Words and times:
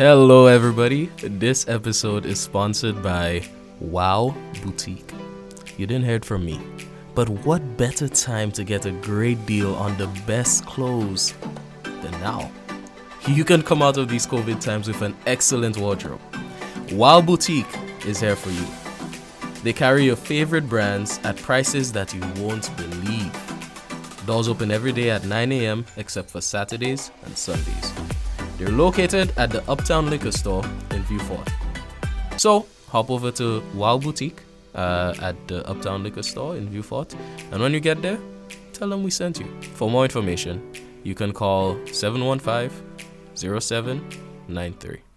Hello, 0.00 0.46
everybody. 0.46 1.10
This 1.22 1.68
episode 1.68 2.24
is 2.24 2.40
sponsored 2.40 3.02
by 3.02 3.42
Wow 3.80 4.34
Boutique. 4.62 5.12
You 5.76 5.86
didn't 5.86 6.06
hear 6.06 6.14
it 6.14 6.24
from 6.24 6.42
me, 6.42 6.58
but 7.14 7.28
what 7.28 7.76
better 7.76 8.08
time 8.08 8.50
to 8.52 8.64
get 8.64 8.86
a 8.86 8.92
great 8.92 9.44
deal 9.44 9.74
on 9.74 9.98
the 9.98 10.06
best 10.26 10.64
clothes 10.64 11.34
than 11.82 12.12
now? 12.12 12.50
You 13.28 13.44
can 13.44 13.62
come 13.62 13.82
out 13.82 13.98
of 13.98 14.08
these 14.08 14.26
COVID 14.26 14.58
times 14.62 14.88
with 14.88 15.02
an 15.02 15.14
excellent 15.26 15.76
wardrobe. 15.76 16.22
Wow 16.92 17.20
Boutique 17.20 17.76
is 18.06 18.20
here 18.20 18.36
for 18.36 18.48
you. 18.48 18.66
They 19.62 19.74
carry 19.74 20.06
your 20.06 20.16
favorite 20.16 20.66
brands 20.66 21.20
at 21.24 21.36
prices 21.36 21.92
that 21.92 22.14
you 22.14 22.22
won't 22.42 22.74
believe. 22.78 23.32
Doors 24.24 24.48
open 24.48 24.70
every 24.70 24.92
day 24.92 25.10
at 25.10 25.26
9 25.26 25.52
a.m. 25.52 25.84
except 25.98 26.30
for 26.30 26.40
Saturdays 26.40 27.10
and 27.26 27.36
Sundays. 27.36 27.89
They're 28.60 28.68
located 28.68 29.32
at 29.38 29.50
the 29.50 29.62
Uptown 29.70 30.10
Liquor 30.10 30.32
Store 30.32 30.62
in 30.90 31.02
Vieux 31.04 31.18
Fort. 31.20 31.48
So 32.36 32.66
hop 32.90 33.10
over 33.10 33.30
to 33.32 33.62
Wow 33.72 33.96
Boutique 33.96 34.42
uh, 34.74 35.14
at 35.22 35.34
the 35.48 35.66
Uptown 35.66 36.02
Liquor 36.02 36.22
Store 36.22 36.58
in 36.58 36.68
Vieux 36.68 36.82
Fort, 36.82 37.14
and 37.52 37.62
when 37.62 37.72
you 37.72 37.80
get 37.80 38.02
there, 38.02 38.18
tell 38.74 38.90
them 38.90 39.02
we 39.02 39.10
sent 39.10 39.40
you. 39.40 39.46
For 39.76 39.88
more 39.88 40.04
information, 40.04 40.60
you 41.04 41.14
can 41.14 41.32
call 41.32 41.78
715 41.86 42.70
0793. 43.34 45.09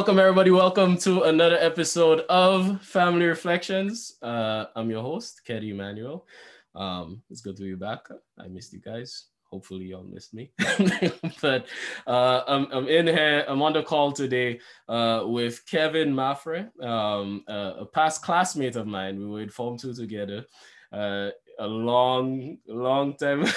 Welcome, 0.00 0.18
everybody. 0.18 0.50
Welcome 0.50 0.96
to 1.00 1.24
another 1.24 1.58
episode 1.60 2.20
of 2.30 2.80
Family 2.80 3.26
Reflections. 3.26 4.16
Uh, 4.22 4.64
I'm 4.74 4.88
your 4.88 5.02
host, 5.02 5.42
Keddy 5.46 5.72
Emmanuel. 5.72 6.26
Um, 6.74 7.20
it's 7.28 7.42
good 7.42 7.58
to 7.58 7.62
be 7.62 7.74
back. 7.74 8.08
I 8.38 8.48
missed 8.48 8.72
you 8.72 8.80
guys. 8.80 9.26
Hopefully, 9.50 9.84
y'all 9.84 10.04
missed 10.04 10.32
me. 10.32 10.52
but 11.42 11.66
uh, 12.06 12.40
I'm, 12.48 12.66
I'm 12.72 12.88
in 12.88 13.08
here. 13.08 13.44
I'm 13.46 13.60
on 13.60 13.74
the 13.74 13.82
call 13.82 14.10
today 14.10 14.60
uh, 14.88 15.24
with 15.26 15.66
Kevin 15.66 16.14
Mathurin, 16.14 16.70
um, 16.82 17.44
a 17.46 17.84
past 17.92 18.22
classmate 18.22 18.76
of 18.76 18.86
mine. 18.86 19.18
We 19.18 19.26
were 19.26 19.42
in 19.42 19.50
Form 19.50 19.76
2 19.76 19.92
together 19.92 20.46
uh, 20.94 21.28
a 21.58 21.66
long, 21.66 22.56
long 22.66 23.18
time. 23.18 23.44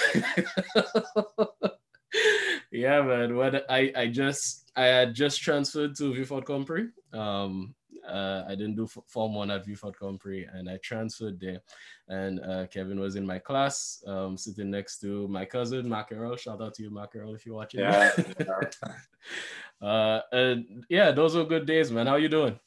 yeah, 2.74 3.02
man. 3.02 3.36
What 3.36 3.70
I, 3.70 3.92
I 3.96 4.08
just 4.08 4.72
I 4.76 4.86
had 4.86 5.14
just 5.14 5.42
transferred 5.42 5.96
to 5.98 6.14
Vieux 6.14 6.26
Fort 6.26 6.46
Compre. 6.46 6.90
Um, 7.14 7.76
uh, 8.08 8.44
I 8.48 8.56
didn't 8.56 8.76
do 8.76 8.88
Form 8.88 9.36
1 9.36 9.52
at 9.52 9.66
Vieux 9.66 9.76
Fort 9.76 9.96
Compre 9.98 10.46
and 10.54 10.70
I 10.70 10.78
transferred 10.78 11.40
there. 11.40 11.62
And 12.10 12.40
uh, 12.42 12.68
Kevin 12.68 13.00
was 13.00 13.16
in 13.16 13.26
my 13.26 13.40
class, 13.40 14.04
um, 14.08 14.38
sitting 14.38 14.70
next 14.70 15.00
to 15.02 15.28
my 15.30 15.46
cousin, 15.46 15.88
Mackerel. 15.88 16.36
Shout 16.36 16.62
out 16.62 16.74
to 16.74 16.84
you, 16.84 16.90
Mackerel, 16.90 17.34
if 17.34 17.46
you're 17.46 17.56
watching. 17.56 17.82
Yeah. 17.82 18.12
uh, 19.82 20.20
and 20.32 20.84
yeah, 20.90 21.12
those 21.12 21.36
were 21.36 21.46
good 21.46 21.66
days, 21.66 21.92
man. 21.92 22.08
How 22.08 22.14
are 22.14 22.20
you 22.20 22.30
doing? 22.30 22.60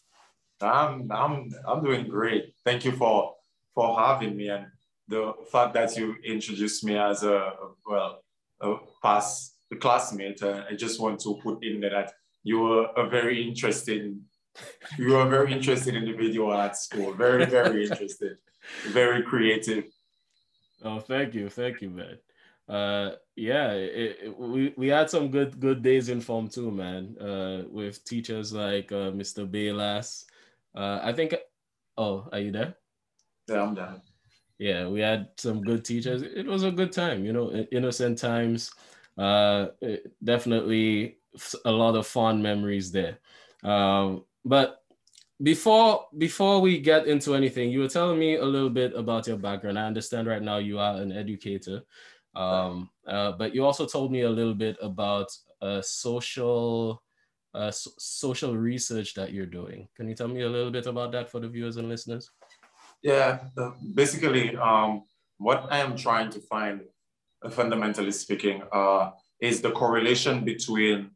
I'm, 0.60 1.10
I'm, 1.12 1.50
I'm 1.66 1.84
doing 1.84 2.08
great. 2.08 2.54
Thank 2.64 2.86
you 2.86 2.92
for, 2.92 3.34
for 3.74 3.98
having 3.98 4.36
me 4.36 4.48
and 4.48 4.66
the 5.08 5.34
fact 5.52 5.74
that 5.74 5.96
you 5.96 6.16
introduced 6.24 6.82
me 6.82 6.96
as 6.96 7.22
a, 7.24 7.52
well, 7.86 8.22
a 8.60 8.76
past 9.02 9.55
the 9.70 9.76
classmate, 9.76 10.42
uh, 10.42 10.64
I 10.70 10.74
just 10.74 11.00
want 11.00 11.20
to 11.20 11.38
put 11.42 11.64
in 11.64 11.80
there 11.80 11.90
that 11.90 12.12
you 12.42 12.60
were 12.60 12.86
a 12.96 13.08
very 13.08 13.46
interesting, 13.46 14.20
you 14.98 15.12
were 15.12 15.28
very 15.28 15.52
interested 15.52 15.94
in 15.94 16.04
the 16.04 16.12
video 16.12 16.52
at 16.52 16.76
school. 16.76 17.12
Very, 17.12 17.44
very 17.46 17.86
interested. 17.86 18.38
Very 18.88 19.22
creative. 19.22 19.84
Oh, 20.82 21.00
thank 21.00 21.34
you, 21.34 21.48
thank 21.48 21.80
you, 21.80 21.90
man. 21.90 22.18
Uh, 22.68 23.12
yeah, 23.36 23.70
it, 23.72 24.18
it, 24.22 24.38
we 24.38 24.74
we 24.76 24.88
had 24.88 25.08
some 25.08 25.30
good 25.30 25.60
good 25.60 25.82
days 25.82 26.08
in 26.08 26.20
form 26.20 26.48
too, 26.48 26.70
man. 26.70 27.16
Uh, 27.16 27.62
with 27.70 28.04
teachers 28.04 28.52
like 28.52 28.90
uh, 28.90 29.12
Mr. 29.12 29.46
Balas. 29.48 30.24
Uh, 30.74 30.98
I 31.02 31.12
think. 31.12 31.36
Oh, 31.96 32.28
are 32.32 32.40
you 32.40 32.50
there? 32.50 32.74
Yeah, 33.48 33.62
I'm 33.62 33.74
there. 33.74 34.02
Yeah, 34.58 34.88
we 34.88 35.00
had 35.00 35.28
some 35.36 35.62
good 35.62 35.84
teachers. 35.84 36.22
It 36.22 36.46
was 36.46 36.62
a 36.64 36.70
good 36.70 36.92
time, 36.92 37.24
you 37.24 37.32
know, 37.32 37.52
innocent 37.70 38.18
times 38.18 38.70
uh, 39.18 39.68
definitely 40.22 41.18
a 41.64 41.70
lot 41.70 41.96
of 41.96 42.06
fond 42.06 42.42
memories 42.42 42.92
there. 42.92 43.18
Um, 43.62 44.24
but 44.44 44.82
before 45.42 46.06
before 46.16 46.60
we 46.60 46.80
get 46.80 47.06
into 47.06 47.34
anything, 47.34 47.70
you 47.70 47.80
were 47.80 47.88
telling 47.88 48.18
me 48.18 48.36
a 48.36 48.44
little 48.44 48.70
bit 48.70 48.94
about 48.94 49.26
your 49.26 49.36
background. 49.36 49.78
I 49.78 49.86
understand 49.86 50.28
right 50.28 50.42
now 50.42 50.58
you 50.58 50.78
are 50.78 50.96
an 50.96 51.12
educator, 51.12 51.82
um, 52.34 52.90
uh, 53.06 53.32
but 53.32 53.54
you 53.54 53.64
also 53.64 53.86
told 53.86 54.12
me 54.12 54.22
a 54.22 54.30
little 54.30 54.54
bit 54.54 54.76
about 54.80 55.36
uh, 55.60 55.82
social 55.82 57.02
uh, 57.54 57.70
so- 57.70 57.92
social 57.98 58.56
research 58.56 59.14
that 59.14 59.32
you're 59.32 59.46
doing. 59.46 59.88
Can 59.94 60.08
you 60.08 60.14
tell 60.14 60.28
me 60.28 60.42
a 60.42 60.48
little 60.48 60.70
bit 60.70 60.86
about 60.86 61.12
that 61.12 61.30
for 61.30 61.40
the 61.40 61.48
viewers 61.48 61.76
and 61.76 61.88
listeners? 61.88 62.30
Yeah, 63.02 63.48
basically, 63.94 64.56
um, 64.56 65.04
what 65.38 65.70
I 65.70 65.78
am 65.78 65.96
trying 65.96 66.30
to 66.30 66.40
find 66.40 66.82
fundamentally 67.50 68.12
speaking, 68.12 68.62
uh, 68.72 69.10
is 69.40 69.60
the 69.60 69.70
correlation 69.70 70.44
between 70.44 71.10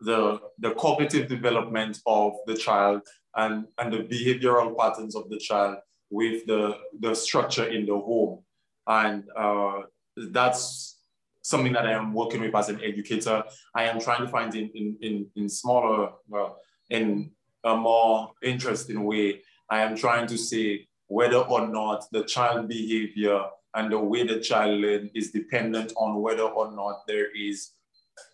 the, 0.00 0.40
the 0.58 0.72
cognitive 0.74 1.28
development 1.28 1.98
of 2.06 2.34
the 2.46 2.54
child 2.54 3.02
and, 3.36 3.66
and 3.78 3.92
the 3.92 3.98
behavioral 3.98 4.76
patterns 4.76 5.14
of 5.16 5.28
the 5.30 5.38
child 5.38 5.78
with 6.10 6.44
the, 6.46 6.76
the 7.00 7.14
structure 7.14 7.64
in 7.64 7.86
the 7.86 7.94
home. 7.94 8.40
And 8.86 9.24
uh, 9.36 9.82
that's 10.16 10.98
something 11.42 11.72
that 11.72 11.86
I 11.86 11.92
am 11.92 12.12
working 12.12 12.40
with 12.40 12.54
as 12.54 12.68
an 12.68 12.80
educator. 12.82 13.42
I 13.74 13.84
am 13.84 14.00
trying 14.00 14.24
to 14.24 14.28
find 14.28 14.54
in, 14.54 14.70
in, 14.74 14.96
in, 15.00 15.26
in 15.36 15.48
smaller, 15.48 16.10
well, 16.28 16.58
in 16.90 17.30
a 17.64 17.76
more 17.76 18.32
interesting 18.42 19.04
way. 19.04 19.42
I 19.70 19.80
am 19.80 19.96
trying 19.96 20.26
to 20.28 20.36
say 20.36 20.86
whether 21.06 21.38
or 21.38 21.66
not 21.68 22.04
the 22.12 22.24
child 22.24 22.68
behavior 22.68 23.44
and 23.74 23.92
the 23.92 23.98
way 23.98 24.26
the 24.26 24.40
child 24.40 24.80
learns 24.80 25.10
is 25.14 25.30
dependent 25.30 25.92
on 25.96 26.20
whether 26.20 26.42
or 26.42 26.72
not 26.72 27.06
there 27.06 27.34
is 27.34 27.72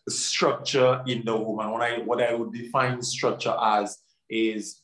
structure 0.09 1.03
in 1.06 1.25
the 1.25 1.32
home. 1.32 1.60
And 1.60 1.72
what 1.72 1.82
I, 1.82 1.99
what 1.99 2.22
I 2.22 2.34
would 2.34 2.53
define 2.53 3.03
structure 3.03 3.54
as 3.60 3.98
is 4.28 4.82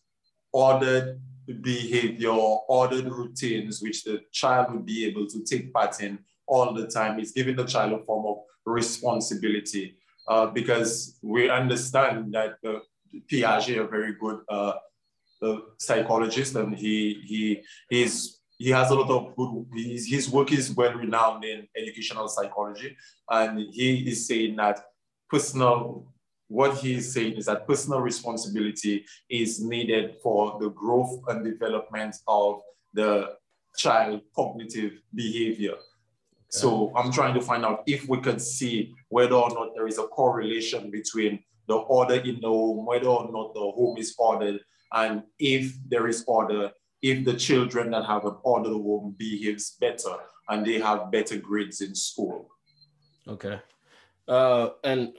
ordered 0.53 1.21
behavior, 1.61 2.31
ordered 2.31 3.07
routines, 3.07 3.83
which 3.83 4.05
the 4.05 4.21
child 4.33 4.73
would 4.73 4.87
be 4.87 5.05
able 5.07 5.27
to 5.27 5.43
take 5.45 5.73
part 5.73 6.01
in 6.01 6.19
all 6.47 6.73
the 6.73 6.87
time. 6.87 7.19
It's 7.19 7.33
giving 7.33 7.57
the 7.57 7.65
child 7.65 7.93
a 7.93 8.05
form 8.05 8.27
of 8.27 8.37
responsibility 8.65 9.97
uh, 10.29 10.47
because 10.47 11.19
we 11.23 11.51
understand 11.51 12.33
that 12.35 12.57
uh, 12.67 12.79
Piaget, 13.31 13.85
a 13.85 13.87
very 13.87 14.15
good 14.15 14.41
uh, 14.49 14.75
psychologist, 15.79 16.55
and 16.57 16.75
he 16.75 17.23
he 17.27 17.63
he's 17.91 18.41
he 18.65 18.71
has 18.71 18.91
a 18.91 18.95
lot 18.95 19.11
of 19.11 19.37
good 19.37 19.67
his, 19.75 20.07
his 20.07 20.31
work 20.31 20.51
is 20.51 20.75
well 20.75 20.95
renowned 20.95 21.45
in 21.45 21.69
educational 21.77 22.29
psychology 22.29 22.97
and 23.31 23.59
he 23.73 23.89
is 24.11 24.27
saying 24.27 24.57
that 24.57 24.77
personal 25.29 26.07
what 26.49 26.77
he 26.79 26.95
is 26.95 27.13
saying 27.13 27.35
is 27.35 27.47
that 27.47 27.67
personal 27.67 28.01
responsibility 28.01 29.05
is 29.29 29.63
needed 29.63 30.17
for 30.23 30.59
the 30.61 30.71
growth 30.71 31.21
and 31.29 31.45
development 31.45 32.15
of 32.27 32.61
the 32.93 33.31
child 33.77 34.21
cognitive 34.37 34.93
behavior. 35.15 35.77
So 36.49 36.93
i'm 36.97 37.11
trying 37.13 37.35
to 37.35 37.43
find 37.43 37.65
out 37.67 37.83
if 37.87 38.09
we 38.09 38.19
could 38.21 38.41
see 38.41 38.95
whether 39.09 39.35
or 39.35 39.51
not 39.51 39.75
there 39.75 39.89
is 39.93 39.99
a 39.99 40.07
correlation 40.19 40.91
between 40.91 41.33
the 41.69 41.77
order 41.99 42.19
in 42.31 42.41
the 42.41 42.49
home 42.49 42.87
whether 42.87 43.09
or 43.09 43.31
not 43.31 43.53
the 43.55 43.67
home 43.79 43.97
is 43.99 44.15
ordered 44.19 44.61
and 44.93 45.23
if 45.39 45.75
there 45.91 46.07
is 46.07 46.25
order 46.27 46.71
if 47.05 47.23
the 47.23 47.35
children 47.35 47.91
that 47.91 48.07
have 48.07 48.25
an 48.25 48.35
ordered 48.45 48.71
home 48.71 49.15
behaves 49.19 49.77
better 49.79 50.17
and 50.49 50.65
they 50.65 50.79
have 50.81 51.11
better 51.11 51.37
grades 51.37 51.83
in 51.83 51.95
school. 51.95 52.49
Okay. 53.29 53.61
Uh, 54.27 54.71
and 54.83 55.13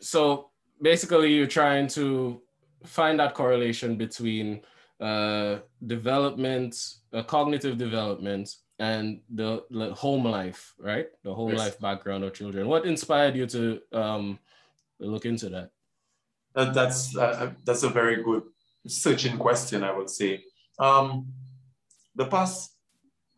so 0.00 0.50
basically, 0.82 1.32
you're 1.34 1.46
trying 1.46 1.88
to 1.88 2.42
find 2.84 3.18
that 3.20 3.32
correlation 3.32 3.96
between 3.96 4.60
uh, 5.00 5.60
development, 5.86 6.76
uh, 7.14 7.22
cognitive 7.22 7.78
development, 7.78 8.56
and 8.78 9.20
the, 9.30 9.64
the, 9.70 9.94
home 9.94 10.26
life, 10.26 10.74
right? 10.78 11.06
The 11.22 11.32
home 11.32 11.52
yes. 11.52 11.58
life 11.58 11.80
background 11.80 12.24
of 12.24 12.34
children. 12.34 12.68
What 12.68 12.84
inspired 12.84 13.34
you 13.34 13.46
to 13.46 13.80
um, 13.94 14.38
look 15.00 15.24
into 15.24 15.48
that? 15.48 15.70
Uh, 16.54 16.70
that's 16.70 17.16
uh, 17.16 17.52
that's 17.64 17.82
a 17.82 17.88
very 17.88 18.22
good 18.22 18.42
searching 18.86 19.38
question, 19.38 19.82
I 19.82 19.92
would 19.96 20.10
say. 20.10 20.44
Um, 20.78 21.32
the 22.14 22.26
past 22.26 22.76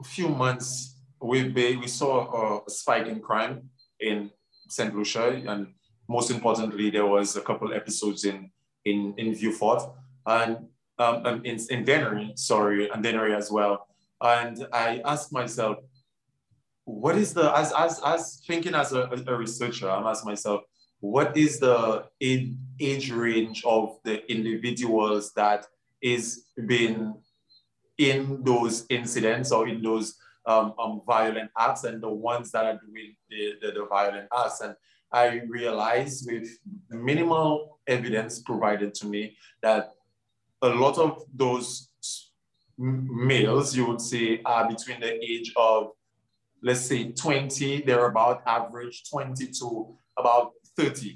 few 0.04 0.28
months, 0.28 1.00
we 1.20 1.48
we 1.50 1.86
saw 1.86 2.62
a 2.66 2.70
spike 2.70 3.06
in 3.06 3.20
crime 3.20 3.70
in 4.00 4.30
St. 4.68 4.94
Lucia, 4.94 5.42
and 5.46 5.74
most 6.08 6.30
importantly, 6.30 6.90
there 6.90 7.06
was 7.06 7.36
a 7.36 7.40
couple 7.40 7.72
episodes 7.72 8.24
in 8.24 8.50
in 8.84 9.14
in 9.16 9.34
Vieux 9.34 9.52
Fort 9.52 9.82
and 10.26 10.68
um, 10.98 11.44
in 11.44 11.58
in 11.70 11.84
Dennery, 11.84 12.32
sorry, 12.36 12.88
and 12.90 13.02
Dennery 13.02 13.34
as 13.34 13.50
well. 13.50 13.86
And 14.20 14.66
I 14.72 15.02
asked 15.04 15.32
myself, 15.32 15.78
what 16.84 17.16
is 17.16 17.34
the 17.34 17.50
as 17.56 17.72
as 17.72 18.00
as 18.04 18.42
thinking 18.46 18.74
as 18.74 18.92
a, 18.92 19.10
a 19.26 19.36
researcher, 19.36 19.90
I'm 19.90 20.06
asking 20.06 20.30
myself, 20.30 20.62
what 21.00 21.36
is 21.36 21.58
the 21.58 22.06
age 22.20 23.10
range 23.10 23.62
of 23.64 23.98
the 24.04 24.28
individuals 24.30 25.32
that 25.34 25.66
is 26.02 26.46
being 26.66 27.14
in 27.98 28.42
those 28.42 28.84
incidents 28.88 29.52
or 29.52 29.68
in 29.68 29.82
those 29.82 30.16
um, 30.46 30.74
um, 30.78 31.02
violent 31.06 31.50
acts 31.58 31.84
and 31.84 32.02
the 32.02 32.08
ones 32.08 32.52
that 32.52 32.64
are 32.64 32.80
doing 32.86 33.16
the, 33.28 33.54
the, 33.60 33.72
the 33.72 33.86
violent 33.86 34.28
acts. 34.36 34.60
And 34.60 34.74
I 35.12 35.42
realized 35.48 36.30
with 36.30 36.48
minimal 36.90 37.78
evidence 37.86 38.40
provided 38.40 38.94
to 38.94 39.06
me 39.06 39.36
that 39.62 39.92
a 40.62 40.68
lot 40.68 40.98
of 40.98 41.22
those 41.34 41.88
males, 42.78 43.76
you 43.76 43.86
would 43.86 44.00
say, 44.00 44.40
are 44.44 44.68
between 44.68 45.00
the 45.00 45.22
age 45.22 45.52
of, 45.56 45.90
let's 46.62 46.80
say, 46.80 47.12
20, 47.12 47.82
they're 47.82 48.06
about 48.06 48.42
average 48.46 49.04
20 49.10 49.48
to 49.60 49.96
about 50.16 50.52
30. 50.76 51.08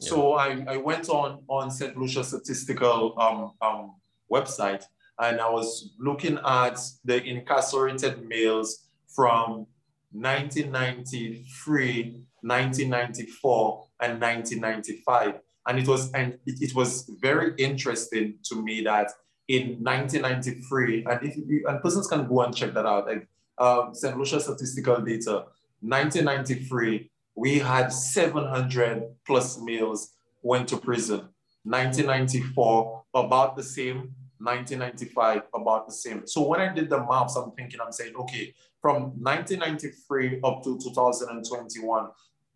Yeah. 0.00 0.08
So 0.08 0.34
I, 0.34 0.64
I 0.68 0.76
went 0.76 1.08
on 1.08 1.42
on 1.48 1.70
St. 1.70 1.96
Lucia 1.96 2.22
statistical 2.22 3.14
um, 3.18 3.52
um, 3.60 3.94
website 4.30 4.84
and 5.20 5.40
I 5.40 5.50
was 5.50 5.90
looking 5.98 6.38
at 6.44 6.78
the 7.04 7.22
incarcerated 7.22 8.26
males 8.26 8.88
from 9.14 9.66
1993, 10.12 12.24
1994, 12.40 13.84
and 14.00 14.20
1995. 14.20 15.40
And 15.66 15.78
it 15.78 15.88
was 15.88 16.10
and 16.12 16.38
it, 16.46 16.60
it 16.60 16.74
was 16.74 17.10
very 17.20 17.52
interesting 17.58 18.38
to 18.44 18.62
me 18.62 18.82
that 18.82 19.10
in 19.48 19.82
1993, 19.82 21.04
and 21.04 21.22
if 21.22 21.36
you, 21.36 21.64
and 21.68 21.82
persons 21.82 22.06
can 22.06 22.26
go 22.28 22.42
and 22.42 22.54
check 22.54 22.72
that 22.74 22.86
out, 22.86 23.06
like 23.06 23.26
uh, 23.58 23.92
St. 23.92 24.16
Lucia 24.16 24.40
statistical 24.40 25.00
data, 25.00 25.46
1993, 25.80 27.10
we 27.34 27.58
had 27.58 27.92
700 27.92 29.02
plus 29.26 29.60
males 29.60 30.14
went 30.42 30.68
to 30.68 30.76
prison. 30.76 31.28
1994, 31.64 33.04
about 33.14 33.56
the 33.56 33.62
same. 33.62 34.14
1995, 34.38 35.42
about 35.54 35.86
the 35.86 35.92
same. 35.92 36.26
So 36.26 36.46
when 36.46 36.60
I 36.60 36.72
did 36.72 36.90
the 36.90 36.98
maths, 36.98 37.36
I'm 37.36 37.52
thinking, 37.52 37.80
I'm 37.80 37.92
saying, 37.92 38.14
okay, 38.16 38.54
from 38.80 39.12
1993 39.22 40.40
up 40.44 40.62
to 40.64 40.78
2021, 40.78 42.08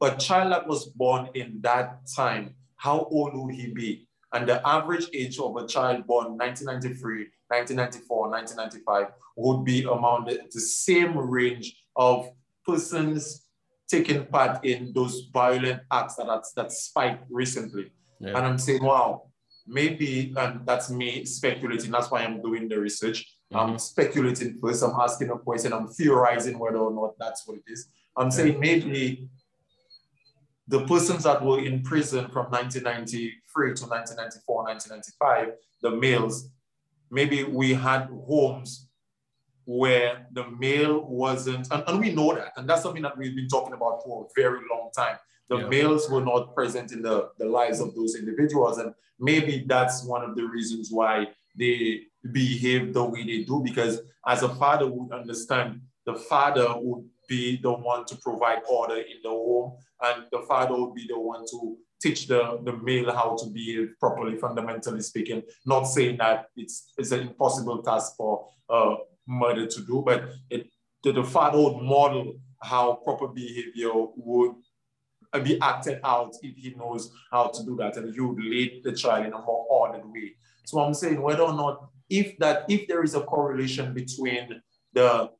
a 0.02 0.16
child 0.16 0.52
that 0.52 0.66
was 0.66 0.86
born 0.86 1.28
in 1.34 1.60
that 1.62 2.00
time, 2.14 2.54
how 2.76 3.06
old 3.10 3.32
would 3.34 3.54
he 3.54 3.68
be? 3.68 4.08
And 4.32 4.48
the 4.48 4.66
average 4.66 5.08
age 5.12 5.38
of 5.38 5.56
a 5.56 5.66
child 5.66 6.06
born 6.06 6.36
1993, 6.38 7.28
1994, 7.48 8.30
1995 8.30 9.06
would 9.36 9.64
be 9.64 9.84
among 9.84 10.24
the, 10.24 10.40
the 10.50 10.60
same 10.60 11.16
range 11.16 11.76
of 11.96 12.28
persons 12.66 13.46
taking 13.88 14.24
part 14.26 14.64
in 14.64 14.92
those 14.94 15.28
violent 15.32 15.82
acts 15.92 16.16
that, 16.16 16.26
that 16.56 16.72
spiked 16.72 17.24
recently. 17.30 17.92
Yeah. 18.20 18.30
And 18.30 18.46
I'm 18.46 18.58
saying, 18.58 18.82
wow, 18.82 19.28
maybe, 19.66 20.34
and 20.36 20.66
that's 20.66 20.90
me 20.90 21.24
speculating, 21.24 21.90
that's 21.90 22.10
why 22.10 22.22
I'm 22.22 22.42
doing 22.42 22.68
the 22.68 22.78
research. 22.78 23.36
Mm-hmm. 23.52 23.72
I'm 23.72 23.78
speculating 23.78 24.58
first, 24.60 24.82
I'm 24.82 24.98
asking 25.00 25.30
a 25.30 25.38
question, 25.38 25.72
I'm 25.72 25.88
theorizing 25.88 26.58
whether 26.58 26.78
or 26.78 26.92
not 26.92 27.14
that's 27.18 27.46
what 27.46 27.58
it 27.58 27.64
is. 27.66 27.88
I'm 28.16 28.30
saying 28.30 28.60
maybe 28.60 29.28
the 30.68 30.84
persons 30.86 31.24
that 31.24 31.44
were 31.44 31.60
in 31.60 31.82
prison 31.82 32.28
from 32.28 32.46
1993 32.46 33.74
to 33.74 33.86
1994, 33.86 34.64
1995, 34.64 35.54
the 35.82 35.90
males, 35.90 36.48
maybe 37.10 37.44
we 37.44 37.74
had 37.74 38.08
homes 38.26 38.88
where 39.64 40.26
the 40.32 40.48
male 40.50 41.04
wasn't, 41.04 41.68
and, 41.70 41.84
and, 41.86 42.00
we 42.00 42.12
know 42.12 42.34
that, 42.34 42.52
and 42.56 42.68
that's 42.68 42.82
something 42.82 43.02
that 43.02 43.16
we've 43.16 43.36
been 43.36 43.48
talking 43.48 43.74
about 43.74 44.02
for 44.04 44.24
a 44.24 44.40
very 44.40 44.60
long 44.70 44.90
time. 44.96 45.16
The 45.48 45.58
yeah. 45.58 45.68
males 45.68 46.08
were 46.10 46.24
not 46.24 46.54
present 46.54 46.92
in 46.92 47.02
the, 47.02 47.30
the 47.38 47.46
lives 47.46 47.80
of 47.80 47.94
those 47.94 48.14
individuals, 48.14 48.78
and 48.78 48.94
maybe 49.18 49.64
that's 49.66 50.04
one 50.04 50.22
of 50.22 50.36
the 50.36 50.44
reasons 50.44 50.88
why 50.90 51.28
they 51.58 52.02
behave 52.32 52.94
the 52.94 53.04
way 53.04 53.24
they 53.24 53.44
do, 53.44 53.60
because 53.64 54.00
as 54.26 54.42
a 54.42 54.48
father 54.48 54.86
would 54.86 55.12
understand, 55.12 55.80
the 56.06 56.14
father 56.14 56.68
would 56.76 57.04
be 57.28 57.58
the 57.62 57.72
one 57.72 58.04
to 58.06 58.16
provide 58.16 58.60
order 58.68 58.96
in 58.96 59.18
the 59.22 59.28
home, 59.28 59.76
and 60.02 60.24
the 60.32 60.40
father 60.48 60.74
would 60.76 60.94
be 60.94 61.06
the 61.08 61.18
one 61.18 61.44
to 61.46 61.76
teach 62.00 62.26
the, 62.26 62.60
the 62.64 62.72
male 62.78 63.12
how 63.12 63.36
to 63.36 63.46
behave 63.50 63.90
properly, 64.00 64.36
fundamentally 64.36 65.00
speaking. 65.00 65.42
Not 65.64 65.84
saying 65.84 66.16
that 66.18 66.46
it's, 66.56 66.92
it's 66.98 67.12
an 67.12 67.20
impossible 67.20 67.82
task 67.82 68.16
for 68.16 68.46
a 68.68 68.96
mother 69.26 69.66
to 69.66 69.80
do, 69.86 70.02
but 70.04 70.24
it, 70.50 70.66
the, 71.04 71.12
the 71.12 71.24
father 71.24 71.58
would 71.58 71.82
model 71.82 72.34
how 72.60 72.94
proper 73.04 73.28
behavior 73.28 73.90
would 74.16 74.54
Uh, 75.34 75.40
be 75.40 75.58
acted 75.62 75.98
out 76.04 76.34
if 76.42 76.54
he 76.56 76.74
knows 76.74 77.10
how 77.30 77.46
to 77.48 77.64
do 77.64 77.74
that, 77.76 77.96
and 77.96 78.12
he 78.12 78.20
would 78.20 78.38
lead 78.38 78.82
the 78.84 78.92
child 78.92 79.24
in 79.24 79.32
a 79.32 79.38
more 79.38 79.64
ordered 79.70 80.04
way. 80.04 80.34
So 80.66 80.78
I'm 80.78 80.94
saying 80.94 81.20
whether 81.22 81.42
or 81.42 81.54
not 81.54 81.88
if 82.10 82.36
that 82.38 82.66
if 82.68 82.86
there 82.86 83.02
is 83.02 83.14
a 83.14 83.22
correlation 83.22 83.94
between 83.94 84.60
the 84.92 85.30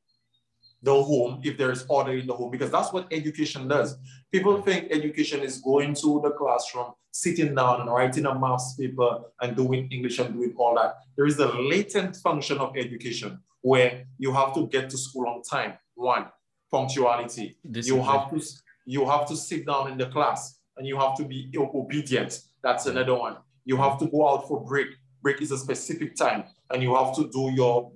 the 0.83 0.95
home, 0.95 1.41
if 1.45 1.57
there 1.57 1.71
is 1.71 1.85
order 1.89 2.13
in 2.13 2.27
the 2.27 2.35
home, 2.35 2.51
because 2.51 2.71
that's 2.71 2.93
what 2.93 3.07
education 3.13 3.69
does. 3.69 3.97
People 4.33 4.61
think 4.63 4.91
education 4.91 5.41
is 5.41 5.61
going 5.61 5.95
to 5.95 6.21
the 6.25 6.31
classroom, 6.31 6.93
sitting 7.13 7.55
down 7.55 7.83
and 7.83 7.91
writing 7.91 8.27
a 8.27 8.37
maths 8.37 8.75
paper 8.75 9.21
and 9.41 9.55
doing 9.57 9.89
English 9.93 10.19
and 10.19 10.35
doing 10.35 10.53
all 10.57 10.75
that. 10.75 10.97
There 11.17 11.27
is 11.27 11.39
a 11.39 11.47
latent 11.47 12.17
function 12.17 12.59
of 12.59 12.77
education 12.77 13.39
where 13.61 14.05
you 14.19 14.33
have 14.33 14.55
to 14.55 14.67
get 14.67 14.91
to 14.91 14.99
school 14.99 15.29
on 15.29 15.43
time. 15.43 15.75
One, 15.95 16.27
punctuality. 16.71 17.59
You 17.63 18.03
have 18.03 18.31
to 18.31 18.43
you 18.87 19.09
have 19.09 19.27
to 19.29 19.37
sit 19.37 19.67
down 19.67 19.91
in 19.91 19.99
the 19.99 20.07
class 20.07 20.59
and 20.77 20.87
you 20.87 20.99
have 20.99 21.17
to 21.17 21.25
be 21.25 21.51
obedient. 21.57 22.41
That's 22.63 22.87
another 22.87 23.15
one. 23.15 23.37
You 23.65 23.77
have 23.77 23.99
to 23.99 24.07
go 24.07 24.29
out 24.29 24.49
for 24.49 24.65
break. 24.65 24.89
Break 25.23 25.41
is 25.41 25.53
a 25.53 25.59
specific 25.59 26.17
time, 26.17 26.45
and 26.71 26.83
you 26.83 26.95
have 26.97 27.15
to 27.17 27.29
do 27.29 27.53
your 27.55 27.93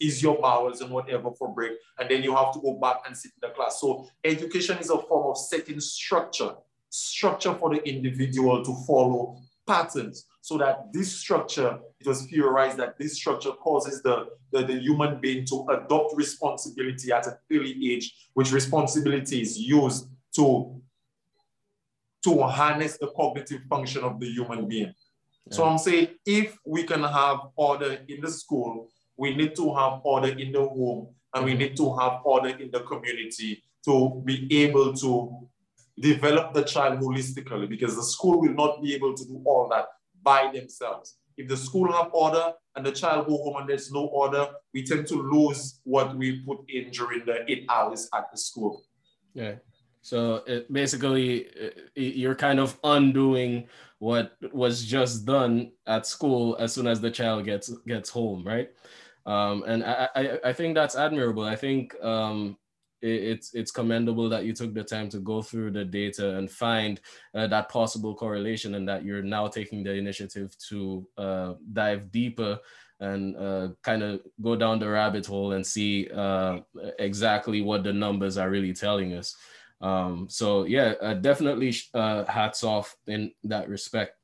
is 0.00 0.22
your 0.22 0.38
bowels 0.38 0.80
and 0.80 0.90
whatever 0.90 1.30
for 1.32 1.52
break, 1.52 1.72
and 1.98 2.08
then 2.10 2.22
you 2.22 2.34
have 2.34 2.52
to 2.52 2.60
go 2.60 2.74
back 2.74 2.98
and 3.06 3.16
sit 3.16 3.32
in 3.42 3.48
the 3.48 3.54
class. 3.54 3.80
So 3.80 4.08
education 4.22 4.78
is 4.78 4.90
a 4.90 4.98
form 4.98 5.30
of 5.30 5.38
setting 5.38 5.80
structure, 5.80 6.54
structure 6.88 7.54
for 7.54 7.74
the 7.74 7.82
individual 7.88 8.64
to 8.64 8.74
follow 8.86 9.38
patterns 9.66 10.26
so 10.40 10.56
that 10.56 10.92
this 10.92 11.12
structure, 11.12 11.78
it 12.00 12.06
was 12.06 12.22
theorized 12.26 12.78
that 12.78 12.98
this 12.98 13.14
structure 13.14 13.50
causes 13.52 14.02
the, 14.02 14.28
the, 14.50 14.64
the, 14.64 14.78
human 14.78 15.20
being 15.20 15.44
to 15.44 15.66
adopt 15.68 16.16
responsibility 16.16 17.12
at 17.12 17.26
an 17.26 17.34
early 17.52 17.92
age, 17.92 18.14
which 18.32 18.50
responsibility 18.50 19.42
is 19.42 19.58
used 19.58 20.08
to, 20.36 20.80
to 22.24 22.42
harness 22.42 22.98
the 22.98 23.08
cognitive 23.16 23.62
function 23.68 24.04
of 24.04 24.20
the 24.20 24.26
human 24.26 24.68
being. 24.68 24.94
Yeah. 25.46 25.56
So 25.56 25.64
I'm 25.64 25.78
saying 25.78 26.08
if 26.26 26.56
we 26.66 26.84
can 26.84 27.02
have 27.02 27.38
order 27.56 27.98
in 28.08 28.20
the 28.20 28.30
school, 28.30 28.90
we 29.16 29.34
need 29.34 29.56
to 29.56 29.74
have 29.74 30.00
order 30.04 30.28
in 30.28 30.52
the 30.52 30.60
home, 30.60 31.08
and 31.34 31.44
we 31.44 31.52
mm-hmm. 31.52 31.60
need 31.60 31.76
to 31.76 31.96
have 31.96 32.20
order 32.24 32.50
in 32.50 32.70
the 32.70 32.80
community 32.80 33.62
to 33.84 34.22
be 34.24 34.46
able 34.62 34.94
to 34.94 35.48
develop 36.00 36.54
the 36.54 36.62
child 36.62 37.00
holistically 37.00 37.68
because 37.68 37.96
the 37.96 38.02
school 38.02 38.40
will 38.40 38.54
not 38.54 38.82
be 38.82 38.94
able 38.94 39.14
to 39.14 39.24
do 39.24 39.42
all 39.44 39.68
that 39.68 39.86
by 40.22 40.50
themselves. 40.52 41.16
If 41.36 41.48
the 41.48 41.56
school 41.56 41.90
have 41.92 42.10
order 42.12 42.52
and 42.74 42.84
the 42.84 42.92
child 42.92 43.28
go 43.28 43.36
home 43.36 43.56
and 43.60 43.68
there's 43.68 43.90
no 43.92 44.06
order, 44.06 44.48
we 44.74 44.82
tend 44.84 45.06
to 45.08 45.14
lose 45.14 45.80
what 45.84 46.16
we 46.16 46.40
put 46.40 46.58
in 46.68 46.90
during 46.90 47.24
the 47.24 47.50
eight 47.50 47.64
hours 47.68 48.08
at 48.14 48.30
the 48.30 48.38
school. 48.38 48.84
Yeah. 49.34 49.56
So 50.02 50.42
it 50.46 50.72
basically, 50.72 51.48
you're 51.94 52.34
kind 52.34 52.60
of 52.60 52.78
undoing 52.84 53.68
what 53.98 54.36
was 54.52 54.84
just 54.84 55.26
done 55.26 55.72
at 55.86 56.06
school 56.06 56.56
as 56.58 56.72
soon 56.72 56.86
as 56.86 57.00
the 57.00 57.10
child 57.10 57.44
gets 57.44 57.68
gets 57.86 58.10
home, 58.10 58.44
right? 58.46 58.70
Um, 59.26 59.64
and 59.66 59.84
I, 59.84 60.08
I, 60.14 60.38
I 60.44 60.52
think 60.52 60.74
that's 60.74 60.96
admirable. 60.96 61.44
I 61.44 61.56
think 61.56 61.94
um, 62.02 62.56
it's 63.02 63.54
it's 63.54 63.70
commendable 63.70 64.28
that 64.28 64.44
you 64.44 64.52
took 64.52 64.74
the 64.74 64.82
time 64.82 65.08
to 65.10 65.18
go 65.18 65.42
through 65.42 65.70
the 65.72 65.84
data 65.84 66.36
and 66.36 66.50
find 66.50 67.00
uh, 67.34 67.46
that 67.46 67.68
possible 67.68 68.14
correlation 68.14 68.74
and 68.74 68.88
that 68.88 69.04
you're 69.04 69.22
now 69.22 69.46
taking 69.46 69.82
the 69.82 69.92
initiative 69.92 70.56
to 70.68 71.06
uh, 71.16 71.54
dive 71.72 72.10
deeper 72.10 72.58
and 73.00 73.36
uh, 73.36 73.68
kind 73.82 74.02
of 74.02 74.20
go 74.42 74.56
down 74.56 74.78
the 74.78 74.88
rabbit 74.88 75.24
hole 75.26 75.52
and 75.52 75.64
see 75.64 76.08
uh, 76.10 76.58
exactly 76.98 77.60
what 77.62 77.84
the 77.84 77.92
numbers 77.92 78.36
are 78.36 78.50
really 78.50 78.72
telling 78.72 79.12
us 79.14 79.36
um, 79.80 80.26
so 80.28 80.64
yeah 80.64 80.94
uh, 81.00 81.14
definitely 81.14 81.74
uh, 81.94 82.24
hats 82.24 82.64
off 82.64 82.96
in 83.06 83.32
that 83.44 83.68
respect 83.68 84.16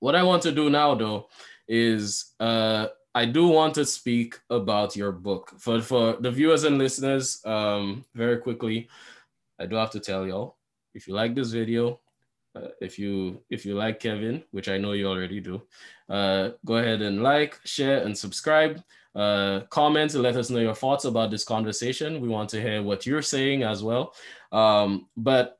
what 0.00 0.14
i 0.14 0.22
want 0.22 0.42
to 0.42 0.52
do 0.52 0.70
now 0.70 0.94
though 0.94 1.28
is 1.68 2.32
uh, 2.40 2.88
I 3.14 3.24
do 3.24 3.48
want 3.48 3.74
to 3.74 3.84
speak 3.84 4.38
about 4.50 4.96
your 4.96 5.12
book. 5.12 5.52
For 5.58 5.80
for 5.80 6.16
the 6.20 6.30
viewers 6.30 6.64
and 6.64 6.78
listeners, 6.78 7.40
um, 7.44 8.04
very 8.14 8.38
quickly, 8.38 8.88
I 9.58 9.66
do 9.66 9.76
have 9.76 9.90
to 9.92 10.00
tell 10.00 10.26
y'all 10.26 10.56
if 10.94 11.06
you 11.06 11.14
like 11.14 11.34
this 11.34 11.50
video, 11.50 12.00
uh, 12.54 12.68
if 12.80 12.98
you 12.98 13.42
if 13.50 13.64
you 13.64 13.74
like 13.74 14.00
Kevin, 14.00 14.42
which 14.50 14.68
I 14.68 14.78
know 14.78 14.92
you 14.92 15.06
already 15.06 15.40
do, 15.40 15.62
uh, 16.08 16.50
go 16.64 16.76
ahead 16.76 17.02
and 17.02 17.22
like, 17.22 17.58
share, 17.64 18.02
and 18.04 18.16
subscribe. 18.16 18.82
Uh, 19.14 19.60
comment 19.70 20.10
to 20.12 20.20
let 20.20 20.36
us 20.36 20.50
know 20.50 20.60
your 20.60 20.74
thoughts 20.74 21.04
about 21.04 21.30
this 21.30 21.44
conversation. 21.44 22.20
We 22.20 22.28
want 22.28 22.48
to 22.50 22.60
hear 22.60 22.82
what 22.82 23.06
you're 23.06 23.22
saying 23.22 23.64
as 23.64 23.82
well. 23.82 24.14
Um, 24.52 25.08
but 25.16 25.58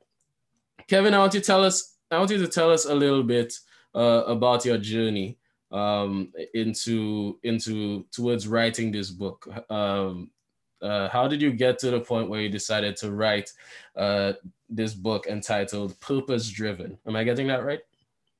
Kevin, 0.87 1.13
I 1.13 1.19
want 1.19 1.33
you 1.33 1.39
to 1.39 1.45
tell 1.45 1.63
us. 1.63 1.95
I 2.09 2.17
want 2.17 2.31
you 2.31 2.39
to 2.39 2.47
tell 2.47 2.71
us 2.71 2.85
a 2.85 2.93
little 2.93 3.23
bit 3.23 3.53
uh, 3.95 4.23
about 4.27 4.65
your 4.65 4.77
journey 4.77 5.37
um, 5.71 6.33
into 6.53 7.39
into 7.43 8.05
towards 8.11 8.47
writing 8.47 8.91
this 8.91 9.09
book. 9.09 9.47
Um, 9.69 10.31
uh, 10.81 11.09
how 11.09 11.27
did 11.27 11.41
you 11.41 11.51
get 11.51 11.79
to 11.79 11.91
the 11.91 11.99
point 11.99 12.29
where 12.29 12.41
you 12.41 12.49
decided 12.49 12.95
to 12.97 13.11
write 13.11 13.51
uh, 13.95 14.33
this 14.69 14.93
book 14.93 15.27
entitled 15.27 15.99
Purpose 15.99 16.49
Driven? 16.49 16.97
Am 17.07 17.15
I 17.15 17.23
getting 17.23 17.47
that 17.47 17.63
right? 17.63 17.79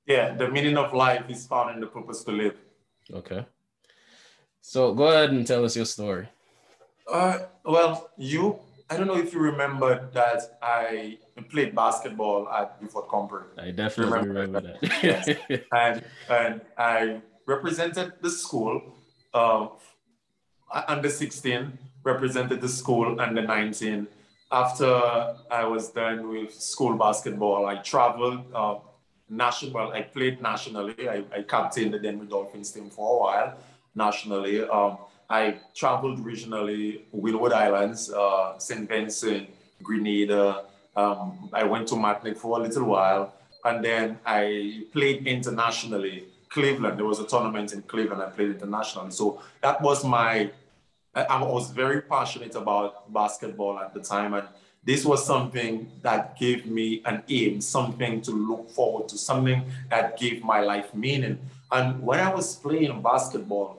Yeah, 0.05 0.33
the 0.33 0.49
meaning 0.49 0.77
of 0.77 0.93
life 0.93 1.29
is 1.29 1.45
found 1.45 1.75
in 1.75 1.79
the 1.79 1.87
purpose 1.87 2.23
to 2.23 2.31
live. 2.31 2.55
Okay. 3.13 3.45
So 4.61 4.93
go 4.93 5.07
ahead 5.07 5.31
and 5.31 5.45
tell 5.45 5.63
us 5.63 5.75
your 5.75 5.85
story. 5.85 6.27
Uh, 7.11 7.39
well, 7.65 8.11
you, 8.17 8.59
I 8.89 8.97
don't 8.97 9.07
know 9.07 9.17
if 9.17 9.33
you 9.33 9.39
remember 9.39 10.09
that 10.13 10.57
I 10.61 11.17
played 11.49 11.75
basketball 11.75 12.47
at 12.49 12.79
Vieux 12.79 12.89
Fort 12.89 13.07
Compre. 13.07 13.43
I 13.57 13.71
definitely 13.71 14.19
remember, 14.19 14.41
remember 14.41 14.77
that. 14.81 15.03
yes. 15.03 15.61
and, 15.73 16.03
and 16.29 16.61
I 16.77 17.21
represented 17.45 18.13
the 18.21 18.29
school 18.29 18.95
uh, 19.33 19.67
under 20.87 21.09
16, 21.09 21.77
represented 22.03 22.61
the 22.61 22.69
school 22.69 23.19
under 23.19 23.41
19. 23.41 24.07
After 24.51 25.35
I 25.49 25.63
was 25.63 25.89
done 25.89 26.29
with 26.29 26.53
school 26.53 26.97
basketball, 26.97 27.65
I 27.65 27.75
traveled 27.77 28.43
uh, 28.53 28.75
national. 29.29 29.91
I 29.91 30.01
played 30.01 30.41
nationally. 30.41 31.07
I, 31.07 31.23
I 31.33 31.41
captained 31.43 31.93
the 31.93 31.99
Denver 31.99 32.25
Dolphins 32.25 32.71
team 32.71 32.89
for 32.89 33.15
a 33.15 33.19
while 33.21 33.57
nationally. 33.95 34.61
Um, 34.63 34.97
I 35.29 35.59
traveled 35.73 36.19
regionally, 36.25 37.03
Windward 37.11 37.53
Islands, 37.53 38.11
uh, 38.11 38.57
St. 38.59 38.87
Vincent, 38.87 39.49
Grenada. 39.81 40.65
Um, 40.95 41.49
I 41.53 41.63
went 41.63 41.87
to 41.89 41.95
Martinique 41.95 42.37
for 42.37 42.59
a 42.59 42.61
little 42.61 42.83
while, 42.83 43.33
and 43.63 43.83
then 43.83 44.19
I 44.25 44.83
played 44.91 45.25
internationally. 45.25 46.25
Cleveland, 46.49 46.97
there 46.97 47.05
was 47.05 47.19
a 47.19 47.25
tournament 47.25 47.71
in 47.71 47.81
Cleveland. 47.83 48.21
I 48.21 48.29
played 48.29 48.51
internationally, 48.51 49.11
so 49.11 49.41
that 49.61 49.81
was 49.81 50.03
my. 50.03 50.51
I, 51.13 51.23
I 51.23 51.43
was 51.43 51.71
very 51.71 52.01
passionate 52.01 52.55
about 52.55 53.11
basketball 53.11 53.79
at 53.79 53.93
the 53.93 54.01
time, 54.01 54.33
and 54.33 54.47
this 54.83 55.05
was 55.05 55.25
something 55.25 55.91
that 56.01 56.37
gave 56.39 56.65
me 56.65 57.01
an 57.05 57.23
aim, 57.29 57.61
something 57.61 58.21
to 58.21 58.31
look 58.31 58.71
forward 58.71 59.09
to, 59.09 59.17
something 59.17 59.63
that 59.89 60.17
gave 60.17 60.43
my 60.43 60.61
life 60.61 60.93
meaning. 60.95 61.37
And 61.71 62.01
when 62.01 62.19
I 62.19 62.33
was 62.33 62.55
playing 62.55 63.01
basketball, 63.01 63.77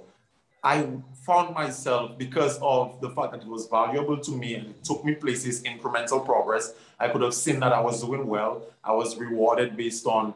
I 0.62 0.86
found 1.26 1.54
myself 1.54 2.16
because 2.16 2.58
of 2.62 3.00
the 3.00 3.10
fact 3.10 3.32
that 3.32 3.42
it 3.42 3.48
was 3.48 3.66
valuable 3.66 4.16
to 4.18 4.30
me 4.30 4.54
and 4.54 4.68
it 4.68 4.84
took 4.84 5.04
me 5.04 5.14
places, 5.14 5.62
incremental 5.64 6.24
progress. 6.24 6.74
I 7.00 7.08
could 7.08 7.22
have 7.22 7.34
seen 7.34 7.58
that 7.60 7.72
I 7.72 7.80
was 7.80 8.00
doing 8.00 8.26
well. 8.26 8.62
I 8.84 8.92
was 8.92 9.16
rewarded 9.16 9.76
based 9.76 10.06
on 10.06 10.34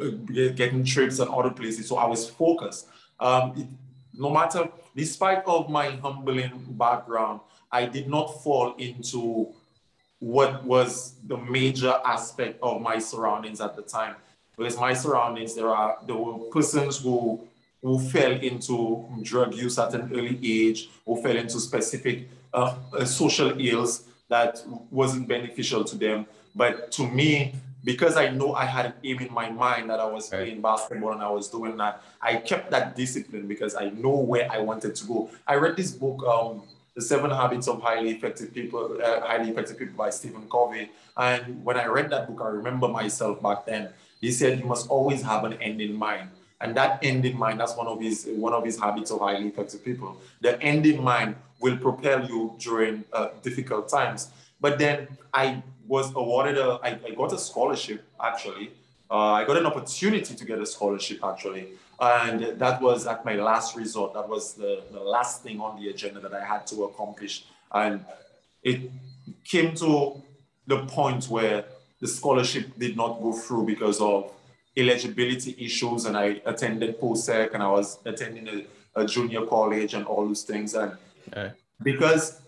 uh, 0.00 0.08
getting 0.54 0.84
trips 0.84 1.20
and 1.20 1.30
other 1.30 1.50
places. 1.50 1.88
So 1.88 1.96
I 1.96 2.06
was 2.06 2.28
focused. 2.28 2.88
Um, 3.20 3.54
it, 3.56 3.66
no 4.12 4.30
matter, 4.30 4.68
despite 4.94 5.44
of 5.46 5.68
my 5.68 5.90
humbling 5.90 6.52
background, 6.70 7.40
I 7.70 7.86
did 7.86 8.08
not 8.08 8.42
fall 8.42 8.74
into 8.76 9.48
what 10.20 10.64
was 10.64 11.14
the 11.26 11.36
major 11.36 11.94
aspect 12.04 12.58
of 12.62 12.80
my 12.80 12.98
surroundings 12.98 13.60
at 13.60 13.76
the 13.76 13.82
time. 13.82 14.16
Because 14.56 14.78
my 14.78 14.94
surroundings, 14.94 15.54
there 15.54 15.68
are 15.68 15.98
there 16.06 16.16
were 16.16 16.38
persons 16.50 16.98
who 16.98 17.46
who 17.82 17.98
fell 17.98 18.32
into 18.32 19.04
drug 19.22 19.54
use 19.54 19.78
at 19.78 19.92
an 19.94 20.10
early 20.14 20.38
age, 20.42 20.88
who 21.04 21.20
fell 21.20 21.36
into 21.36 21.60
specific 21.60 22.28
uh, 22.54 22.74
uh, 22.96 23.04
social 23.04 23.60
ills 23.60 24.04
that 24.28 24.62
wasn't 24.90 25.28
beneficial 25.28 25.84
to 25.84 25.96
them. 25.96 26.24
But 26.54 26.90
to 26.92 27.06
me, 27.06 27.54
because 27.84 28.16
I 28.16 28.30
know 28.30 28.54
I 28.54 28.64
had 28.64 28.86
an 28.86 28.94
aim 29.04 29.20
in 29.20 29.32
my 29.32 29.50
mind 29.50 29.90
that 29.90 30.00
I 30.00 30.06
was 30.06 30.28
playing 30.28 30.62
basketball 30.62 31.12
and 31.12 31.22
I 31.22 31.28
was 31.28 31.48
doing 31.48 31.76
that, 31.76 32.02
I 32.20 32.36
kept 32.36 32.70
that 32.70 32.96
discipline 32.96 33.46
because 33.46 33.74
I 33.74 33.90
know 33.90 34.16
where 34.16 34.50
I 34.50 34.58
wanted 34.58 34.94
to 34.96 35.06
go. 35.06 35.30
I 35.46 35.56
read 35.56 35.76
this 35.76 35.92
book, 35.92 36.24
um, 36.26 36.62
The 36.94 37.02
Seven 37.02 37.30
Habits 37.30 37.68
of 37.68 37.82
Highly 37.82 38.12
Effective 38.12 38.54
People, 38.54 38.98
uh, 39.04 39.20
Highly 39.20 39.50
Effective 39.50 39.78
People 39.78 39.96
by 39.96 40.10
Stephen 40.10 40.48
Covey. 40.48 40.90
And 41.16 41.62
when 41.62 41.76
I 41.76 41.86
read 41.86 42.08
that 42.10 42.26
book, 42.26 42.40
I 42.42 42.48
remember 42.48 42.88
myself 42.88 43.42
back 43.42 43.66
then. 43.66 43.90
He 44.20 44.32
said, 44.32 44.58
you 44.58 44.64
must 44.64 44.88
always 44.88 45.20
have 45.22 45.44
an 45.44 45.52
end 45.54 45.82
in 45.82 45.94
mind. 45.94 46.30
And 46.60 46.74
that 46.76 47.04
end 47.04 47.26
in 47.26 47.36
mind, 47.36 47.60
that's 47.60 47.76
one 47.76 47.86
of 47.86 48.00
his 48.00 48.26
one 48.26 48.54
of 48.54 48.64
his 48.64 48.80
habits 48.80 49.10
of 49.10 49.20
highly 49.20 49.48
effective 49.48 49.84
people. 49.84 50.18
The 50.40 50.58
end 50.62 50.86
in 50.86 51.02
mind 51.02 51.36
will 51.60 51.76
propel 51.76 52.24
you 52.24 52.54
during 52.58 53.04
uh, 53.12 53.28
difficult 53.42 53.90
times. 53.90 54.30
But 54.60 54.78
then 54.78 55.08
I 55.34 55.62
was 55.86 56.10
awarded 56.14 56.58
a, 56.58 56.78
I, 56.82 56.98
I 57.06 57.10
got 57.14 57.32
a 57.32 57.38
scholarship 57.38 58.04
actually. 58.22 58.70
Uh, 59.10 59.32
I 59.32 59.44
got 59.44 59.56
an 59.56 59.66
opportunity 59.66 60.34
to 60.34 60.44
get 60.44 60.58
a 60.58 60.66
scholarship 60.66 61.20
actually. 61.22 61.68
And 62.00 62.58
that 62.58 62.80
was 62.80 63.06
at 63.06 63.24
my 63.24 63.34
last 63.34 63.76
resort. 63.76 64.14
That 64.14 64.28
was 64.28 64.54
the, 64.54 64.82
the 64.90 65.00
last 65.00 65.42
thing 65.42 65.60
on 65.60 65.80
the 65.80 65.90
agenda 65.90 66.20
that 66.20 66.34
I 66.34 66.44
had 66.44 66.66
to 66.68 66.84
accomplish. 66.84 67.44
And 67.72 68.04
it 68.62 68.90
came 69.44 69.74
to 69.76 70.22
the 70.66 70.78
point 70.86 71.26
where 71.26 71.64
the 72.00 72.08
scholarship 72.08 72.78
did 72.78 72.96
not 72.96 73.20
go 73.20 73.32
through 73.32 73.66
because 73.66 74.00
of 74.00 74.32
eligibility 74.76 75.54
issues 75.58 76.04
and 76.06 76.16
I 76.16 76.40
attended 76.46 76.98
post-sec 76.98 77.54
and 77.54 77.62
I 77.62 77.68
was 77.68 77.98
attending 78.04 78.48
a, 78.48 79.02
a 79.02 79.06
junior 79.06 79.46
college 79.46 79.94
and 79.94 80.04
all 80.04 80.26
those 80.26 80.42
things. 80.42 80.74
And 80.74 80.92
okay. 81.28 81.52
because 81.82 82.40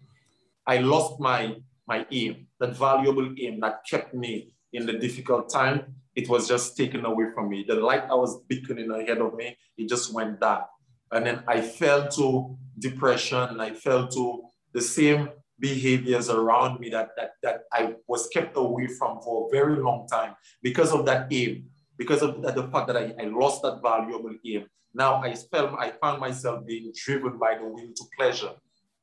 I 0.66 0.78
lost 0.78 1.18
my, 1.20 1.56
my 1.86 2.06
aim, 2.10 2.46
that 2.64 2.76
valuable 2.76 3.28
aim 3.38 3.60
that 3.60 3.84
kept 3.88 4.14
me 4.14 4.54
in 4.72 4.86
the 4.86 4.94
difficult 4.94 5.52
time, 5.52 5.94
it 6.14 6.28
was 6.28 6.48
just 6.48 6.76
taken 6.76 7.04
away 7.04 7.26
from 7.34 7.48
me. 7.48 7.64
The 7.66 7.74
light 7.76 8.04
I 8.10 8.14
was 8.14 8.40
beaconing 8.48 8.90
ahead 8.90 9.18
of 9.18 9.34
me, 9.34 9.56
it 9.76 9.88
just 9.88 10.12
went 10.12 10.40
dark. 10.40 10.66
And 11.10 11.26
then 11.26 11.44
I 11.46 11.60
fell 11.60 12.08
to 12.08 12.56
depression 12.78 13.38
and 13.38 13.60
I 13.62 13.72
fell 13.72 14.08
to 14.08 14.42
the 14.72 14.80
same 14.80 15.28
behaviors 15.60 16.28
around 16.28 16.80
me 16.80 16.90
that, 16.90 17.10
that, 17.16 17.32
that 17.42 17.60
I 17.72 17.94
was 18.08 18.28
kept 18.28 18.56
away 18.56 18.88
from 18.98 19.20
for 19.20 19.46
a 19.46 19.50
very 19.52 19.76
long 19.76 20.06
time 20.08 20.34
because 20.62 20.92
of 20.92 21.06
that 21.06 21.28
aim, 21.32 21.66
because 21.96 22.22
of 22.22 22.42
the, 22.42 22.50
the 22.50 22.68
fact 22.68 22.88
that 22.88 22.96
I, 22.96 23.14
I 23.20 23.24
lost 23.26 23.62
that 23.62 23.80
valuable 23.82 24.34
aim. 24.44 24.66
Now 24.92 25.22
I 25.22 25.34
felt 25.34 25.78
I 25.78 25.90
found 25.90 26.20
myself 26.20 26.66
being 26.66 26.92
driven 26.94 27.38
by 27.38 27.56
the 27.58 27.64
will 27.64 27.92
to 27.94 28.04
pleasure, 28.16 28.52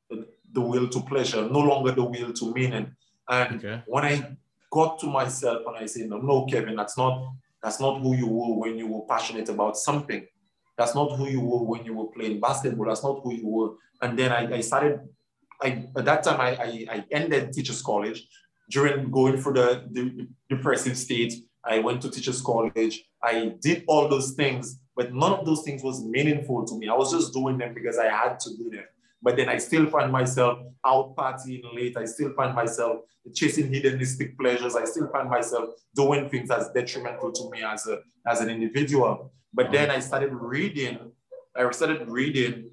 the, 0.09 0.25
the 0.51 0.61
will 0.61 0.89
to 0.89 1.01
pleasure, 1.01 1.47
no 1.49 1.59
longer 1.59 1.91
the 1.91 2.03
will 2.03 2.33
to 2.33 2.53
meaning. 2.53 2.93
And 3.31 3.55
okay. 3.55 3.81
when 3.87 4.03
I 4.03 4.37
got 4.71 4.99
to 4.99 5.07
myself 5.07 5.63
and 5.65 5.77
I 5.77 5.85
said, 5.87 6.09
no, 6.09 6.17
no, 6.17 6.45
Kevin, 6.45 6.75
that's 6.75 6.97
not 6.97 7.33
that's 7.63 7.79
not 7.79 8.01
who 8.01 8.15
you 8.15 8.27
were 8.27 8.55
when 8.55 8.77
you 8.77 8.87
were 8.87 9.05
passionate 9.07 9.49
about 9.49 9.77
something. 9.77 10.25
That's 10.77 10.95
not 10.95 11.15
who 11.15 11.27
you 11.27 11.41
were 11.41 11.63
when 11.63 11.85
you 11.85 11.93
were 11.93 12.07
playing 12.07 12.39
basketball. 12.39 12.87
That's 12.87 13.03
not 13.03 13.21
who 13.23 13.33
you 13.33 13.47
were. 13.47 13.69
And 14.01 14.17
then 14.17 14.31
I, 14.31 14.55
I 14.55 14.61
started 14.61 14.99
I, 15.61 15.87
at 15.95 16.05
that 16.05 16.23
time, 16.23 16.41
I, 16.41 16.55
I, 16.55 16.85
I 16.89 17.05
ended 17.11 17.53
teachers 17.53 17.81
college. 17.81 18.27
During 18.69 19.11
going 19.11 19.41
through 19.41 19.53
the, 19.53 19.85
the 19.91 20.27
depressive 20.49 20.97
state, 20.97 21.33
I 21.63 21.79
went 21.79 22.01
to 22.01 22.09
teachers 22.09 22.41
college. 22.41 23.03
I 23.21 23.53
did 23.61 23.83
all 23.87 24.07
those 24.07 24.31
things, 24.31 24.79
but 24.95 25.13
none 25.13 25.33
of 25.33 25.45
those 25.45 25.63
things 25.63 25.83
was 25.83 26.03
meaningful 26.03 26.65
to 26.65 26.77
me. 26.77 26.87
I 26.87 26.93
was 26.93 27.11
just 27.11 27.33
doing 27.33 27.57
them 27.57 27.73
because 27.73 27.97
I 27.97 28.09
had 28.09 28.39
to 28.39 28.49
do 28.57 28.69
them. 28.71 28.85
But 29.21 29.37
then 29.37 29.49
I 29.49 29.57
still 29.57 29.87
find 29.87 30.11
myself 30.11 30.59
out 30.85 31.15
partying 31.15 31.63
late. 31.75 31.95
I 31.97 32.05
still 32.05 32.33
find 32.33 32.55
myself 32.55 33.01
chasing 33.33 33.71
hedonistic 33.71 34.37
pleasures. 34.37 34.75
I 34.75 34.85
still 34.85 35.07
find 35.09 35.29
myself 35.29 35.69
doing 35.95 36.29
things 36.29 36.49
as 36.49 36.69
detrimental 36.73 37.31
to 37.31 37.49
me 37.51 37.61
as 37.63 37.87
a 37.87 37.99
as 38.25 38.41
an 38.41 38.49
individual. 38.49 39.31
But 39.53 39.71
then 39.71 39.91
I 39.91 39.99
started 39.99 40.33
reading. 40.33 41.11
I 41.55 41.69
started 41.71 42.07
reading 42.09 42.71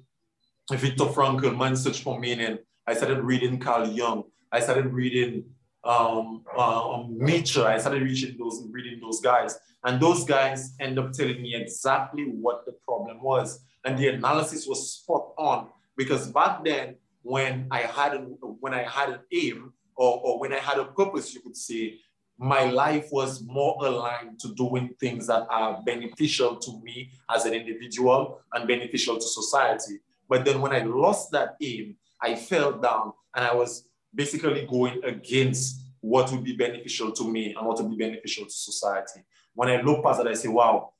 Viktor 0.71 1.05
Frankl, 1.05 1.55
Man's 1.57 1.83
Search 1.83 2.01
for 2.01 2.19
Meaning. 2.19 2.59
I 2.87 2.93
started 2.93 3.21
reading 3.21 3.59
Carl 3.59 3.87
Jung. 3.87 4.23
I 4.51 4.59
started 4.59 4.87
reading 4.93 5.45
um, 5.83 6.43
uh, 6.57 6.93
um, 6.93 7.17
Nietzsche. 7.17 7.61
I 7.61 7.77
started 7.77 8.01
reading 8.03 8.37
those, 8.39 8.63
reading 8.71 8.99
those 9.01 9.19
guys. 9.19 9.57
And 9.83 10.01
those 10.01 10.23
guys 10.23 10.75
end 10.79 10.99
up 10.99 11.11
telling 11.13 11.41
me 11.41 11.55
exactly 11.55 12.23
what 12.23 12.65
the 12.65 12.73
problem 12.85 13.21
was. 13.21 13.63
And 13.85 13.97
the 13.97 14.07
analysis 14.09 14.67
was 14.67 14.93
spot 14.93 15.33
on 15.37 15.69
because 15.99 16.31
back 16.31 16.63
then, 16.63 16.95
when 17.23 17.67
I 17.69 17.81
had 17.81 18.25
when 18.61 18.73
I 18.73 18.83
had 18.83 19.09
an 19.09 19.19
aim 19.33 19.73
or, 19.97 20.21
or 20.23 20.39
when 20.39 20.53
I 20.53 20.59
had 20.59 20.77
a 20.79 20.85
purpose, 20.85 21.33
you 21.33 21.41
could 21.41 21.57
say, 21.57 21.99
my 22.37 22.63
life 22.63 23.09
was 23.11 23.43
more 23.43 23.75
aligned 23.85 24.39
to 24.39 24.55
doing 24.55 24.95
things 24.97 25.27
that 25.27 25.45
are 25.49 25.81
beneficial 25.85 26.55
to 26.55 26.81
me 26.81 27.11
as 27.29 27.43
an 27.45 27.53
individual 27.53 28.39
and 28.53 28.65
beneficial 28.65 29.15
to 29.17 29.27
society. 29.39 29.99
But 30.29 30.45
then 30.45 30.61
when 30.61 30.71
I 30.71 30.83
lost 30.83 31.31
that 31.31 31.57
aim, 31.61 31.97
I 32.21 32.35
fell 32.35 32.71
down 32.79 33.11
and 33.35 33.43
I 33.43 33.53
was 33.53 33.85
basically 34.15 34.65
going 34.67 35.01
against 35.03 35.81
what 35.99 36.31
would 36.31 36.45
be 36.45 36.55
beneficial 36.55 37.11
to 37.11 37.29
me 37.29 37.53
and 37.55 37.67
what 37.67 37.77
would 37.81 37.89
be 37.89 38.05
beneficial 38.05 38.45
to 38.45 38.51
society. 38.69 39.25
When 39.53 39.67
I 39.67 39.81
look 39.81 40.01
past 40.01 40.19
that, 40.19 40.29
I 40.29 40.33
say, 40.33 40.47
wow, 40.47 40.93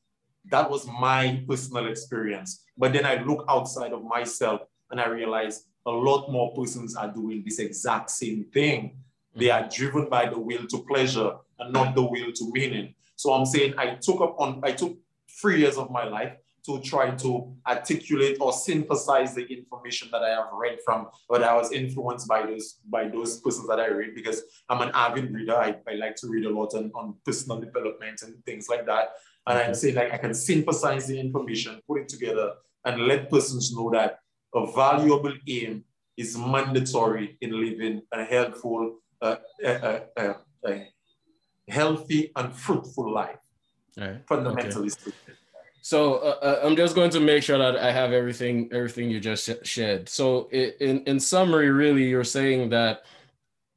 that 0.51 0.69
was 0.69 0.85
my 0.85 1.41
personal 1.47 1.87
experience. 1.87 2.65
But 2.77 2.91
then 2.91 3.05
I 3.05 3.23
look 3.23 3.45
outside 3.47 3.93
of 3.93 4.03
myself 4.03 4.59
and 4.91 4.99
I 4.99 5.07
realize 5.07 5.65
a 5.85 5.91
lot 5.91 6.31
more 6.31 6.53
persons 6.53 6.95
are 6.95 7.11
doing 7.11 7.43
this 7.45 7.59
exact 7.59 8.11
same 8.11 8.45
thing. 8.53 8.97
They 9.35 9.49
are 9.49 9.67
driven 9.69 10.09
by 10.09 10.29
the 10.29 10.39
will 10.39 10.67
to 10.67 10.79
pleasure 10.87 11.31
and 11.59 11.73
not 11.73 11.95
the 11.95 12.03
will 12.03 12.31
to 12.31 12.51
meaning. 12.51 12.95
So 13.15 13.33
I'm 13.33 13.45
saying 13.45 13.73
I 13.77 13.95
took 13.95 14.21
up 14.21 14.39
on 14.39 14.61
I 14.63 14.71
took 14.71 14.97
three 15.41 15.59
years 15.59 15.77
of 15.77 15.91
my 15.91 16.05
life 16.05 16.33
to 16.65 16.79
try 16.81 17.09
to 17.11 17.55
articulate 17.65 18.37
or 18.39 18.51
synthesize 18.51 19.33
the 19.33 19.45
information 19.45 20.09
that 20.11 20.21
I 20.21 20.29
have 20.29 20.49
read 20.53 20.79
from, 20.85 21.07
but 21.27 21.41
I 21.41 21.55
was 21.55 21.71
influenced 21.71 22.27
by 22.27 22.45
those 22.45 22.79
by 22.85 23.07
those 23.07 23.39
persons 23.39 23.67
that 23.67 23.79
I 23.79 23.87
read 23.87 24.13
because 24.15 24.43
I'm 24.69 24.81
an 24.81 24.91
avid 24.93 25.33
reader. 25.33 25.55
I, 25.55 25.75
I 25.87 25.93
like 25.95 26.15
to 26.17 26.27
read 26.27 26.45
a 26.45 26.49
lot 26.49 26.73
on, 26.75 26.91
on 26.95 27.15
personal 27.25 27.59
development 27.59 28.21
and 28.21 28.43
things 28.45 28.67
like 28.69 28.85
that. 28.85 29.09
And 29.47 29.57
I'm 29.57 29.73
saying 29.73 29.95
like 29.95 30.13
I 30.13 30.17
can 30.17 30.33
synthesize 30.33 31.07
the 31.07 31.19
information, 31.19 31.81
put 31.87 32.01
it 32.01 32.09
together, 32.09 32.53
and 32.85 33.07
let 33.07 33.29
persons 33.29 33.73
know 33.73 33.89
that 33.91 34.19
a 34.55 34.71
valuable 34.71 35.33
aim 35.47 35.83
is 36.17 36.37
mandatory 36.37 37.37
in 37.41 37.59
living 37.59 38.01
a 38.11 38.23
helpful, 38.23 38.99
uh, 39.21 39.35
uh, 39.65 39.99
uh, 40.17 40.33
healthy 41.67 42.31
and 42.35 42.53
fruitful 42.53 43.13
life. 43.13 43.37
Right. 43.97 44.21
Fundamentally 44.27 44.89
okay. 44.89 45.33
So 45.81 46.15
uh, 46.15 46.37
uh, 46.41 46.59
I'm 46.63 46.75
just 46.75 46.93
going 46.93 47.09
to 47.11 47.19
make 47.19 47.43
sure 47.43 47.57
that 47.57 47.77
I 47.77 47.91
have 47.91 48.11
everything 48.11 48.69
everything 48.71 49.09
you 49.09 49.19
just 49.19 49.49
shared. 49.65 50.09
So 50.09 50.49
in 50.51 51.03
in 51.05 51.19
summary, 51.19 51.69
really, 51.69 52.03
you're 52.03 52.23
saying 52.23 52.69
that 52.69 53.03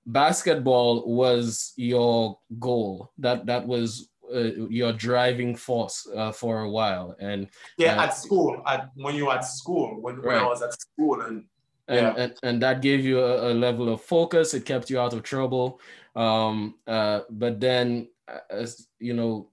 basketball 0.07 1.07
was 1.07 1.73
your 1.77 2.39
goal. 2.59 3.13
That 3.19 3.47
that 3.47 3.67
was 3.67 4.09
uh, 4.35 4.67
your 4.69 4.93
driving 4.93 5.55
force 5.55 6.07
uh, 6.17 6.33
for 6.33 6.61
a 6.61 6.71
while. 6.71 7.17
And 7.21 7.49
yeah, 7.79 7.97
uh, 7.97 8.05
at 8.05 8.17
school, 8.17 8.63
at, 8.67 8.91
when 8.95 9.15
you 9.15 9.27
were 9.27 9.35
at 9.35 9.45
school, 9.45 10.01
when, 10.01 10.17
right. 10.17 10.27
when 10.27 10.39
I 10.39 10.47
was 10.47 10.63
at 10.63 10.73
school, 10.81 11.21
and 11.23 11.45
yeah. 11.89 12.11
and, 12.11 12.19
and, 12.19 12.35
and 12.43 12.63
that 12.63 12.83
gave 12.83 13.05
you 13.05 13.21
a, 13.21 13.53
a, 13.53 13.55
level 13.55 13.93
of 13.93 14.01
focus. 14.03 14.55
It 14.55 14.65
kept 14.65 14.91
you 14.91 14.99
out 14.99 15.13
of 15.13 15.23
trouble. 15.23 15.81
Um, 16.15 16.77
uh, 16.87 17.21
but 17.31 17.61
then, 17.61 18.09
uh, 18.29 18.39
as 18.51 18.89
you 18.99 19.15
know, 19.15 19.49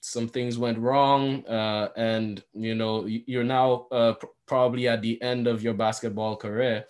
some 0.00 0.28
things 0.28 0.58
went 0.58 0.78
wrong, 0.78 1.46
uh, 1.46 1.88
and 1.96 2.42
you 2.54 2.74
know, 2.74 3.06
you're 3.06 3.44
now 3.44 3.86
pr- 4.18 4.26
probably 4.46 4.88
at 4.88 5.02
the 5.02 5.20
end 5.22 5.46
of 5.46 5.62
your 5.62 5.74
basketball 5.74 6.36
career, 6.36 6.84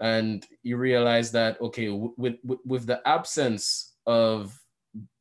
and 0.00 0.46
you 0.62 0.76
realize 0.76 1.30
that 1.32 1.60
okay, 1.60 1.88
with 1.88 2.36
with, 2.44 2.58
with 2.64 2.86
the 2.86 3.06
absence 3.06 3.94
of 4.06 4.58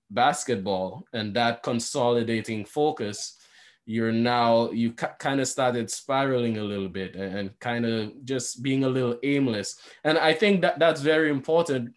basketball 0.09 1.05
and 1.13 1.33
that 1.33 1.63
consolidating 1.63 2.63
focus 2.65 3.37
you're 3.85 4.11
now 4.11 4.69
you 4.71 4.91
kind 4.91 5.39
of 5.39 5.47
started 5.47 5.89
spiraling 5.89 6.57
a 6.57 6.63
little 6.63 6.89
bit 6.89 7.15
and, 7.15 7.37
and 7.37 7.59
kind 7.59 7.85
of 7.85 8.11
just 8.25 8.61
being 8.61 8.83
a 8.83 8.89
little 8.89 9.17
aimless. 9.23 9.79
And 10.03 10.17
i 10.17 10.33
think 10.33 10.61
that 10.61 10.77
that's 10.77 11.01
very 11.01 11.29
important 11.29 11.93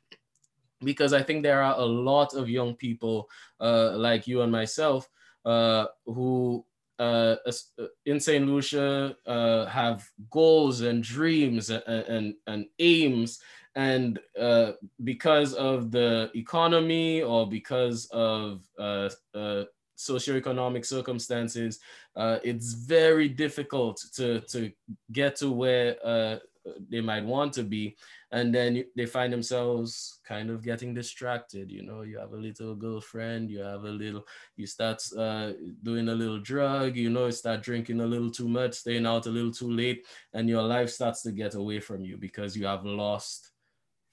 because 0.82 1.12
i 1.12 1.22
think 1.22 1.42
there 1.42 1.62
are 1.62 1.74
a 1.78 1.84
lot 1.84 2.32
of 2.34 2.48
young 2.48 2.74
people 2.76 3.28
uh, 3.60 3.90
like 3.96 4.26
you 4.26 4.42
and 4.42 4.52
myself 4.52 5.08
uh, 5.44 5.86
who 6.06 6.64
uh, 7.00 7.36
uh 7.46 7.86
in 8.06 8.20
St. 8.20 8.46
Lucia 8.46 9.16
uh, 9.26 9.66
have 9.66 10.06
goals 10.30 10.82
and 10.82 11.02
dreams 11.02 11.70
and, 11.70 11.82
and, 11.86 12.34
and 12.46 12.66
aims 12.78 13.40
and 13.74 14.18
uh, 14.38 14.72
because 15.04 15.54
of 15.54 15.90
the 15.90 16.30
economy 16.34 17.22
or 17.22 17.48
because 17.48 18.06
of 18.10 18.68
uh, 18.78 19.08
uh, 19.34 19.64
socioeconomic 19.96 20.84
circumstances, 20.84 21.78
it's 22.16 22.72
very 22.74 23.28
difficult 23.28 24.04
to, 24.14 24.40
to 24.40 24.72
get 25.12 25.36
to 25.36 25.52
where 25.52 26.40
they 26.88 27.00
might 27.00 27.24
want 27.24 27.52
to 27.54 27.62
be. 27.62 27.96
And 28.32 28.54
then 28.54 28.84
they 28.96 29.06
find 29.06 29.32
themselves 29.32 30.20
kind 30.26 30.50
of 30.50 30.62
getting 30.62 30.94
distracted. 30.94 31.70
You 31.70 31.82
know, 31.82 32.02
you 32.02 32.18
have 32.18 32.32
a 32.32 32.36
little 32.36 32.74
girlfriend, 32.74 33.50
you 33.50 33.60
have 33.60 33.84
a 33.84 33.90
little, 33.90 34.26
you 34.56 34.66
start 34.66 35.02
uh, 35.16 35.52
doing 35.82 36.08
a 36.08 36.14
little 36.14 36.40
drug, 36.40 36.96
you 36.96 37.10
know, 37.10 37.26
you 37.26 37.32
start 37.32 37.62
drinking 37.62 38.00
a 38.00 38.06
little 38.06 38.30
too 38.30 38.48
much, 38.48 38.74
staying 38.74 39.06
out 39.06 39.26
a 39.26 39.30
little 39.30 39.52
too 39.52 39.70
late, 39.70 40.06
and 40.32 40.48
your 40.48 40.62
life 40.62 40.90
starts 40.90 41.22
to 41.22 41.32
get 41.32 41.54
away 41.54 41.80
from 41.80 42.04
you 42.04 42.16
because 42.16 42.56
you 42.56 42.66
have 42.66 42.84
lost 42.84 43.50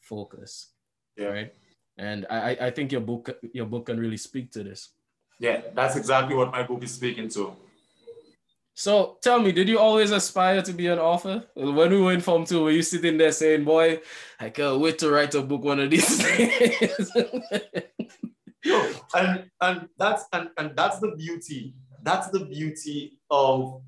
focus. 0.01 0.69
Yeah. 1.15 1.27
Right. 1.27 1.53
And 1.97 2.27
I, 2.29 2.57
I 2.61 2.71
think 2.71 2.91
your 2.91 3.01
book 3.01 3.35
your 3.53 3.65
book 3.65 3.87
can 3.87 3.99
really 3.99 4.17
speak 4.17 4.51
to 4.51 4.63
this. 4.63 4.89
Yeah, 5.39 5.61
that's 5.73 5.95
exactly 5.95 6.35
what 6.35 6.51
my 6.51 6.63
book 6.63 6.83
is 6.83 6.93
speaking 6.93 7.27
to. 7.29 7.55
So 8.77 9.17
tell 9.23 9.39
me, 9.41 9.51
did 9.51 9.67
you 9.67 9.79
always 9.79 10.11
aspire 10.11 10.61
to 10.61 10.71
be 10.71 10.85
an 10.85 10.99
author? 10.99 11.43
When 11.55 11.89
we 11.89 12.13
in 12.13 12.21
Form 12.21 12.45
2, 12.45 12.63
were 12.63 12.69
you 12.69 12.83
sitting 12.83 13.17
there 13.17 13.31
saying, 13.31 13.63
boy, 13.63 14.01
I 14.39 14.51
can't 14.51 14.79
wait 14.79 14.99
to 14.99 15.09
write 15.09 15.33
a 15.33 15.41
book 15.41 15.63
one 15.63 15.79
of 15.79 15.89
these 15.89 16.19
days? 16.19 17.11
no, 18.65 18.93
and 19.15 19.49
and 19.61 19.89
that's 19.97 20.25
and, 20.31 20.49
and 20.59 20.75
that's 20.75 20.99
the 20.99 21.15
beauty. 21.17 21.73
That's 22.03 22.27
the 22.27 22.41
beauty 22.45 23.17
of 23.31 23.81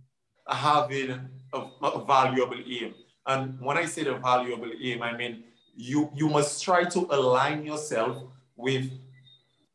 having 0.47 1.12
a, 1.54 1.60
a 1.84 2.04
valuable 2.04 2.58
aim. 2.58 2.95
And 3.28 3.62
when 3.62 3.78
I 3.78 3.86
say 3.86 4.06
the 4.06 4.15
valuable 4.15 4.71
aim, 4.82 5.04
I 5.04 5.15
mean 5.15 5.43
you, 5.75 6.10
you 6.15 6.30
must 6.30 6.63
try 6.63 6.86
to 6.86 6.99
align 7.12 7.63
yourself 7.63 8.23
with 8.56 8.89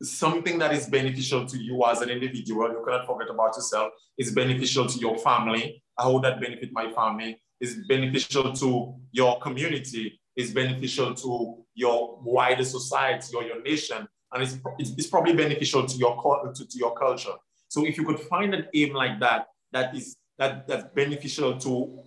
something 0.01 0.57
that 0.59 0.73
is 0.73 0.87
beneficial 0.87 1.45
to 1.45 1.57
you 1.57 1.83
as 1.85 2.01
an 2.01 2.09
individual. 2.09 2.69
You 2.69 2.83
cannot 2.85 3.05
forget 3.05 3.29
about 3.29 3.55
yourself. 3.55 3.93
It's 4.17 4.31
beneficial 4.31 4.85
to 4.85 4.99
your 4.99 5.17
family. 5.17 5.81
How 5.97 6.11
would 6.11 6.23
that 6.23 6.41
benefit 6.41 6.69
my 6.73 6.91
family? 6.91 7.41
It's 7.61 7.75
beneficial 7.87 8.53
to 8.53 8.95
your 9.11 9.39
community. 9.39 10.19
It's 10.35 10.51
beneficial 10.51 11.13
to 11.15 11.63
your 11.73 12.19
wider 12.21 12.65
society 12.65 13.35
or 13.35 13.43
your 13.43 13.61
nation. 13.61 14.07
And 14.33 14.43
it's, 14.43 14.57
it's, 14.77 15.07
probably 15.07 15.33
beneficial 15.33 15.85
to 15.85 15.97
your, 15.97 16.51
to, 16.55 16.67
to 16.67 16.77
your 16.77 16.93
culture. 16.95 17.31
So 17.69 17.85
if 17.85 17.97
you 17.97 18.05
could 18.05 18.19
find 18.19 18.53
an 18.53 18.67
aim 18.73 18.93
like 18.93 19.19
that, 19.21 19.47
that 19.71 19.95
is 19.95 20.17
that, 20.37 20.67
that's 20.67 20.85
beneficial 20.93 21.57
to, 21.59 21.99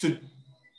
to 0.00 0.18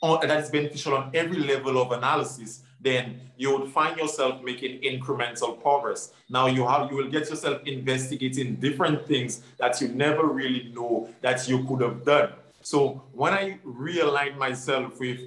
on, 0.02 0.26
that 0.26 0.44
is 0.44 0.50
beneficial 0.50 0.94
on 0.94 1.10
every 1.14 1.38
level 1.38 1.80
of 1.80 1.92
analysis, 1.92 2.62
then 2.82 3.20
you 3.36 3.56
would 3.56 3.70
find 3.70 3.96
yourself 3.96 4.42
making 4.42 4.80
incremental 4.82 5.60
progress. 5.62 6.12
Now 6.28 6.46
you 6.46 6.66
have 6.66 6.90
you 6.90 6.96
will 6.96 7.10
get 7.10 7.30
yourself 7.30 7.62
investigating 7.64 8.56
different 8.56 9.06
things 9.06 9.42
that 9.58 9.80
you 9.80 9.88
never 9.88 10.26
really 10.26 10.72
know 10.74 11.08
that 11.20 11.48
you 11.48 11.64
could 11.64 11.80
have 11.80 12.04
done. 12.04 12.32
So 12.60 13.02
when 13.12 13.32
I 13.32 13.58
realigned 13.66 14.36
myself 14.36 14.98
with 15.00 15.20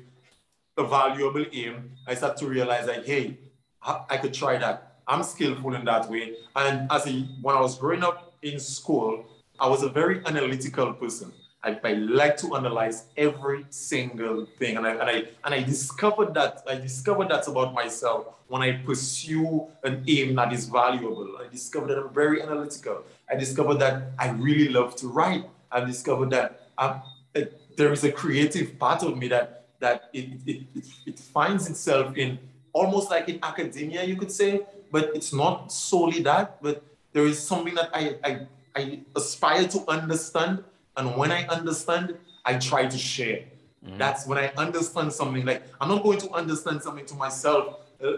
a 0.77 0.83
valuable 0.83 1.45
aim, 1.51 1.91
I 2.07 2.15
start 2.15 2.37
to 2.37 2.47
realize 2.47 2.87
like, 2.87 3.05
hey, 3.05 3.37
I 3.81 4.17
could 4.17 4.33
try 4.33 4.57
that. 4.57 4.99
I'm 5.07 5.23
skillful 5.23 5.75
in 5.75 5.85
that 5.85 6.09
way. 6.09 6.33
And 6.55 6.91
as 6.91 7.05
a, 7.05 7.11
when 7.41 7.55
I 7.55 7.61
was 7.61 7.77
growing 7.77 8.03
up 8.03 8.33
in 8.41 8.59
school, 8.59 9.25
I 9.59 9.67
was 9.67 9.83
a 9.83 9.89
very 9.89 10.25
analytical 10.25 10.93
person. 10.93 11.31
I, 11.65 11.79
I 11.83 11.93
like 11.93 12.37
to 12.37 12.55
analyze 12.55 13.05
every 13.17 13.65
single 13.69 14.45
thing. 14.57 14.77
And 14.77 14.85
I, 14.85 14.91
and 14.91 15.03
I 15.03 15.23
and 15.43 15.53
I 15.53 15.63
discovered 15.63 16.33
that 16.35 16.63
I 16.67 16.75
discovered 16.75 17.29
that 17.29 17.47
about 17.47 17.73
myself 17.73 18.27
when 18.47 18.61
I 18.61 18.73
pursue 18.73 19.67
an 19.83 20.03
aim 20.07 20.35
that 20.35 20.53
is 20.53 20.69
valuable. 20.69 21.37
I 21.43 21.51
discovered 21.51 21.87
that 21.89 21.97
I'm 21.97 22.13
very 22.13 22.41
analytical. 22.41 23.03
I 23.29 23.35
discovered 23.35 23.79
that 23.79 24.11
I 24.19 24.29
really 24.29 24.69
love 24.69 24.95
to 24.97 25.07
write. 25.07 25.45
I 25.71 25.83
discovered 25.83 26.29
that 26.29 26.69
I'm, 26.77 27.01
uh, 27.35 27.41
there 27.75 27.91
is 27.91 28.03
a 28.03 28.11
creative 28.11 28.77
part 28.77 29.01
of 29.03 29.17
me 29.17 29.27
that 29.29 29.65
that 29.79 30.09
it, 30.13 30.29
it, 30.45 30.63
it, 30.75 30.85
it 31.05 31.19
finds 31.19 31.69
itself 31.69 32.15
in 32.15 32.39
almost 32.73 33.09
like 33.09 33.27
in 33.29 33.39
academia, 33.41 34.03
you 34.03 34.15
could 34.15 34.31
say, 34.31 34.61
but 34.91 35.11
it's 35.15 35.33
not 35.33 35.71
solely 35.71 36.21
that, 36.21 36.61
but 36.61 36.83
there 37.13 37.25
is 37.25 37.39
something 37.39 37.73
that 37.75 37.89
I, 37.93 38.15
I, 38.23 38.47
I 38.75 38.99
aspire 39.15 39.67
to 39.69 39.79
understand 39.87 40.63
and 40.97 41.15
when 41.15 41.31
I 41.31 41.45
understand, 41.47 42.15
I 42.43 42.57
try 42.57 42.85
to 42.87 42.97
share. 42.97 43.43
Mm-hmm. 43.85 43.97
That's 43.97 44.25
when 44.27 44.37
I 44.37 44.51
understand 44.57 45.13
something. 45.13 45.45
Like 45.45 45.63
I'm 45.79 45.89
not 45.89 46.03
going 46.03 46.19
to 46.19 46.31
understand 46.31 46.81
something 46.81 47.05
to 47.05 47.15
myself. 47.15 47.79
Uh, 48.01 48.07
uh 48.07 48.17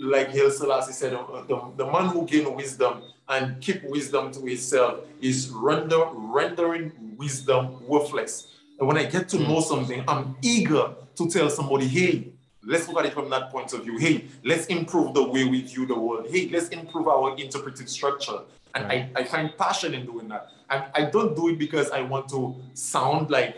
like 0.00 0.30
Haile 0.30 0.50
Selassie 0.50 0.92
said, 0.92 1.12
uh, 1.12 1.42
the, 1.48 1.60
the 1.76 1.84
man 1.84 2.06
who 2.06 2.24
gain 2.24 2.54
wisdom 2.54 3.02
and 3.28 3.60
keep 3.60 3.82
wisdom 3.82 4.30
to 4.30 4.40
himself 4.40 5.00
is 5.20 5.50
render, 5.50 6.06
rendering 6.12 6.92
wisdom 7.16 7.84
worthless. 7.86 8.54
And 8.78 8.86
when 8.86 8.96
I 8.96 9.04
get 9.04 9.28
to 9.30 9.38
know 9.38 9.60
something, 9.60 10.04
I'm 10.06 10.36
eager 10.40 10.94
to 11.16 11.28
tell 11.28 11.50
somebody, 11.50 11.88
hey, 11.88 12.28
let's 12.64 12.88
look 12.88 12.98
at 13.00 13.06
it 13.06 13.12
from 13.12 13.28
that 13.30 13.50
point 13.50 13.72
of 13.72 13.82
view. 13.82 13.98
Hey, 13.98 14.26
let's 14.44 14.66
improve 14.66 15.14
the 15.14 15.22
way 15.22 15.44
we 15.44 15.62
view 15.62 15.84
the 15.84 15.98
world. 15.98 16.28
Hey, 16.30 16.48
let's 16.48 16.68
improve 16.68 17.08
our 17.08 17.36
interpretive 17.36 17.88
structure. 17.88 18.40
And 18.74 18.84
right. 18.84 19.10
I, 19.16 19.20
I 19.20 19.24
find 19.24 19.56
passion 19.56 19.94
in 19.94 20.06
doing 20.06 20.28
that. 20.28 20.48
I, 20.68 20.86
I 20.94 21.04
don't 21.04 21.34
do 21.34 21.48
it 21.48 21.58
because 21.58 21.90
I 21.90 22.02
want 22.02 22.28
to 22.30 22.56
sound 22.74 23.30
like 23.30 23.56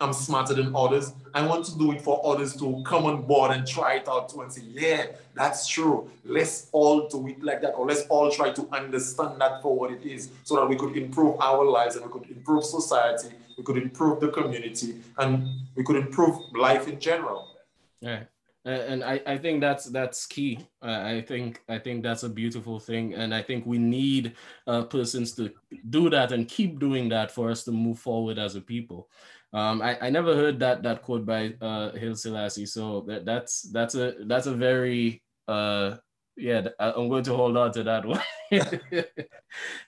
I'm 0.00 0.12
smarter 0.12 0.54
than 0.54 0.74
others. 0.74 1.12
I 1.34 1.46
want 1.46 1.64
to 1.66 1.78
do 1.78 1.92
it 1.92 2.00
for 2.00 2.20
others 2.24 2.54
to 2.56 2.82
come 2.84 3.06
on 3.06 3.22
board 3.22 3.52
and 3.52 3.66
try 3.66 3.94
it 3.94 4.08
out 4.08 4.28
too 4.28 4.42
and 4.42 4.52
say, 4.52 4.62
yeah, 4.62 5.06
that's 5.34 5.66
true. 5.66 6.10
Let's 6.24 6.68
all 6.72 7.08
do 7.08 7.26
it 7.28 7.42
like 7.42 7.62
that, 7.62 7.70
or 7.70 7.86
let's 7.86 8.02
all 8.08 8.30
try 8.30 8.50
to 8.52 8.68
understand 8.72 9.40
that 9.40 9.62
for 9.62 9.76
what 9.76 9.92
it 9.92 10.04
is 10.04 10.30
so 10.42 10.56
that 10.56 10.68
we 10.68 10.76
could 10.76 10.96
improve 10.96 11.40
our 11.40 11.64
lives 11.64 11.96
and 11.96 12.04
we 12.06 12.12
could 12.12 12.30
improve 12.30 12.64
society, 12.64 13.28
we 13.56 13.64
could 13.64 13.78
improve 13.78 14.20
the 14.20 14.28
community, 14.28 15.00
and 15.18 15.48
we 15.74 15.84
could 15.84 15.96
improve 15.96 16.38
life 16.54 16.88
in 16.88 16.98
general. 16.98 17.56
Yeah. 18.00 18.24
And 18.64 19.04
I, 19.04 19.20
I 19.26 19.36
think 19.36 19.60
that's 19.60 19.84
that's 19.86 20.24
key. 20.24 20.66
I 20.80 21.20
think 21.20 21.62
I 21.68 21.78
think 21.78 22.02
that's 22.02 22.22
a 22.22 22.30
beautiful 22.30 22.80
thing, 22.80 23.12
and 23.12 23.34
I 23.34 23.42
think 23.42 23.66
we 23.66 23.76
need 23.76 24.36
uh, 24.66 24.84
persons 24.84 25.32
to 25.32 25.52
do 25.90 26.08
that 26.08 26.32
and 26.32 26.48
keep 26.48 26.78
doing 26.78 27.10
that 27.10 27.30
for 27.30 27.50
us 27.50 27.64
to 27.64 27.72
move 27.72 27.98
forward 27.98 28.38
as 28.38 28.56
a 28.56 28.62
people. 28.62 29.10
Um, 29.52 29.82
I, 29.82 29.98
I 30.06 30.10
never 30.10 30.34
heard 30.34 30.58
that 30.60 30.82
that 30.82 31.02
quote 31.02 31.26
by 31.26 31.54
uh, 31.60 31.92
Haile 31.92 32.16
Selassie, 32.16 32.64
so 32.64 33.02
that, 33.02 33.26
that's 33.26 33.62
that's 33.70 33.94
a 33.96 34.14
that's 34.20 34.46
a 34.46 34.54
very 34.54 35.22
uh, 35.46 35.96
yeah. 36.36 36.68
I'm 36.78 37.08
going 37.08 37.24
to 37.24 37.36
hold 37.36 37.56
on 37.58 37.70
to 37.72 37.82
that 37.82 38.06
one. 38.06 38.22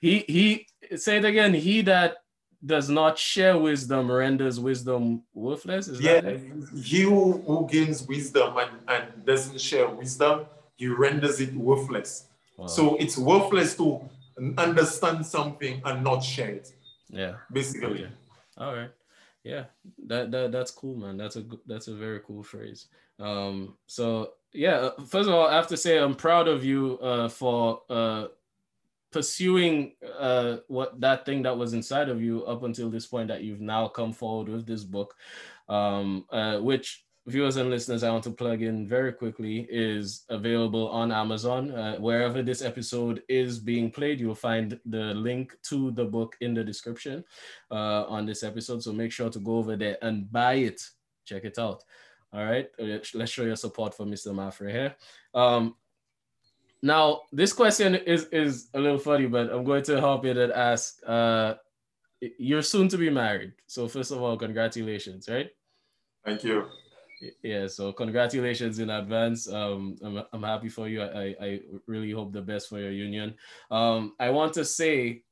he 0.01 0.25
he 0.29 0.67
say 0.97 1.17
it 1.17 1.25
again. 1.25 1.55
He 1.55 1.81
that 1.83 2.19
does 2.65 2.89
not 2.89 3.19
share 3.19 3.59
wisdom 3.59 4.11
renders 4.11 4.59
wisdom 4.59 5.23
worthless. 5.35 5.89
Is 5.89 6.01
yeah, 6.01 6.37
he 6.83 7.03
who, 7.03 7.33
who 7.43 7.69
gains 7.71 8.07
wisdom 8.07 8.57
and, 8.57 8.71
and 8.89 9.25
doesn't 9.25 9.61
share 9.61 9.89
wisdom, 9.89 10.47
he 10.77 10.89
renders 10.89 11.41
it 11.41 11.55
worthless. 11.55 12.27
Wow. 12.57 12.67
So 12.67 12.97
it's 12.97 13.17
worthless 13.19 13.77
to 13.77 14.01
understand 14.59 15.27
something 15.27 15.83
and 15.85 16.03
not 16.03 16.21
share 16.21 16.51
it. 16.51 16.73
Yeah, 17.11 17.35
basically. 17.53 18.05
Okay. 18.05 18.13
All 18.59 18.75
right 18.75 18.91
yeah 19.47 19.65
that, 20.07 20.33
that 20.33 20.51
that's 20.51 20.73
cool 20.73 20.97
man 20.97 21.17
that's 21.17 21.37
a 21.37 21.45
that's 21.67 21.87
a 21.87 21.95
very 21.95 22.21
cool 22.27 22.43
phrase 22.43 22.89
um 23.21 23.77
so 23.87 24.33
yeah 24.53 24.77
uh, 24.77 25.03
first 25.05 25.29
of 25.29 25.35
all 25.35 25.47
i 25.47 25.55
have 25.55 25.69
to 25.69 25.77
say 25.77 25.99
i'm 25.99 26.17
proud 26.17 26.49
of 26.49 26.65
you 26.65 26.99
uh 26.99 27.29
for 27.29 27.81
uh 27.89 28.27
pursuing 29.17 29.93
uh 30.19 30.59
what 30.69 31.01
that 31.01 31.25
thing 31.25 31.41
that 31.43 31.57
was 31.57 31.73
inside 31.73 32.11
of 32.11 32.21
you 32.21 32.45
up 32.45 32.63
until 32.65 32.91
this 32.91 33.07
point 33.07 33.29
that 33.29 33.43
you've 33.43 33.63
now 33.63 33.89
come 33.89 34.13
forward 34.13 34.47
with 34.47 34.67
this 34.67 34.85
book 34.85 35.15
um 35.71 36.27
uh 36.31 36.59
which 36.59 37.07
viewers 37.27 37.57
and 37.57 37.71
listeners 37.71 38.03
I 38.03 38.11
want 38.11 38.25
to 38.25 38.31
plug 38.31 38.61
in 38.63 38.87
very 38.87 39.13
quickly 39.13 39.67
is 39.69 40.25
available 40.29 40.89
on 40.91 41.11
Amazon. 41.11 41.73
Uh, 41.73 41.97
wherever 41.97 42.41
this 42.41 42.63
episode 42.63 43.23
is 43.29 43.59
being 43.59 43.91
played, 43.91 44.21
you'll 44.21 44.37
find 44.51 44.79
the 44.85 45.13
link 45.29 45.57
to 45.71 45.91
the 45.91 46.05
book 46.05 46.37
in 46.41 46.55
the 46.55 46.63
description 46.63 47.25
uh, 47.73 48.05
on 48.05 48.27
this 48.27 48.45
episode. 48.45 48.81
So 48.85 48.93
make 48.93 49.11
sure 49.11 49.29
to 49.29 49.41
go 49.41 49.57
over 49.57 49.75
there 49.75 49.99
and 50.03 50.31
buy 50.31 50.55
it. 50.71 50.81
Check 51.25 51.45
it 51.45 51.59
out. 51.59 51.83
All 52.33 52.45
right, 52.45 52.69
uh, 52.79 52.99
let's 53.15 53.33
show 53.33 53.45
your 53.45 53.57
support 53.57 53.93
for 53.93 54.07
Mr. 54.07 54.33
Mathurin 54.33 54.75
here. 54.75 54.97
Um, 55.35 55.75
now, 56.83 57.23
this 57.33 57.53
question 57.53 57.95
is 57.95 58.27
is 58.27 58.69
a 58.75 58.81
little 58.81 58.99
funny, 58.99 59.27
but 59.27 59.51
I'm 59.53 59.65
going 59.65 59.83
to 59.85 60.01
help 60.01 60.25
you 60.25 60.33
and 60.33 60.53
ask. 60.53 60.99
Uh, 61.07 61.55
you're 62.39 62.63
soon 62.63 62.89
to 62.89 62.97
be 62.97 63.11
married, 63.11 63.53
so 63.67 63.89
first 63.89 64.11
of 64.11 64.23
all, 64.23 64.37
congratulations, 64.37 65.29
right? 65.29 65.51
Thank 66.25 66.45
you 66.45 66.67
yeah 67.43 67.67
so 67.67 67.93
congratulations 67.93 68.79
in 68.79 68.91
advance 68.91 69.49
um 69.49 69.97
i'm, 70.05 70.23
I'm 70.33 70.43
happy 70.43 70.69
for 70.69 70.89
you 70.89 71.03
I, 71.03 71.35
I 71.41 71.61
really 71.87 72.11
hope 72.11 72.33
the 72.33 72.43
best 72.43 72.69
for 72.69 72.79
your 72.79 72.91
union 72.91 73.35
um 73.71 74.15
i 74.21 74.31
want 74.31 74.53
to 74.55 74.65
say 74.65 75.23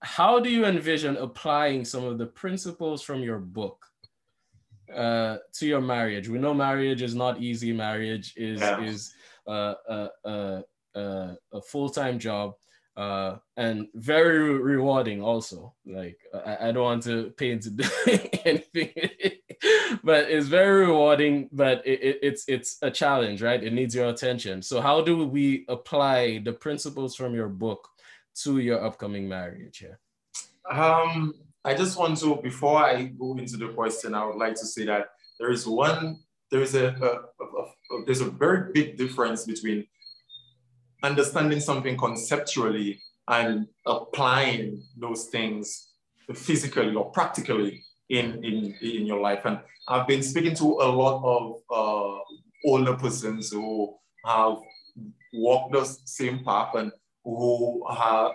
how 0.00 0.40
do 0.40 0.50
you 0.50 0.64
envision 0.64 1.16
applying 1.16 1.84
some 1.84 2.04
of 2.04 2.18
the 2.18 2.26
principles 2.26 3.02
from 3.02 3.20
your 3.22 3.38
book 3.38 3.84
uh 4.94 5.38
to 5.54 5.66
your 5.66 5.80
marriage 5.80 6.28
we 6.28 6.38
know 6.38 6.54
marriage 6.54 7.02
is 7.02 7.14
not 7.14 7.40
easy 7.40 7.72
marriage 7.72 8.34
is 8.36 8.60
yeah. 8.60 8.80
is 8.80 9.14
uh, 9.46 9.74
uh, 9.88 10.08
uh, 10.26 10.60
uh, 10.98 11.34
a 11.52 11.60
full-time 11.62 12.18
job 12.18 12.54
uh, 12.98 13.36
and 13.56 13.86
very 13.94 14.58
rewarding 14.58 15.22
also. 15.22 15.72
Like 15.86 16.18
I, 16.34 16.68
I 16.68 16.72
don't 16.72 16.82
want 16.82 17.02
to 17.04 17.30
paint 17.36 17.64
anything, 18.44 18.90
but 20.02 20.28
it's 20.28 20.48
very 20.48 20.86
rewarding. 20.86 21.48
But 21.52 21.86
it, 21.86 22.02
it, 22.02 22.18
it's 22.22 22.44
it's 22.48 22.78
a 22.82 22.90
challenge, 22.90 23.40
right? 23.40 23.62
It 23.62 23.72
needs 23.72 23.94
your 23.94 24.08
attention. 24.08 24.62
So 24.62 24.80
how 24.80 25.00
do 25.00 25.24
we 25.24 25.64
apply 25.68 26.42
the 26.44 26.52
principles 26.52 27.14
from 27.14 27.34
your 27.34 27.48
book 27.48 27.88
to 28.42 28.58
your 28.58 28.84
upcoming 28.84 29.28
marriage 29.28 29.78
here? 29.78 30.00
Um, 30.68 31.34
I 31.64 31.74
just 31.74 31.96
want 31.96 32.18
to 32.18 32.36
before 32.42 32.82
I 32.82 33.04
go 33.04 33.36
into 33.38 33.56
the 33.56 33.68
question, 33.68 34.12
I 34.14 34.26
would 34.26 34.36
like 34.36 34.54
to 34.54 34.66
say 34.66 34.84
that 34.86 35.10
there 35.38 35.52
is 35.52 35.68
one 35.68 36.18
there 36.50 36.62
is 36.62 36.74
a, 36.74 36.86
a, 36.86 37.44
a, 37.44 37.62
a 37.62 38.04
there's 38.06 38.20
a 38.20 38.30
very 38.30 38.72
big 38.72 38.96
difference 38.96 39.44
between 39.44 39.86
understanding 41.02 41.60
something 41.60 41.96
conceptually 41.96 43.00
and 43.28 43.66
applying 43.86 44.82
those 44.96 45.26
things 45.26 45.88
physically 46.34 46.94
or 46.94 47.10
practically 47.10 47.84
in, 48.08 48.42
in, 48.44 48.74
in 48.80 49.06
your 49.06 49.20
life. 49.20 49.42
And 49.44 49.60
I've 49.86 50.06
been 50.06 50.22
speaking 50.22 50.54
to 50.56 50.64
a 50.64 50.88
lot 50.88 51.22
of 51.24 51.60
uh, 51.70 52.20
older 52.66 52.94
persons 52.94 53.50
who 53.50 53.94
have 54.24 54.56
walked 55.32 55.72
the 55.72 55.84
same 55.84 56.44
path 56.44 56.74
and 56.74 56.90
who 57.24 57.86
have, 57.90 58.32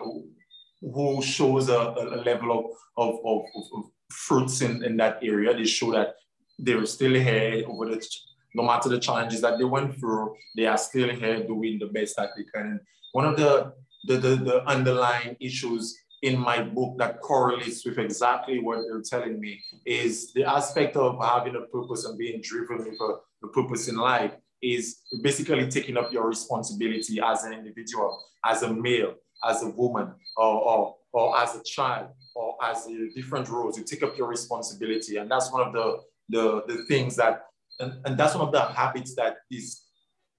who 0.81 1.21
shows 1.21 1.69
a, 1.69 1.77
a 1.77 2.21
level 2.23 2.51
of, 2.59 2.65
of, 2.97 3.19
of, 3.25 3.41
of 3.75 3.83
fruits 4.11 4.61
in, 4.61 4.83
in 4.83 4.97
that 4.97 5.19
area. 5.23 5.53
They 5.53 5.65
show 5.65 5.91
that 5.91 6.15
they're 6.59 6.85
still 6.85 7.13
here 7.13 7.63
over 7.67 7.89
the 7.89 8.05
no 8.53 8.63
matter 8.63 8.89
the 8.89 8.99
challenges 8.99 9.41
that 9.41 9.57
they 9.57 9.63
went 9.63 9.99
through, 9.99 10.35
they 10.55 10.65
are 10.65 10.77
still 10.77 11.09
here 11.09 11.43
doing 11.45 11.79
the 11.79 11.87
best 11.87 12.15
that 12.17 12.29
they 12.35 12.43
can. 12.43 12.71
And 12.71 12.79
one 13.11 13.25
of 13.25 13.37
the, 13.37 13.73
the, 14.05 14.17
the, 14.17 14.35
the 14.35 14.65
underlying 14.65 15.35
issues 15.39 15.97
in 16.21 16.39
my 16.39 16.61
book 16.61 16.97
that 16.97 17.19
correlates 17.19 17.85
with 17.85 17.99
exactly 17.99 18.59
what 18.59 18.79
they're 18.87 19.01
telling 19.01 19.39
me 19.39 19.61
is 19.85 20.31
the 20.33 20.45
aspect 20.45 20.95
of 20.95 21.19
having 21.21 21.55
a 21.55 21.61
purpose 21.61 22.05
and 22.05 22.17
being 22.17 22.41
driven 22.41 22.77
with 22.77 22.99
a, 22.99 23.45
a 23.45 23.49
purpose 23.49 23.89
in 23.89 23.97
life 23.97 24.31
is 24.61 25.01
basically 25.21 25.67
taking 25.67 25.97
up 25.97 26.11
your 26.13 26.25
responsibility 26.25 27.19
as 27.21 27.43
an 27.43 27.53
individual, 27.53 28.23
as 28.45 28.63
a 28.63 28.73
male, 28.73 29.15
as 29.43 29.61
a 29.63 29.69
woman, 29.69 30.13
or, 30.37 30.45
or, 30.45 30.95
or 31.11 31.37
as 31.37 31.55
a 31.55 31.63
child, 31.63 32.07
or 32.35 32.55
as 32.63 32.87
a 32.87 33.09
different 33.13 33.49
roles. 33.49 33.77
You 33.77 33.83
take 33.83 34.03
up 34.03 34.17
your 34.17 34.29
responsibility. 34.29 35.17
And 35.17 35.29
that's 35.29 35.51
one 35.51 35.67
of 35.67 35.73
the, 35.73 35.97
the, 36.29 36.63
the 36.67 36.85
things 36.85 37.17
that 37.17 37.47
and, 37.79 37.93
and 38.05 38.17
that's 38.17 38.35
one 38.35 38.45
of 38.47 38.51
the 38.51 38.61
habits 38.61 39.15
that 39.15 39.37
is 39.51 39.81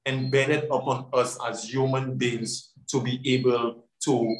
embedded 0.06 0.64
upon 0.64 1.06
us 1.12 1.38
as 1.48 1.64
human 1.64 2.16
beings 2.16 2.72
to 2.88 3.00
be 3.00 3.20
able 3.34 3.86
to 4.04 4.36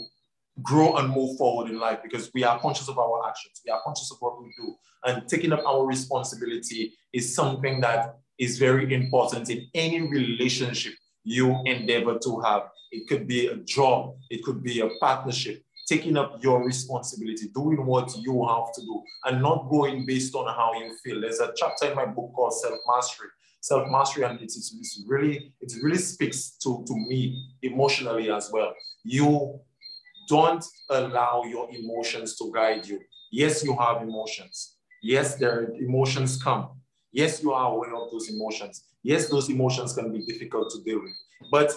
grow 0.63 0.97
and 0.97 1.11
move 1.11 1.37
forward 1.37 1.71
in 1.71 1.79
life 1.79 1.99
because 2.03 2.31
we 2.35 2.45
are 2.45 2.59
conscious 2.61 2.89
of 2.89 2.99
our 2.99 3.29
actions, 3.29 3.61
we 3.65 3.73
are 3.73 3.81
conscious 3.85 4.11
of 4.13 4.19
what 4.21 4.41
we 4.41 4.53
do. 4.57 4.75
And 5.05 5.29
taking 5.29 5.53
up 5.53 5.63
our 5.67 5.85
responsibility 5.85 6.93
is 7.13 7.35
something 7.35 7.81
that 7.81 8.17
is 8.39 8.59
very 8.59 8.93
important 8.95 9.51
in 9.51 9.69
any 9.75 10.01
relationship 10.01 10.95
you 11.25 11.61
endeavor 11.65 12.19
to 12.23 12.41
have. 12.41 12.63
It 12.91 13.09
could 13.09 13.27
be 13.27 13.49
a 13.49 13.57
job, 13.57 14.17
it 14.31 14.45
could 14.45 14.63
be 14.63 14.81
a 14.81 14.89
partnership, 15.01 15.64
taking 15.87 16.17
up 16.17 16.43
your 16.43 16.65
responsibility, 16.65 17.49
doing 17.55 17.85
what 17.85 18.17
you 18.19 18.47
have 18.47 18.73
to 18.75 18.81
do, 18.81 19.03
and 19.25 19.43
not 19.43 19.69
going 19.71 20.07
based 20.07 20.35
on 20.35 20.47
how 20.55 20.73
you 20.75 20.97
feel. 21.05 21.21
There's 21.21 21.41
a 21.41 21.53
chapter 21.57 21.91
in 21.91 21.97
my 21.97 22.07
book 22.07 22.33
called 22.35 22.55
Self 22.55 22.79
Mastery. 22.89 23.29
Self 23.61 23.89
mastery, 23.91 24.25
and 24.25 24.39
it's, 24.43 24.57
it's 24.59 25.03
really 25.07 25.55
it 25.63 25.73
really 25.83 25.97
speaks 25.99 26.51
to, 26.63 26.85
to 26.87 26.95
me 26.95 27.49
emotionally 27.63 28.31
as 28.31 28.51
well. 28.53 28.75
You 29.05 29.59
don't 30.29 30.65
allow 30.91 31.45
your 31.45 31.71
emotions 31.71 32.37
to 32.39 32.53
guide 32.55 32.87
you. 32.87 33.01
Yes, 33.33 33.65
you 33.65 33.75
have 33.77 34.03
emotions. 34.03 34.77
Yes, 35.03 35.37
their 35.37 35.73
emotions 35.81 36.43
come. 36.43 36.81
Yes, 37.11 37.43
you 37.43 37.53
are 37.53 37.73
aware 37.73 37.95
of 37.95 38.11
those 38.11 38.29
emotions. 38.31 38.85
Yes, 39.03 39.29
those 39.29 39.49
emotions 39.49 39.95
can 39.95 40.13
be 40.13 40.25
difficult 40.25 40.71
to 40.71 40.83
deal 40.83 41.01
with, 41.03 41.13
but 41.51 41.73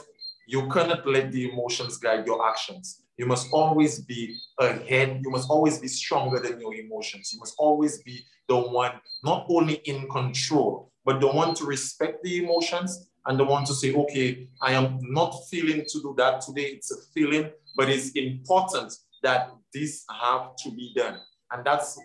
you 0.48 0.68
cannot 0.70 1.06
let 1.06 1.32
the 1.32 1.50
emotions 1.50 1.98
guide 1.98 2.26
your 2.26 2.50
actions. 2.50 3.04
You 3.18 3.26
must 3.26 3.50
always 3.52 4.00
be 4.00 4.38
ahead. 4.60 5.22
You 5.24 5.32
must 5.32 5.50
always 5.50 5.80
be 5.80 5.88
stronger 5.88 6.40
than 6.40 6.60
your 6.60 6.74
emotions. 6.76 7.32
You 7.34 7.40
must 7.40 7.56
always 7.58 8.02
be 8.04 8.24
the 8.48 8.58
one 8.58 8.94
not 9.24 9.46
only 9.50 9.76
in 9.86 10.08
control, 10.10 10.92
but 11.04 11.20
the 11.20 11.28
one 11.28 11.56
to 11.56 11.66
respect 11.66 12.24
the 12.24 12.44
emotions 12.44 13.10
and 13.26 13.40
the 13.40 13.44
one 13.44 13.66
to 13.66 13.74
say, 13.74 13.94
okay, 13.94 14.48
I 14.62 14.74
am 14.74 15.00
not 15.02 15.32
feeling 15.50 15.84
to 15.88 16.02
do 16.02 16.14
that 16.18 16.42
today. 16.42 16.64
It's 16.64 16.92
a 16.92 16.98
feeling, 17.14 17.50
but 17.76 17.90
it's 17.90 18.12
important 18.12 18.94
that 19.24 19.52
this 19.74 20.06
have 20.10 20.56
to 20.64 20.72
be 20.72 20.94
done. 20.96 21.20
And 21.52 21.66
that's 21.66 22.00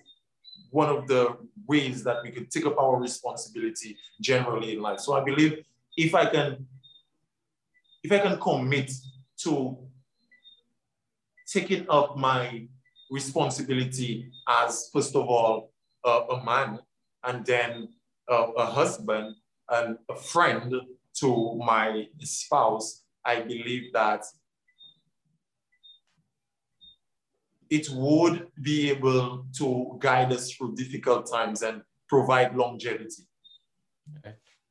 one 0.70 0.88
of 0.88 1.06
the 1.06 1.36
ways 1.66 2.02
that 2.04 2.22
we 2.22 2.30
could 2.30 2.50
take 2.50 2.66
up 2.66 2.78
our 2.78 2.98
responsibility 2.98 3.96
generally 4.20 4.74
in 4.74 4.80
life. 4.80 5.00
So 5.00 5.14
I 5.14 5.22
believe 5.22 5.64
if 5.96 6.14
I 6.14 6.26
can, 6.26 6.66
if 8.02 8.10
I 8.10 8.18
can 8.18 8.40
commit 8.40 8.90
to 9.40 9.76
taking 11.52 11.86
up 11.88 12.16
my 12.16 12.66
responsibility 13.10 14.30
as, 14.48 14.88
first 14.92 15.14
of 15.14 15.26
all, 15.28 15.72
uh, 16.04 16.22
a 16.30 16.44
man 16.44 16.78
and 17.24 17.44
then 17.44 17.88
a 18.28 18.66
husband 18.66 19.34
and 19.68 19.98
a 20.08 20.16
friend 20.16 20.74
to 21.20 21.54
my 21.56 22.06
spouse, 22.20 23.04
I 23.24 23.40
believe 23.40 23.92
that 23.92 24.24
it 27.70 27.88
would 27.90 28.48
be 28.62 28.90
able 28.90 29.46
to 29.58 29.96
guide 29.98 30.32
us 30.32 30.50
through 30.52 30.74
difficult 30.74 31.30
times 31.30 31.62
and 31.62 31.82
provide 32.08 32.56
longevity. 32.56 33.24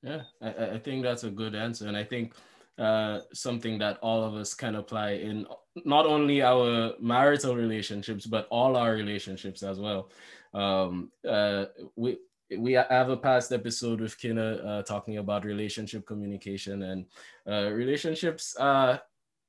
Yeah, 0.04 0.22
I, 0.42 0.50
I 0.76 0.80
think 0.80 1.04
that's 1.04 1.24
a 1.24 1.30
good 1.30 1.56
answer. 1.56 1.88
And 1.88 1.96
I 1.96 2.04
think 2.04 2.34
uh, 2.78 3.20
something 3.34 3.78
that 3.80 3.98
all 4.02 4.24
of 4.24 4.36
us 4.36 4.54
can 4.54 4.76
apply 4.76 5.12
in 5.12 5.46
not 5.86 6.06
only 6.06 6.42
our 6.42 6.94
marital 7.00 7.56
relationships, 7.56 8.26
but 8.26 8.48
all 8.50 8.76
our 8.76 8.94
relationships 8.94 9.64
as 9.64 9.80
well. 9.80 10.10
Um, 10.54 11.12
uh, 11.28 11.66
we, 11.96 12.18
we 12.58 12.74
have 12.74 13.10
a 13.10 13.18
past 13.18 13.52
episode 13.52 14.02
with 14.02 14.18
Kina 14.18 14.56
uh, 14.56 14.82
talking 14.84 15.18
about 15.18 15.46
relationship 15.46 16.06
communication 16.06 16.84
and 16.84 17.06
uh, 17.48 17.72
relationships. 17.72 18.58
Uh, 18.58 18.98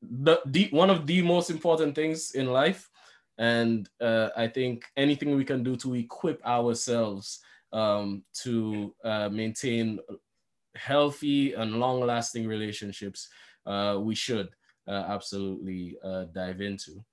the, 0.03 0.41
the 0.47 0.69
one 0.71 0.91
of 0.91 1.07
the 1.07 1.23
most 1.23 1.51
important 1.51 1.95
things 1.95 2.33
in 2.33 2.47
life, 2.47 2.91
and 3.39 3.89
uh, 4.01 4.29
I 4.37 4.49
think 4.49 4.85
anything 4.97 5.37
we 5.37 5.45
can 5.45 5.63
do 5.63 5.77
to 5.77 5.95
equip 5.95 6.45
ourselves 6.45 7.41
um, 7.73 8.23
to 8.43 8.95
uh, 9.05 9.29
maintain 9.29 9.99
healthy 10.75 11.53
and 11.55 11.79
long-lasting 11.79 12.47
relationships, 12.47 13.29
uh, 13.67 13.99
we 14.01 14.15
should 14.15 14.49
uh, 14.89 15.05
absolutely 15.09 15.97
uh, 16.05 16.25
dive 16.33 16.61
into. 16.61 17.05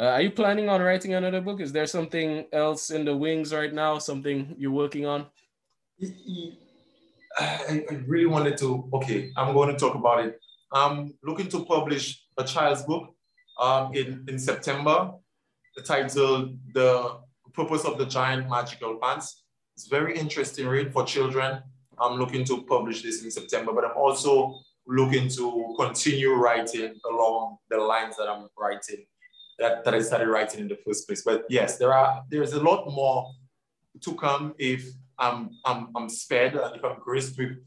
Uh, 0.00 0.04
are 0.04 0.22
you 0.22 0.30
planning 0.30 0.68
on 0.68 0.80
writing 0.80 1.14
another 1.14 1.40
book? 1.40 1.60
Is 1.60 1.72
there 1.72 1.86
something 1.86 2.46
else 2.52 2.90
in 2.90 3.04
the 3.04 3.16
wings 3.16 3.52
right 3.52 3.72
now? 3.72 3.98
Something 3.98 4.54
you're 4.56 4.70
working 4.70 5.06
on? 5.06 5.26
I, 7.36 7.84
I 7.90 7.94
really 8.06 8.26
wanted 8.26 8.56
to. 8.58 8.88
Okay, 8.92 9.32
I'm 9.36 9.54
going 9.54 9.70
to 9.70 9.76
talk 9.76 9.96
about 9.96 10.24
it. 10.24 10.40
I'm 10.72 11.14
looking 11.24 11.48
to 11.48 11.64
publish 11.64 12.22
a 12.36 12.44
child's 12.44 12.82
book 12.82 13.14
um, 13.60 13.92
in, 13.94 14.24
in 14.28 14.38
September. 14.38 15.12
The 15.76 15.82
title, 15.82 16.54
The 16.74 17.18
Purpose 17.52 17.84
of 17.84 17.98
the 17.98 18.06
Giant 18.06 18.48
Magical 18.48 18.98
Pants. 19.02 19.42
It's 19.74 19.88
very 19.88 20.16
interesting 20.16 20.68
read 20.68 20.92
for 20.92 21.04
children. 21.04 21.62
I'm 22.00 22.18
looking 22.18 22.44
to 22.44 22.62
publish 22.62 23.02
this 23.02 23.22
in 23.24 23.30
September, 23.30 23.72
but 23.72 23.84
I'm 23.84 23.96
also 23.96 24.60
looking 24.86 25.28
to 25.28 25.74
continue 25.78 26.32
writing 26.34 26.94
along 27.10 27.58
the 27.68 27.76
lines 27.76 28.16
that 28.16 28.28
I'm 28.28 28.48
writing, 28.58 29.04
that, 29.58 29.84
that 29.84 29.94
I 29.94 30.00
started 30.00 30.28
writing 30.28 30.60
in 30.60 30.68
the 30.68 30.78
first 30.84 31.06
place. 31.06 31.22
But 31.22 31.44
yes, 31.48 31.78
there 31.78 31.92
are 31.92 32.24
there's 32.30 32.54
a 32.54 32.60
lot 32.60 32.86
more 32.86 33.30
to 34.00 34.14
come 34.14 34.54
if 34.58 34.84
I'm 35.18 35.50
I'm 35.64 35.88
I'm 35.94 36.08
spared 36.08 36.54
and 36.54 36.76
if 36.76 36.84
I'm 36.84 36.98
graced 37.00 37.38
with 37.38 37.58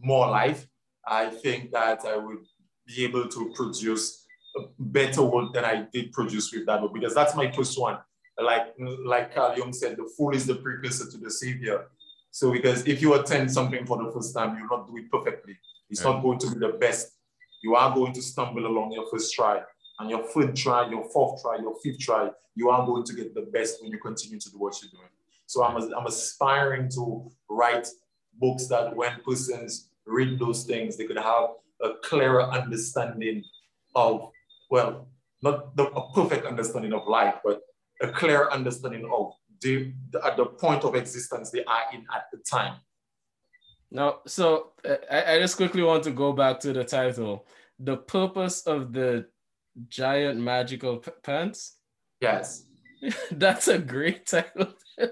more 0.00 0.28
life. 0.28 0.66
I 1.06 1.30
think 1.30 1.72
that 1.72 2.04
I 2.04 2.16
would 2.16 2.44
be 2.86 3.04
able 3.04 3.26
to 3.28 3.52
produce 3.54 4.24
a 4.56 4.60
better 4.78 5.22
work 5.22 5.52
than 5.52 5.64
I 5.64 5.86
did 5.92 6.12
produce 6.12 6.52
with 6.52 6.66
that 6.66 6.80
book 6.80 6.94
because 6.94 7.14
that's 7.14 7.34
my 7.34 7.50
first 7.50 7.78
one. 7.78 7.98
Like 8.40 8.74
like 9.04 9.34
Carl 9.34 9.56
Jung 9.58 9.72
said, 9.72 9.96
the 9.96 10.10
fool 10.16 10.34
is 10.34 10.46
the 10.46 10.54
precursor 10.54 11.10
to 11.10 11.18
the 11.18 11.30
savior. 11.30 11.86
So 12.32 12.50
because 12.50 12.86
if 12.86 13.02
you 13.02 13.12
attend 13.14 13.52
something 13.52 13.84
for 13.84 14.02
the 14.02 14.10
first 14.10 14.34
time, 14.34 14.56
you'll 14.56 14.66
not 14.66 14.88
do 14.88 14.96
it 14.96 15.10
perfectly. 15.10 15.56
It's 15.90 16.02
not 16.02 16.22
going 16.22 16.38
to 16.38 16.50
be 16.50 16.58
the 16.58 16.72
best. 16.80 17.12
You 17.62 17.76
are 17.76 17.94
going 17.94 18.14
to 18.14 18.22
stumble 18.22 18.66
along 18.66 18.92
your 18.92 19.06
first 19.10 19.34
try. 19.34 19.60
And 19.98 20.10
your 20.10 20.24
third 20.24 20.56
try, 20.56 20.88
your 20.88 21.04
fourth 21.10 21.42
try, 21.42 21.58
your 21.58 21.74
fifth 21.82 22.00
try, 22.00 22.30
you 22.54 22.70
are 22.70 22.84
going 22.86 23.04
to 23.04 23.14
get 23.14 23.34
the 23.34 23.42
best 23.42 23.82
when 23.82 23.92
you 23.92 23.98
continue 23.98 24.40
to 24.40 24.50
do 24.50 24.58
what 24.58 24.80
you're 24.82 24.90
doing. 24.90 25.10
So 25.46 25.62
I'm, 25.62 25.76
I'm 25.92 26.06
aspiring 26.06 26.88
to 26.94 27.30
write 27.50 27.86
books 28.40 28.66
that 28.68 28.96
when 28.96 29.12
persons 29.24 29.90
read 30.06 30.38
those 30.38 30.64
things, 30.64 30.96
they 30.96 31.04
could 31.04 31.18
have 31.18 31.50
a 31.82 31.90
clearer 32.02 32.50
understanding 32.50 33.44
of, 33.94 34.30
well, 34.70 35.06
not 35.42 35.76
the, 35.76 35.84
a 35.84 36.12
perfect 36.14 36.46
understanding 36.46 36.94
of 36.94 37.06
life, 37.06 37.34
but 37.44 37.60
a 38.00 38.08
clear 38.08 38.48
understanding 38.50 39.08
of 39.12 39.32
the, 39.62 39.92
the, 40.10 40.24
at 40.24 40.36
the 40.36 40.46
point 40.46 40.84
of 40.84 40.94
existence 40.94 41.50
they 41.50 41.64
are 41.64 41.82
in 41.92 42.04
at 42.14 42.26
the 42.32 42.38
time. 42.38 42.76
Now, 43.90 44.20
so 44.26 44.72
uh, 44.88 44.96
I, 45.10 45.34
I 45.34 45.40
just 45.40 45.56
quickly 45.56 45.82
want 45.82 46.04
to 46.04 46.10
go 46.10 46.32
back 46.32 46.60
to 46.60 46.72
the 46.72 46.84
title. 46.84 47.46
The 47.78 47.96
purpose 47.96 48.62
of 48.62 48.92
the 48.92 49.26
giant 49.88 50.40
magical 50.40 50.98
p- 50.98 51.10
pants? 51.22 51.76
Yes. 52.20 52.64
That's 53.30 53.68
a 53.68 53.78
great 53.78 54.26
title. 54.26 54.74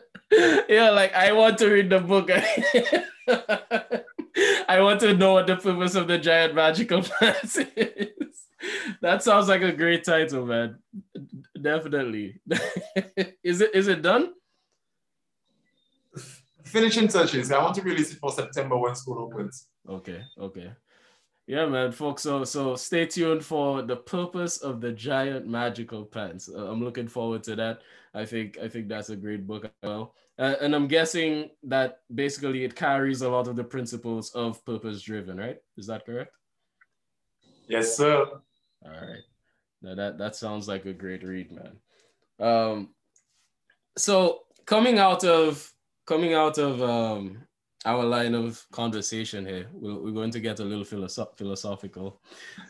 yeah, 0.69 0.91
like 0.91 1.15
I 1.15 1.33
want 1.33 1.59
to 1.59 1.69
read 1.69 1.91
the 1.91 2.01
book. 2.01 2.31
I 4.69 4.81
want 4.81 5.01
to 5.01 5.15
know 5.15 5.35
what 5.35 5.47
the 5.47 5.57
purpose 5.57 5.95
of 5.95 6.09
the 6.09 6.19
giant 6.19 6.55
magical 6.55 7.03
pants 7.03 7.59
is. 7.77 8.47
That 9.01 9.23
sounds 9.23 9.49
like 9.49 9.63
a 9.63 9.73
great 9.73 10.05
title, 10.05 10.45
man. 10.45 10.79
Definitely. 11.61 12.41
is 13.43 13.61
it 13.63 13.75
is 13.75 13.89
it 13.89 14.03
done? 14.03 14.35
finishing 16.71 17.09
touches. 17.09 17.51
I 17.53 17.63
want 17.63 17.75
to 17.75 17.83
release 17.83 18.13
it 18.13 18.19
for 18.19 18.31
September 18.31 18.77
when 18.77 18.95
school 18.95 19.19
opens. 19.19 19.67
Okay, 19.89 20.23
okay. 20.39 20.73
Yeah, 21.47 21.67
man, 21.67 21.91
folks. 21.91 22.23
So, 22.23 22.45
so 22.45 22.77
stay 22.77 23.07
tuned 23.07 23.45
for 23.45 23.83
the 23.83 23.97
purpose 23.97 24.59
of 24.59 24.81
the 24.81 24.93
giant 24.93 25.49
magical 25.49 26.05
pants. 26.05 26.49
Uh, 26.49 26.71
I'm 26.71 26.83
looking 26.83 27.09
forward 27.09 27.43
to 27.45 27.57
that. 27.57 27.81
I 28.15 28.25
think, 28.25 28.59
I 28.63 28.69
think 28.69 28.89
that's 28.89 29.11
a 29.11 29.17
great 29.17 29.47
book 29.47 29.65
as 29.65 29.71
well. 29.83 30.15
Uh, 30.39 30.55
and 30.61 30.75
I'm 30.75 30.87
guessing 30.87 31.51
that 31.65 32.01
basically 32.15 32.65
it 32.65 32.77
carries 32.77 33.23
a 33.23 33.29
lot 33.29 33.49
of 33.49 33.57
the 33.57 33.65
principles 33.65 34.31
of 34.31 34.65
purpose 34.65 35.03
driven, 35.03 35.39
right? 35.39 35.59
Is 35.77 35.89
that 35.89 36.07
correct? 36.07 36.33
Yes, 37.69 37.97
sir. 37.97 38.27
All 38.85 38.93
right. 38.93 39.25
Now 39.83 39.95
that 39.95 40.19
that 40.19 40.37
sounds 40.37 40.69
like 40.69 40.87
a 40.87 40.93
great 40.93 41.25
read, 41.25 41.51
man. 41.53 41.77
Um, 42.39 42.89
so 43.97 44.41
coming 44.67 44.99
out 44.99 45.25
of 45.25 45.73
coming 46.07 46.35
out 46.35 46.59
of 46.59 46.83
um, 46.83 47.47
our 47.85 48.05
line 48.05 48.35
of 48.35 48.65
conversation 48.73 49.47
here, 49.47 49.69
we're, 49.73 49.99
we're 49.99 50.13
going 50.13 50.31
to 50.33 50.41
get 50.41 50.61
a 50.61 50.65
little 50.65 50.85
philosoph- 50.85 51.37
philosophical. 51.37 52.21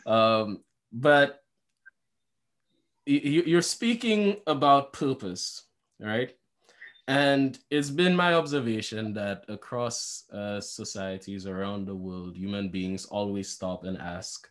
Um, 0.06 0.62
but 0.92 1.42
you, 3.06 3.42
you're 3.46 3.62
speaking 3.62 4.36
about 4.46 4.92
purpose, 4.92 5.64
right? 5.98 6.36
And 7.08 7.58
it's 7.70 7.90
been 7.90 8.14
my 8.14 8.34
observation 8.34 9.12
that 9.14 9.44
across 9.48 10.24
uh, 10.32 10.60
societies 10.60 11.46
around 11.46 11.86
the 11.86 11.94
world, 11.94 12.36
human 12.36 12.68
beings 12.68 13.04
always 13.06 13.48
stop 13.48 13.84
and 13.84 13.98
ask, 13.98 14.48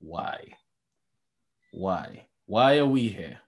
why? 0.00 0.44
Why? 1.74 2.26
Why 2.46 2.78
are 2.78 2.86
we 2.86 3.08
here? 3.08 3.40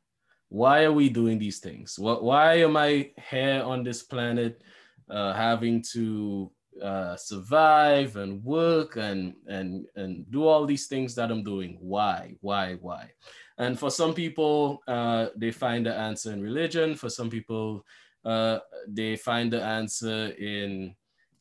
why 0.49 0.85
are 0.85 0.93
we 0.93 1.09
doing 1.09 1.39
these 1.39 1.59
things? 1.59 1.99
Why 1.99 2.55
am 2.55 2.77
I 2.77 3.11
here 3.31 3.63
on 3.65 3.83
this 3.83 4.03
planet, 4.03 4.63
uh, 5.11 5.33
having 5.33 5.83
to 5.93 6.51
uh, 6.83 7.17
survive 7.17 8.17
and 8.17 8.45
work 8.45 8.97
and 8.97 9.35
and 9.47 9.87
and 9.97 10.31
do 10.31 10.47
all 10.47 10.67
these 10.67 10.87
things 10.87 11.15
that 11.17 11.31
I'm 11.31 11.43
doing? 11.43 11.79
Why? 11.81 12.35
Why? 12.41 12.75
Why? 12.75 13.11
And 13.59 13.79
for 13.79 13.91
some 13.91 14.15
people, 14.15 14.83
uh, 14.87 15.29
they 15.37 15.51
find 15.51 15.87
the 15.87 15.95
answer 15.95 16.33
in 16.33 16.43
religion. 16.43 16.95
For 16.95 17.09
some 17.09 17.31
people, 17.31 17.85
uh, 18.25 18.59
they 18.87 19.17
find 19.17 19.53
the 19.53 19.63
answer 19.63 20.29
in 20.39 20.95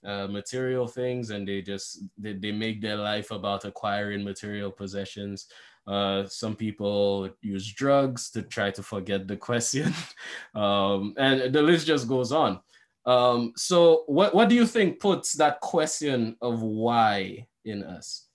uh, 0.03 0.27
material 0.27 0.87
things, 0.87 1.29
and 1.29 1.47
they 1.47 1.61
just 1.61 2.03
they, 2.17 2.33
they 2.33 2.51
make 2.51 2.81
their 2.81 2.97
life 2.97 3.29
about 3.31 3.65
acquiring 3.65 4.23
material 4.23 4.71
possessions. 4.71 5.47
Uh, 5.87 6.25
some 6.25 6.55
people 6.55 7.29
use 7.41 7.71
drugs 7.71 8.31
to 8.31 8.41
try 8.41 8.71
to 8.71 8.81
forget 8.81 9.27
the 9.27 9.37
question. 9.37 9.93
um, 10.55 11.13
and 11.17 11.53
the 11.53 11.61
list 11.61 11.85
just 11.85 12.07
goes 12.07 12.31
on. 12.31 12.59
Um, 13.05 13.53
so 13.55 14.03
what, 14.07 14.33
what 14.33 14.49
do 14.49 14.55
you 14.55 14.65
think 14.65 14.99
puts 14.99 15.33
that 15.33 15.61
question 15.61 16.37
of 16.41 16.61
why 16.61 17.47
in 17.63 17.83
us? 17.83 18.27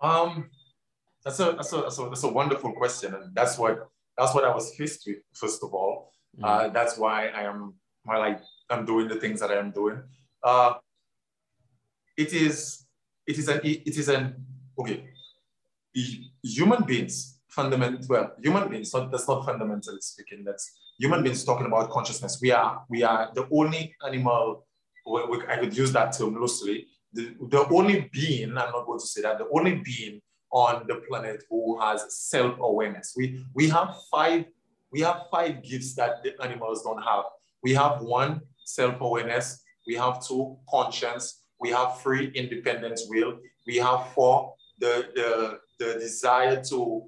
Um, 0.00 0.48
that's 1.22 1.38
a, 1.40 1.52
that's 1.52 1.72
a, 1.72 1.76
that's 1.82 1.98
a, 1.98 2.02
that's 2.04 2.24
a 2.24 2.28
wonderful 2.28 2.72
question. 2.72 3.14
And 3.14 3.34
that's 3.34 3.58
what, 3.58 3.88
that's 4.16 4.34
what 4.34 4.44
I 4.44 4.54
was 4.54 4.74
faced 4.74 5.06
with, 5.06 5.18
first 5.34 5.62
of 5.62 5.74
all. 5.74 6.12
Mm. 6.40 6.44
Uh, 6.44 6.68
that's 6.68 6.96
why 6.96 7.28
I 7.28 7.42
am, 7.42 7.74
why 8.04 8.16
like 8.16 8.40
I'm 8.70 8.86
doing 8.86 9.08
the 9.08 9.16
things 9.16 9.40
that 9.40 9.50
I 9.50 9.56
am 9.56 9.70
doing. 9.70 10.02
Uh, 10.42 10.74
it 12.16 12.32
is, 12.32 12.86
it 13.26 13.38
is 13.38 13.48
an, 13.48 13.60
it 13.62 13.96
is 13.96 14.08
an, 14.08 14.34
okay, 14.78 15.04
human 16.42 16.82
beings, 16.84 17.40
fundamental, 17.48 18.00
well, 18.08 18.32
human 18.42 18.68
beings, 18.68 18.92
not, 18.92 19.10
that's 19.10 19.28
not 19.28 19.44
fundamentally 19.44 20.00
speaking, 20.00 20.44
that's 20.44 20.70
human 20.98 21.22
beings 21.22 21.44
talking 21.44 21.66
about 21.66 21.90
consciousness. 21.90 22.38
We 22.42 22.52
are, 22.52 22.84
we 22.88 23.02
are 23.02 23.30
the 23.34 23.48
only 23.52 23.94
animal, 24.04 24.66
I 25.06 25.56
could 25.60 25.76
use 25.76 25.92
that 25.92 26.16
term 26.16 26.34
loosely, 26.40 26.88
the, 27.12 27.34
the 27.48 27.66
only 27.68 28.10
being, 28.12 28.48
I'm 28.50 28.72
not 28.72 28.86
going 28.86 28.98
to 28.98 29.06
say 29.06 29.22
that, 29.22 29.38
the 29.38 29.48
only 29.52 29.76
being 29.76 30.20
on 30.50 30.86
the 30.86 30.96
planet 31.08 31.42
who 31.50 31.80
has 31.80 32.04
self-awareness. 32.30 33.14
We, 33.16 33.44
we 33.54 33.68
have 33.68 33.96
five, 34.10 34.44
we 34.92 35.00
have 35.00 35.22
five 35.30 35.62
gifts 35.62 35.94
that 35.96 36.22
the 36.22 36.32
animals 36.42 36.84
don't 36.84 37.02
have. 37.02 37.24
We 37.62 37.74
have 37.74 38.02
one, 38.02 38.40
self-awareness. 38.64 39.62
We 39.86 39.94
have 39.94 40.24
two, 40.26 40.56
conscience. 40.70 41.42
We 41.60 41.70
have 41.70 42.00
three, 42.00 42.30
independent 42.34 43.00
will. 43.08 43.38
We 43.66 43.76
have 43.78 44.12
four, 44.14 44.54
the, 44.78 45.08
the 45.14 45.23
desire 46.24 46.62
to 46.62 47.04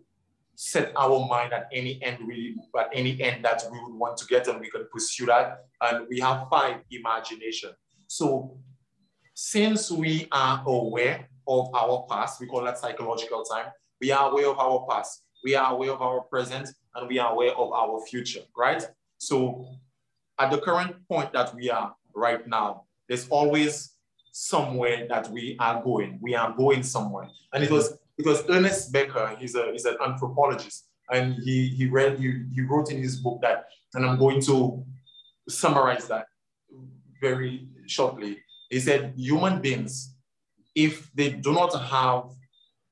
set 0.55 0.93
our 0.97 1.27
mind 1.29 1.53
at 1.53 1.67
any 1.73 2.03
end 2.03 2.19
we 2.27 2.57
at 2.79 2.89
any 2.93 3.21
end 3.21 3.45
that 3.45 3.63
we 3.71 3.79
would 3.83 3.95
want 3.95 4.17
to 4.17 4.27
get 4.27 4.49
and 4.49 4.61
we 4.61 4.71
can 4.71 4.87
pursue 4.93 5.27
that. 5.27 5.67
And 5.81 6.07
we 6.09 6.21
have 6.21 6.47
five 6.51 6.77
imagination. 6.91 7.71
So 8.07 8.59
since 9.35 9.91
we 9.91 10.29
are 10.33 10.63
aware 10.67 11.29
of 11.49 11.75
our 11.75 12.07
past 12.11 12.41
we 12.41 12.47
call 12.47 12.65
that 12.65 12.79
psychological 12.79 13.43
time 13.43 13.67
we 14.01 14.11
are 14.13 14.31
aware 14.31 14.49
of 14.49 14.59
our 14.59 14.87
past 14.89 15.23
we 15.45 15.55
are 15.55 15.73
aware 15.73 15.93
of 15.93 16.03
our 16.03 16.21
present 16.23 16.69
and 16.95 17.09
we 17.09 17.19
are 17.19 17.33
aware 17.33 17.55
of 17.55 17.73
our 17.73 18.01
future 18.07 18.45
right? 18.57 18.83
So 19.19 19.67
at 20.39 20.51
the 20.51 20.59
current 20.59 20.97
point 21.09 21.33
that 21.33 21.55
we 21.55 21.71
are 21.71 21.95
right 22.15 22.47
now 22.47 22.85
there's 23.09 23.29
always 23.29 23.97
somewhere 24.33 25.07
that 25.09 25.31
we 25.31 25.57
are 25.59 25.83
going. 25.83 26.19
We 26.21 26.35
are 26.35 26.53
going 26.53 26.83
somewhere. 26.83 27.29
And 27.55 27.65
it 27.65 27.71
was 27.71 27.97
because 28.17 28.49
Ernest 28.49 28.93
Becker, 28.93 29.37
he's 29.39 29.55
a 29.55 29.73
he's 29.73 29.85
an 29.85 29.97
anthropologist, 30.05 30.89
and 31.11 31.35
he 31.45 31.69
he 31.69 31.87
read 31.87 32.19
he, 32.19 32.45
he 32.55 32.63
wrote 32.63 32.91
in 32.91 32.99
his 32.99 33.17
book 33.17 33.41
that, 33.43 33.67
and 33.95 34.05
I'm 34.05 34.19
going 34.19 34.41
to 34.43 34.85
summarize 35.49 36.07
that 36.09 36.27
very 37.21 37.69
shortly. 37.87 38.39
He 38.71 38.81
said 38.81 39.15
human 39.17 39.61
beings, 39.61 40.15
if 40.75 41.11
they 41.15 41.31
do 41.31 41.53
not 41.53 41.73
have 41.73 42.25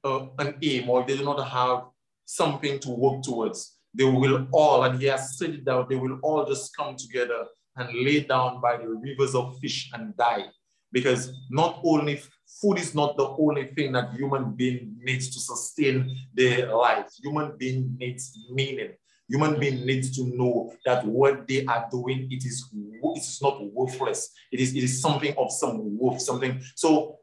uh, 0.04 0.26
an 0.38 0.56
aim 0.62 0.88
or 0.88 1.04
they 1.04 1.16
do 1.16 1.24
not 1.24 1.42
have 1.48 1.84
something 2.24 2.78
to 2.80 2.90
work 2.90 3.22
towards, 3.22 3.78
they 3.92 4.04
will 4.04 4.46
all, 4.52 4.84
and 4.84 5.00
he 5.00 5.06
has 5.06 5.36
said 5.38 5.50
it 5.50 5.64
down, 5.64 5.86
they 5.88 5.96
will 5.96 6.18
all 6.22 6.46
just 6.46 6.76
come 6.76 6.96
together 6.96 7.46
and 7.76 7.88
lay 8.04 8.20
down 8.20 8.60
by 8.60 8.76
the 8.76 8.88
rivers 8.88 9.34
of 9.34 9.58
fish 9.58 9.90
and 9.92 10.16
die. 10.16 10.44
Because 10.92 11.32
not 11.50 11.80
only 11.84 12.20
food 12.60 12.78
is 12.78 12.94
not 12.94 13.16
the 13.16 13.26
only 13.38 13.66
thing 13.74 13.92
that 13.92 14.14
human 14.14 14.52
being 14.52 14.96
needs 15.02 15.28
to 15.34 15.40
sustain 15.40 16.16
their 16.34 16.74
life. 16.74 17.06
Human 17.22 17.56
being 17.56 17.96
needs 17.98 18.38
meaning. 18.50 18.92
Human 19.28 19.58
being 19.58 19.86
needs 19.86 20.14
to 20.16 20.24
know 20.36 20.72
that 20.84 21.04
what 21.06 21.48
they 21.48 21.64
are 21.64 21.88
doing, 21.90 22.28
it 22.30 22.44
is 22.44 22.68
it 22.74 23.18
is 23.18 23.40
not 23.42 23.72
worthless. 23.72 24.30
It 24.52 24.60
is, 24.60 24.74
it 24.74 24.84
is 24.84 25.00
something 25.00 25.34
of 25.38 25.50
some 25.50 25.98
worth, 25.98 26.20
something. 26.20 26.60
So 26.76 27.18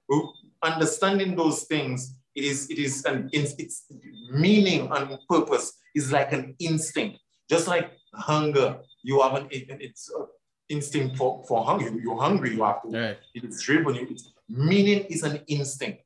understanding 0.64 1.36
those 1.36 1.64
things, 1.64 2.16
it 2.36 2.44
is 2.44 2.70
it 2.70 2.80
is 2.80 3.06
an 3.06 3.30
it's 3.34 3.86
meaning 4.32 4.90
and 4.92 5.20
purpose 5.30 5.74
is 5.94 6.12
like 6.12 6.32
an 6.34 6.56
instinct. 6.60 7.20
Just 7.50 7.68
like 7.68 7.92
hunger, 8.16 8.80
you 9.04 9.22
have 9.22 9.36
an 9.36 9.48
it's 9.52 10.10
uh, 10.18 10.24
instinct 10.70 11.18
for, 11.18 11.44
for 11.48 11.64
hunger. 11.66 11.92
You're 12.02 12.20
hungry, 12.20 12.56
you 12.56 12.64
have 12.64 12.82
to. 12.84 12.90
Right. 12.90 13.18
It's 13.36 13.62
driven. 13.62 13.96
It's, 13.96 14.32
Meaning 14.52 15.06
is 15.06 15.24
an 15.24 15.40
instinct. 15.48 16.02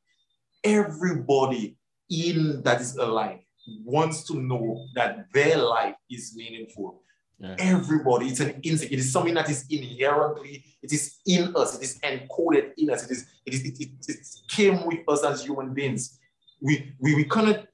Everybody 0.63 1.77
in 2.09 2.61
that 2.63 2.79
is 2.79 2.95
alive 2.95 3.39
wants 3.83 4.23
to 4.25 4.35
know 4.35 4.85
that 4.93 5.25
their 5.33 5.57
life 5.57 5.95
is 6.09 6.33
meaningful. 6.35 7.01
Yeah. 7.39 7.55
Everybody, 7.57 8.27
it's 8.27 8.39
an 8.39 8.59
instinct. 8.61 8.93
It 8.93 8.99
is 8.99 9.11
something 9.11 9.33
that 9.33 9.49
is 9.49 9.65
inherently, 9.69 10.63
it 10.81 10.93
is 10.93 11.17
in 11.25 11.53
us, 11.55 11.75
it 11.75 11.83
is 11.83 11.99
encoded 11.99 12.71
in 12.77 12.91
us, 12.91 13.05
it 13.05 13.11
is, 13.11 13.25
it 13.45 13.53
is, 13.55 13.65
it, 13.65 13.79
it, 13.79 13.89
it 14.07 14.27
came 14.47 14.85
with 14.85 14.99
us 15.07 15.23
as 15.23 15.43
human 15.43 15.73
beings. 15.73 16.19
We, 16.61 16.93
we, 16.99 17.15
we 17.15 17.25
cannot 17.25 17.65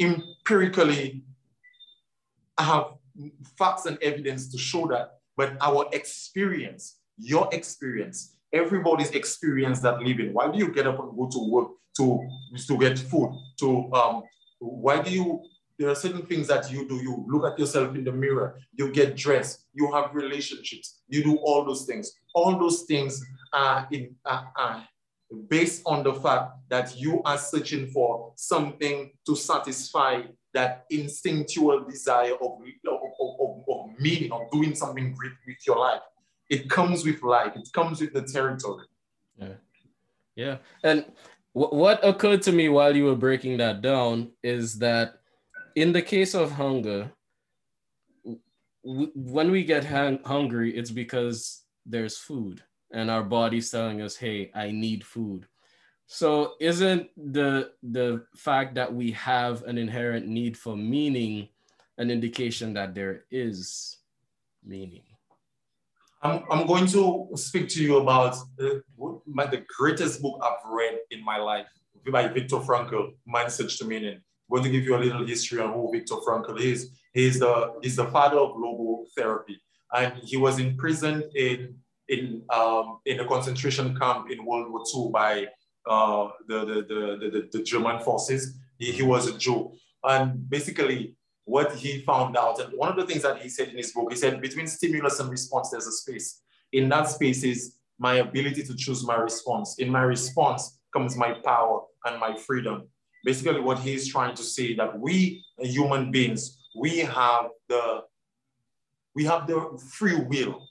empirically 0.00 1.24
have 2.56 2.94
facts 3.58 3.86
and 3.86 3.98
evidence 4.00 4.48
to 4.52 4.58
show 4.58 4.86
that, 4.86 5.18
but 5.36 5.56
our 5.60 5.86
experience, 5.92 7.00
your 7.18 7.48
experience, 7.52 8.36
everybody's 8.52 9.10
experience 9.10 9.80
that 9.80 10.00
living. 10.00 10.32
Why 10.32 10.50
do 10.50 10.58
you 10.58 10.72
get 10.72 10.86
up 10.86 10.98
and 10.98 11.16
go 11.16 11.28
to 11.28 11.50
work 11.50 11.68
to, 11.96 12.28
to 12.66 12.78
get 12.78 12.98
food? 12.98 13.32
To 13.60 13.92
um, 13.92 14.22
why 14.58 15.02
do 15.02 15.10
you 15.10 15.42
there 15.80 15.88
are 15.88 15.94
certain 15.94 16.26
things 16.26 16.46
that 16.48 16.70
you 16.70 16.86
do. 16.86 16.96
You 16.96 17.24
look 17.26 17.50
at 17.50 17.58
yourself 17.58 17.94
in 17.94 18.04
the 18.04 18.12
mirror, 18.12 18.60
you 18.74 18.92
get 18.92 19.16
dressed, 19.16 19.64
you 19.72 19.90
have 19.92 20.14
relationships, 20.14 21.00
you 21.08 21.24
do 21.24 21.36
all 21.36 21.64
those 21.64 21.86
things. 21.86 22.12
All 22.34 22.58
those 22.58 22.82
things 22.82 23.24
are, 23.54 23.88
in, 23.90 24.14
are, 24.26 24.52
are 24.58 24.86
based 25.48 25.80
on 25.86 26.02
the 26.04 26.12
fact 26.12 26.50
that 26.68 27.00
you 27.00 27.22
are 27.22 27.38
searching 27.38 27.86
for 27.86 28.34
something 28.36 29.10
to 29.26 29.34
satisfy 29.34 30.20
that 30.52 30.84
instinctual 30.90 31.86
desire 31.88 32.34
of, 32.34 32.60
of, 32.86 33.00
of, 33.40 33.64
of 33.66 33.86
meaning, 33.98 34.30
of 34.32 34.50
doing 34.52 34.74
something 34.74 35.14
great 35.14 35.32
with 35.46 35.56
your 35.66 35.78
life 35.78 36.02
it 36.50 36.68
comes 36.68 37.04
with 37.04 37.22
life. 37.22 37.52
It 37.56 37.70
comes 37.72 38.00
with 38.00 38.12
the 38.12 38.22
territory. 38.22 38.86
Yeah, 39.38 39.54
yeah. 40.34 40.56
And 40.82 41.04
w- 41.54 41.74
what 41.74 42.04
occurred 42.04 42.42
to 42.42 42.52
me 42.52 42.68
while 42.68 42.94
you 42.94 43.04
were 43.04 43.16
breaking 43.16 43.56
that 43.58 43.80
down 43.80 44.32
is 44.42 44.78
that 44.80 45.20
in 45.76 45.92
the 45.92 46.02
case 46.02 46.34
of 46.34 46.50
hunger, 46.50 47.12
w- 48.84 49.12
when 49.14 49.50
we 49.50 49.62
get 49.64 49.84
hang- 49.84 50.22
hungry, 50.24 50.76
it's 50.76 50.90
because 50.90 51.62
there's 51.86 52.18
food, 52.18 52.62
and 52.92 53.10
our 53.10 53.22
body's 53.22 53.70
telling 53.70 54.02
us, 54.02 54.16
"Hey, 54.16 54.50
I 54.54 54.70
need 54.72 55.04
food." 55.06 55.46
So, 56.06 56.54
isn't 56.58 57.08
the 57.16 57.72
the 57.82 58.26
fact 58.34 58.74
that 58.74 58.92
we 58.92 59.12
have 59.12 59.62
an 59.62 59.78
inherent 59.78 60.26
need 60.26 60.58
for 60.58 60.76
meaning 60.76 61.48
an 61.98 62.10
indication 62.10 62.74
that 62.74 62.94
there 62.94 63.26
is 63.30 63.98
meaning? 64.64 65.04
I'm, 66.22 66.42
I'm 66.50 66.66
going 66.66 66.86
to 66.88 67.28
speak 67.34 67.68
to 67.70 67.82
you 67.82 67.96
about 67.98 68.36
the, 68.58 68.82
my, 69.26 69.46
the 69.46 69.64
greatest 69.78 70.20
book 70.20 70.40
I've 70.42 70.70
read 70.70 70.98
in 71.10 71.24
my 71.24 71.38
life 71.38 71.66
by 72.12 72.28
Viktor 72.28 72.56
Frankl, 72.56 73.12
Search 73.48 73.78
to 73.78 73.86
Meaning. 73.86 74.16
I'm 74.16 74.22
going 74.50 74.64
to 74.64 74.70
give 74.70 74.84
you 74.84 74.96
a 74.96 74.98
little 74.98 75.26
history 75.26 75.60
on 75.60 75.72
who 75.72 75.90
Viktor 75.92 76.16
Frankl 76.16 76.60
is. 76.60 76.90
He's 77.14 77.38
the, 77.38 77.74
he's 77.82 77.96
the 77.96 78.06
father 78.06 78.36
of 78.36 78.54
global 78.54 79.06
therapy. 79.16 79.60
And 79.92 80.14
he 80.22 80.36
was 80.36 80.58
imprisoned 80.58 81.24
in, 81.34 81.76
in, 82.08 82.42
um, 82.50 82.98
in 83.06 83.20
a 83.20 83.26
concentration 83.26 83.96
camp 83.96 84.30
in 84.30 84.44
World 84.44 84.70
War 84.70 84.82
II 84.94 85.10
by 85.12 85.46
uh, 85.86 86.28
the, 86.46 86.64
the, 86.66 86.74
the, 86.74 87.30
the, 87.30 87.48
the 87.52 87.62
German 87.64 88.00
forces. 88.00 88.58
He, 88.78 88.92
he 88.92 89.02
was 89.02 89.26
a 89.26 89.38
Jew. 89.38 89.72
And 90.04 90.48
basically, 90.48 91.16
what 91.50 91.74
he 91.74 92.02
found 92.02 92.36
out. 92.36 92.60
And 92.60 92.72
one 92.74 92.90
of 92.90 92.96
the 92.96 93.04
things 93.04 93.22
that 93.22 93.42
he 93.42 93.48
said 93.48 93.68
in 93.68 93.76
his 93.76 93.92
book, 93.92 94.10
he 94.10 94.16
said, 94.16 94.40
between 94.40 94.68
stimulus 94.68 95.18
and 95.18 95.28
response, 95.28 95.70
there's 95.70 95.86
a 95.86 95.92
space. 95.92 96.42
In 96.72 96.88
that 96.90 97.08
space 97.08 97.42
is 97.42 97.76
my 97.98 98.14
ability 98.26 98.62
to 98.62 98.76
choose 98.76 99.04
my 99.04 99.16
response. 99.16 99.78
In 99.78 99.90
my 99.90 100.02
response 100.02 100.78
comes 100.92 101.16
my 101.16 101.32
power 101.44 101.80
and 102.04 102.20
my 102.20 102.36
freedom. 102.36 102.88
Basically, 103.24 103.60
what 103.60 103.80
he's 103.80 104.08
trying 104.08 104.34
to 104.36 104.42
say 104.42 104.74
that 104.76 104.98
we 104.98 105.44
human 105.58 106.12
beings, 106.12 106.58
we 106.78 106.98
have 106.98 107.46
the 107.68 108.02
we 109.16 109.24
have 109.24 109.46
the 109.48 109.60
free 109.92 110.14
will 110.14 110.68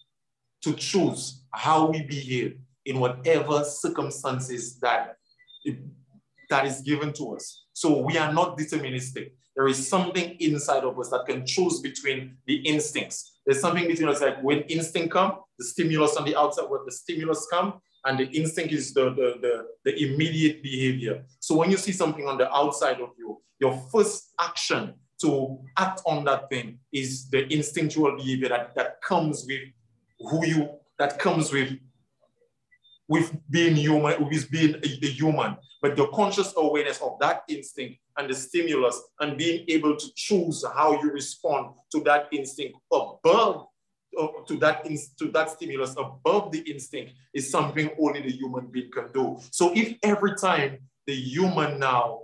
to 0.64 0.74
choose 0.74 1.44
how 1.54 1.88
we 1.92 2.04
behave 2.04 2.58
in 2.86 3.00
whatever 3.00 3.66
circumstances 3.66 4.80
that 4.80 5.18
that 6.50 6.66
is 6.66 6.82
given 6.82 7.14
to 7.14 7.36
us. 7.36 7.66
So 7.74 8.00
we 8.00 8.18
are 8.18 8.34
not 8.34 8.58
deterministic 8.58 9.32
there 9.60 9.68
is 9.68 9.90
something 9.90 10.38
inside 10.40 10.86
of 10.86 10.98
us 10.98 11.10
that 11.10 11.26
can 11.28 11.46
choose 11.46 11.82
between 11.82 12.38
the 12.48 12.56
instincts. 12.60 13.40
There's 13.46 13.60
something 13.60 13.88
between 13.88 14.08
us, 14.08 14.22
like 14.22 14.42
when 14.42 14.62
instinct 14.62 15.12
come, 15.12 15.34
the 15.58 15.66
stimulus 15.66 16.16
on 16.16 16.24
the 16.24 16.34
outside, 16.40 16.70
where 16.70 16.80
the 16.86 16.94
stimulus 16.94 17.46
come, 17.52 17.74
and 18.06 18.18
the 18.18 18.28
instinct 18.28 18.72
is 18.72 18.94
the, 18.94 19.10
the, 19.10 19.34
the, 19.42 19.66
the 19.84 20.02
immediate 20.02 20.64
behavior. 20.64 21.26
So 21.42 21.58
when 21.58 21.70
you 21.72 21.76
see 21.76 21.92
something 21.92 22.26
on 22.26 22.38
the 22.38 22.50
outside 22.56 23.02
of 23.02 23.10
you, 23.18 23.42
your 23.60 23.78
first 23.92 24.34
action 24.40 24.94
to 25.24 25.60
act 25.78 26.04
on 26.06 26.24
that 26.24 26.50
thing 26.50 26.80
is 26.94 27.30
the 27.30 27.46
instinctual 27.54 28.16
behavior 28.16 28.48
that, 28.48 28.74
that 28.76 29.02
comes 29.02 29.46
with 29.46 29.60
who 30.20 30.46
you, 30.46 30.70
that 31.00 31.20
comes 31.20 31.52
with 31.52 31.78
with 33.10 33.36
being 33.50 33.76
human, 33.76 34.24
with 34.30 34.50
being 34.52 34.76
a, 34.76 34.88
human, 34.88 35.58
but 35.82 35.98
the 35.98 36.08
conscious 36.10 36.54
awareness 36.56 37.02
of 37.02 37.18
that 37.20 37.42
instinct 37.50 38.00
and 38.18 38.30
the 38.30 38.36
stimulus 38.36 39.02
and 39.20 39.36
being 39.36 39.66
able 39.68 39.98
to 39.98 40.08
choose 40.16 40.64
how 40.76 40.92
you 41.02 41.12
respond 41.12 41.76
to 41.92 42.02
that 42.04 42.28
instinct 42.32 42.78
above 42.94 43.66
uh, 44.18 44.28
to 44.48 44.58
that 44.58 44.86
to 45.18 45.32
that 45.32 45.50
stimulus 45.50 45.96
above 45.98 46.52
the 46.52 46.60
instinct 46.72 47.14
is 47.34 47.50
something 47.50 47.90
only 48.00 48.22
the 48.22 48.32
human 48.32 48.68
being 48.68 48.92
can 48.92 49.12
do. 49.12 49.40
So 49.52 49.72
if 49.76 49.98
every 50.04 50.36
time 50.36 50.78
the 51.08 51.16
human 51.16 51.80
now 51.80 52.20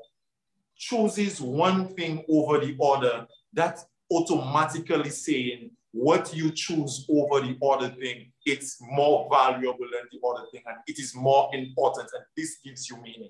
chooses 0.77 1.41
one 1.41 1.95
thing 1.95 2.23
over 2.29 2.59
the 2.59 2.77
other, 2.81 3.25
that's 3.53 3.85
automatically 4.11 5.09
saying 5.09 5.71
what 5.95 6.35
you 6.35 6.51
choose 6.51 7.05
over 7.09 7.39
the 7.39 7.57
other 7.65 7.89
thing, 7.89 8.29
it's 8.45 8.77
more 8.81 9.29
valuable 9.31 9.87
than 9.89 10.01
the 10.11 10.19
other 10.27 10.45
thing, 10.51 10.61
and 10.67 10.75
it 10.87 10.99
is 10.99 11.15
more 11.15 11.49
important, 11.53 12.09
and 12.13 12.25
this 12.35 12.57
gives 12.63 12.89
you 12.89 12.97
meaning. 12.97 13.29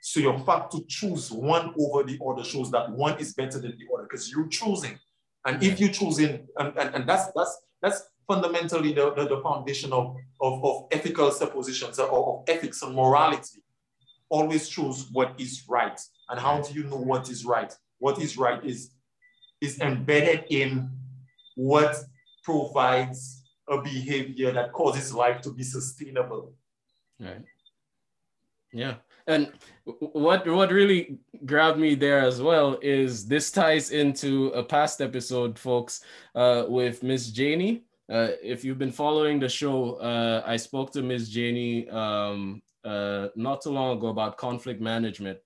So 0.00 0.20
your 0.20 0.38
fact 0.38 0.72
to 0.72 0.82
choose 0.88 1.30
one 1.30 1.74
over 1.78 2.02
the 2.02 2.18
other 2.26 2.44
shows 2.44 2.70
that 2.70 2.90
one 2.90 3.20
is 3.20 3.34
better 3.34 3.58
than 3.58 3.72
the 3.72 3.86
other 3.94 4.04
because 4.04 4.32
you're 4.32 4.48
choosing. 4.48 4.98
And 5.44 5.62
if 5.62 5.78
you're 5.78 5.90
choosing, 5.90 6.48
and, 6.56 6.72
and, 6.78 6.94
and 6.94 7.06
that's 7.06 7.30
that's 7.36 7.60
that's 7.82 8.04
fundamentally 8.26 8.94
the, 8.94 9.12
the, 9.12 9.26
the 9.28 9.42
foundation 9.42 9.92
of, 9.92 10.16
of, 10.40 10.64
of 10.64 10.86
ethical 10.92 11.30
suppositions 11.30 11.98
or 11.98 12.38
of 12.38 12.44
ethics 12.48 12.80
and 12.80 12.94
morality. 12.94 13.62
Always 14.30 14.68
choose 14.68 15.08
what 15.12 15.34
is 15.38 15.64
right. 15.68 16.00
And 16.30 16.40
how 16.40 16.62
do 16.62 16.72
you 16.72 16.84
know 16.84 16.96
what 16.96 17.28
is 17.28 17.44
right? 17.44 17.74
What 17.98 18.18
is 18.18 18.38
right 18.38 18.64
is, 18.64 18.92
is 19.60 19.80
embedded 19.80 20.44
in 20.48 20.88
what 21.60 21.94
provides 22.42 23.42
a 23.68 23.82
behavior 23.82 24.50
that 24.50 24.72
causes 24.72 25.12
life 25.12 25.42
to 25.42 25.52
be 25.52 25.62
sustainable. 25.62 26.54
Right. 27.20 27.44
Yeah. 28.72 28.94
And 29.26 29.52
what 29.84 30.46
what 30.48 30.72
really 30.72 31.18
grabbed 31.44 31.78
me 31.78 31.94
there 31.94 32.20
as 32.20 32.40
well 32.40 32.78
is 32.80 33.26
this 33.26 33.50
ties 33.50 33.90
into 33.90 34.48
a 34.48 34.62
past 34.62 35.00
episode, 35.02 35.58
folks, 35.58 36.02
uh, 36.34 36.64
with 36.66 37.02
Miss 37.02 37.30
Janie. 37.30 37.84
Uh, 38.08 38.30
if 38.42 38.64
you've 38.64 38.78
been 38.78 38.90
following 38.90 39.38
the 39.38 39.48
show, 39.48 39.96
uh, 39.96 40.42
I 40.46 40.56
spoke 40.56 40.90
to 40.92 41.02
Miss 41.02 41.28
Janie 41.28 41.88
um, 41.90 42.62
uh, 42.84 43.28
not 43.36 43.60
too 43.60 43.70
long 43.70 43.98
ago 43.98 44.08
about 44.08 44.38
conflict 44.38 44.80
management, 44.80 45.38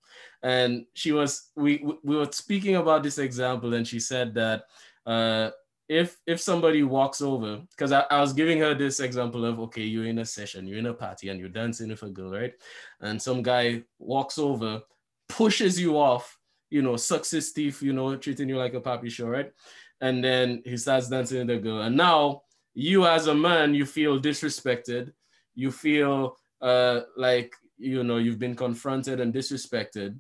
and 0.43 0.87
she 0.95 1.11
was 1.13 1.51
we 1.57 1.85
we 2.05 2.17
were 2.17 2.31
speaking 2.31 2.77
about 2.77 3.03
this 3.03 3.19
example, 3.19 3.75
and 3.75 3.87
she 3.87 3.99
said 3.99 4.33
that 4.35 4.65
uh, 5.07 5.51
if 5.89 6.19
if 6.27 6.41
somebody 6.41 6.83
walks 6.83 7.21
over, 7.21 7.61
because 7.71 7.93
I, 7.93 8.05
I 8.11 8.21
was 8.21 8.33
giving 8.33 8.59
her 8.61 8.75
this 8.75 9.01
example 9.01 9.45
of 9.45 9.61
okay, 9.61 9.83
you're 9.83 10.07
in 10.07 10.19
a 10.19 10.25
session, 10.25 10.67
you're 10.67 10.79
in 10.79 10.87
a 10.87 10.95
party, 10.95 11.29
and 11.29 11.39
you're 11.39 11.49
dancing 11.49 11.91
with 11.91 12.03
a 12.03 12.09
girl, 12.09 12.31
right? 12.31 12.55
And 13.01 13.21
some 13.21 13.43
guy 13.43 13.83
walks 13.99 14.39
over, 14.39 14.83
pushes 15.29 15.79
you 15.79 15.99
off, 15.99 16.39
you 16.71 16.83
know, 16.83 16.97
sucks 16.97 17.31
his 17.31 17.53
teeth, 17.53 17.83
you 17.83 17.93
know, 17.93 18.17
treating 18.17 18.49
you 18.49 18.57
like 18.57 18.75
a 18.75 18.81
puppy 18.81 19.11
show, 19.11 19.29
right? 19.29 19.53
And 20.01 20.25
then 20.25 20.63
he 20.65 20.77
starts 20.77 21.09
dancing 21.09 21.39
with 21.39 21.49
the 21.49 21.59
girl, 21.59 21.83
and 21.83 21.97
now 21.97 22.43
you 22.75 23.07
as 23.07 23.27
a 23.27 23.35
man, 23.35 23.75
you 23.75 23.85
feel 23.87 24.19
disrespected, 24.21 25.13
you 25.55 25.71
feel 25.71 26.37
uh 26.61 27.01
like 27.17 27.55
you 27.77 28.05
know 28.05 28.17
you've 28.17 28.39
been 28.39 28.57
confronted 28.57 29.21
and 29.21 29.35
disrespected, 29.35 30.19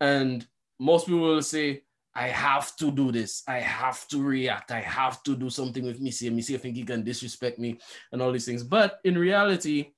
and 0.00 0.46
most 0.80 1.06
people 1.06 1.20
will 1.20 1.42
say 1.42 1.82
I 2.14 2.28
have 2.28 2.76
to 2.76 2.90
do 2.90 3.10
this. 3.10 3.42
I 3.48 3.58
have 3.58 4.06
to 4.08 4.22
react. 4.22 4.70
I 4.70 4.80
have 4.80 5.22
to 5.24 5.34
do 5.34 5.50
something 5.50 5.84
with 5.84 6.00
Missy. 6.00 6.28
And 6.28 6.36
Missy, 6.36 6.54
I 6.54 6.58
think 6.58 6.76
he 6.76 6.84
can 6.84 7.02
disrespect 7.02 7.58
me 7.58 7.78
and 8.12 8.22
all 8.22 8.30
these 8.30 8.46
things. 8.46 8.62
But 8.62 9.00
in 9.04 9.18
reality, 9.18 9.92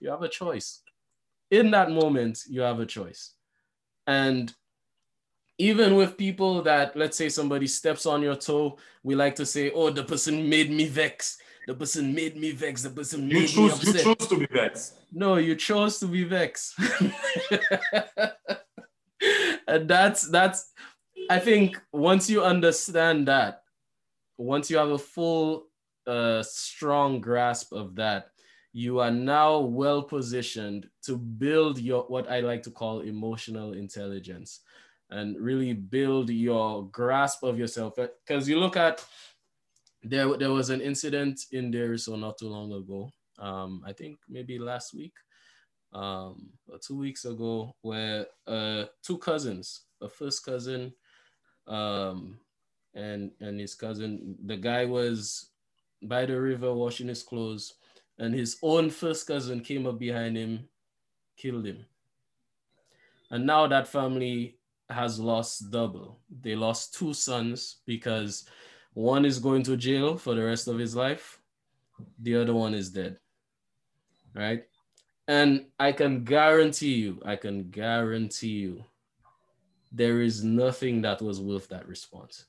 you 0.00 0.10
have 0.10 0.22
a 0.22 0.28
choice. 0.28 0.82
In 1.50 1.70
that 1.70 1.90
moment, 1.90 2.40
you 2.48 2.62
have 2.62 2.80
a 2.80 2.86
choice. 2.86 3.34
And 4.06 4.52
even 5.58 5.94
with 5.94 6.16
people 6.16 6.62
that, 6.62 6.96
let's 6.96 7.16
say 7.16 7.28
somebody 7.28 7.68
steps 7.68 8.06
on 8.06 8.22
your 8.22 8.34
toe, 8.34 8.78
we 9.04 9.14
like 9.14 9.36
to 9.36 9.46
say, 9.46 9.70
oh, 9.70 9.90
the 9.90 10.02
person 10.02 10.48
made 10.48 10.70
me 10.70 10.88
vex. 10.88 11.38
The 11.68 11.74
person 11.74 12.12
made 12.12 12.36
me 12.36 12.50
vex. 12.50 12.82
The 12.82 12.90
person 12.90 13.28
made 13.28 13.42
you 13.42 13.46
choose, 13.46 13.84
me 13.84 13.90
upset. 13.90 13.94
You 13.94 14.14
choose 14.16 14.28
to 14.28 14.36
be 14.38 14.46
vexed. 14.46 14.94
No, 15.12 15.36
you 15.36 15.54
chose 15.54 16.00
to 16.00 16.06
be 16.06 16.24
vexed. 16.24 16.74
and 19.68 19.88
that's 19.88 20.28
that's 20.28 20.72
I 21.30 21.38
think 21.38 21.80
once 21.92 22.28
you 22.28 22.42
understand 22.42 23.28
that, 23.28 23.62
once 24.38 24.70
you 24.70 24.76
have 24.76 24.90
a 24.90 24.98
full, 24.98 25.68
uh, 26.06 26.42
strong 26.42 27.20
grasp 27.20 27.72
of 27.72 27.94
that, 27.96 28.30
you 28.72 29.00
are 29.00 29.10
now 29.10 29.58
well 29.60 30.02
positioned 30.02 30.88
to 31.02 31.16
build 31.16 31.78
your 31.78 32.04
what 32.04 32.30
I 32.30 32.40
like 32.40 32.62
to 32.64 32.70
call 32.70 33.00
emotional 33.00 33.74
intelligence 33.74 34.60
and 35.10 35.38
really 35.38 35.74
build 35.74 36.30
your 36.30 36.88
grasp 36.88 37.42
of 37.42 37.58
yourself. 37.58 37.96
Because 37.96 38.48
you 38.48 38.58
look 38.58 38.76
at 38.76 39.04
there, 40.02 40.36
there 40.36 40.50
was 40.50 40.70
an 40.70 40.80
incident 40.80 41.44
in 41.52 41.70
there 41.70 41.96
so 41.98 42.16
not 42.16 42.38
too 42.38 42.48
long 42.48 42.72
ago. 42.72 43.10
Um, 43.38 43.82
I 43.86 43.92
think 43.92 44.18
maybe 44.28 44.58
last 44.58 44.94
week, 44.94 45.12
um, 45.92 46.50
or 46.66 46.78
two 46.78 46.96
weeks 46.96 47.26
ago, 47.26 47.74
where 47.82 48.26
uh, 48.46 48.84
two 49.02 49.18
cousins, 49.18 49.82
a 50.00 50.08
first 50.08 50.44
cousin 50.44 50.92
um, 51.66 52.38
and 52.94 53.30
and 53.40 53.60
his 53.60 53.74
cousin. 53.74 54.36
The 54.44 54.56
guy 54.56 54.84
was 54.84 55.50
by 56.02 56.26
the 56.26 56.40
river 56.40 56.72
washing 56.72 57.08
his 57.08 57.22
clothes, 57.22 57.74
and 58.18 58.34
his 58.34 58.58
own 58.62 58.90
first 58.90 59.26
cousin 59.26 59.60
came 59.60 59.86
up 59.86 59.98
behind 59.98 60.36
him, 60.36 60.68
killed 61.36 61.66
him. 61.66 61.86
And 63.30 63.46
now 63.46 63.66
that 63.66 63.88
family 63.88 64.58
has 64.90 65.18
lost 65.18 65.70
double. 65.70 66.18
They 66.42 66.54
lost 66.54 66.94
two 66.94 67.14
sons 67.14 67.78
because 67.86 68.44
one 68.92 69.24
is 69.24 69.38
going 69.38 69.62
to 69.64 69.76
jail 69.76 70.18
for 70.18 70.34
the 70.34 70.44
rest 70.44 70.68
of 70.68 70.78
his 70.78 70.94
life, 70.94 71.40
the 72.18 72.36
other 72.36 72.52
one 72.52 72.74
is 72.74 72.90
dead. 72.90 73.18
Right? 74.34 74.64
And 75.28 75.66
I 75.78 75.92
can 75.92 76.24
guarantee 76.24 76.94
you, 76.94 77.22
I 77.24 77.36
can 77.36 77.70
guarantee 77.70 78.48
you 78.48 78.84
there 79.92 80.22
is 80.22 80.42
nothing 80.42 81.02
that 81.02 81.20
was 81.20 81.40
worth 81.40 81.68
that 81.68 81.86
response. 81.86 82.46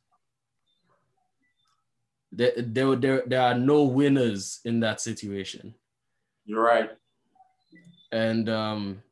There, 2.31 2.53
there, 2.57 2.95
there, 2.95 3.23
there 3.27 3.41
are 3.41 3.57
no 3.57 3.83
winners 3.83 4.59
in 4.65 4.79
that 4.79 5.01
situation. 5.01 5.75
You're 6.45 6.63
right. 6.63 6.89
And 8.11 8.49
um, 8.49 9.03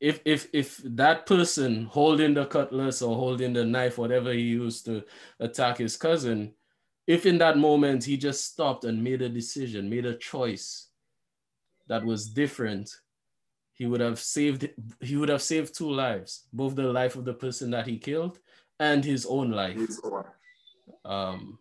if 0.00 0.20
if 0.24 0.48
if 0.52 0.80
that 0.84 1.26
person 1.26 1.84
holding 1.84 2.34
the 2.34 2.46
cutlass 2.46 3.02
or 3.02 3.16
holding 3.16 3.52
the 3.52 3.64
knife, 3.64 3.98
whatever 3.98 4.32
he 4.32 4.40
used 4.40 4.84
to 4.86 5.02
attack 5.40 5.78
his 5.78 5.96
cousin, 5.96 6.54
if 7.06 7.26
in 7.26 7.38
that 7.38 7.58
moment 7.58 8.04
he 8.04 8.16
just 8.16 8.44
stopped 8.44 8.84
and 8.84 9.02
made 9.02 9.22
a 9.22 9.28
decision, 9.28 9.90
made 9.90 10.06
a 10.06 10.14
choice 10.14 10.88
that 11.88 12.04
was 12.04 12.28
different, 12.28 12.94
he 13.78 13.86
would 13.86 14.00
have 14.00 14.18
saved 14.18 14.68
he 15.00 15.16
would 15.16 15.28
have 15.28 15.40
saved 15.40 15.74
two 15.74 15.90
lives 15.90 16.46
both 16.52 16.74
the 16.74 16.82
life 16.82 17.14
of 17.14 17.24
the 17.24 17.32
person 17.32 17.70
that 17.70 17.86
he 17.86 17.96
killed 17.96 18.38
and 18.80 19.04
his 19.04 19.24
own 19.24 19.50
life. 19.52 19.80
Um 21.04 21.58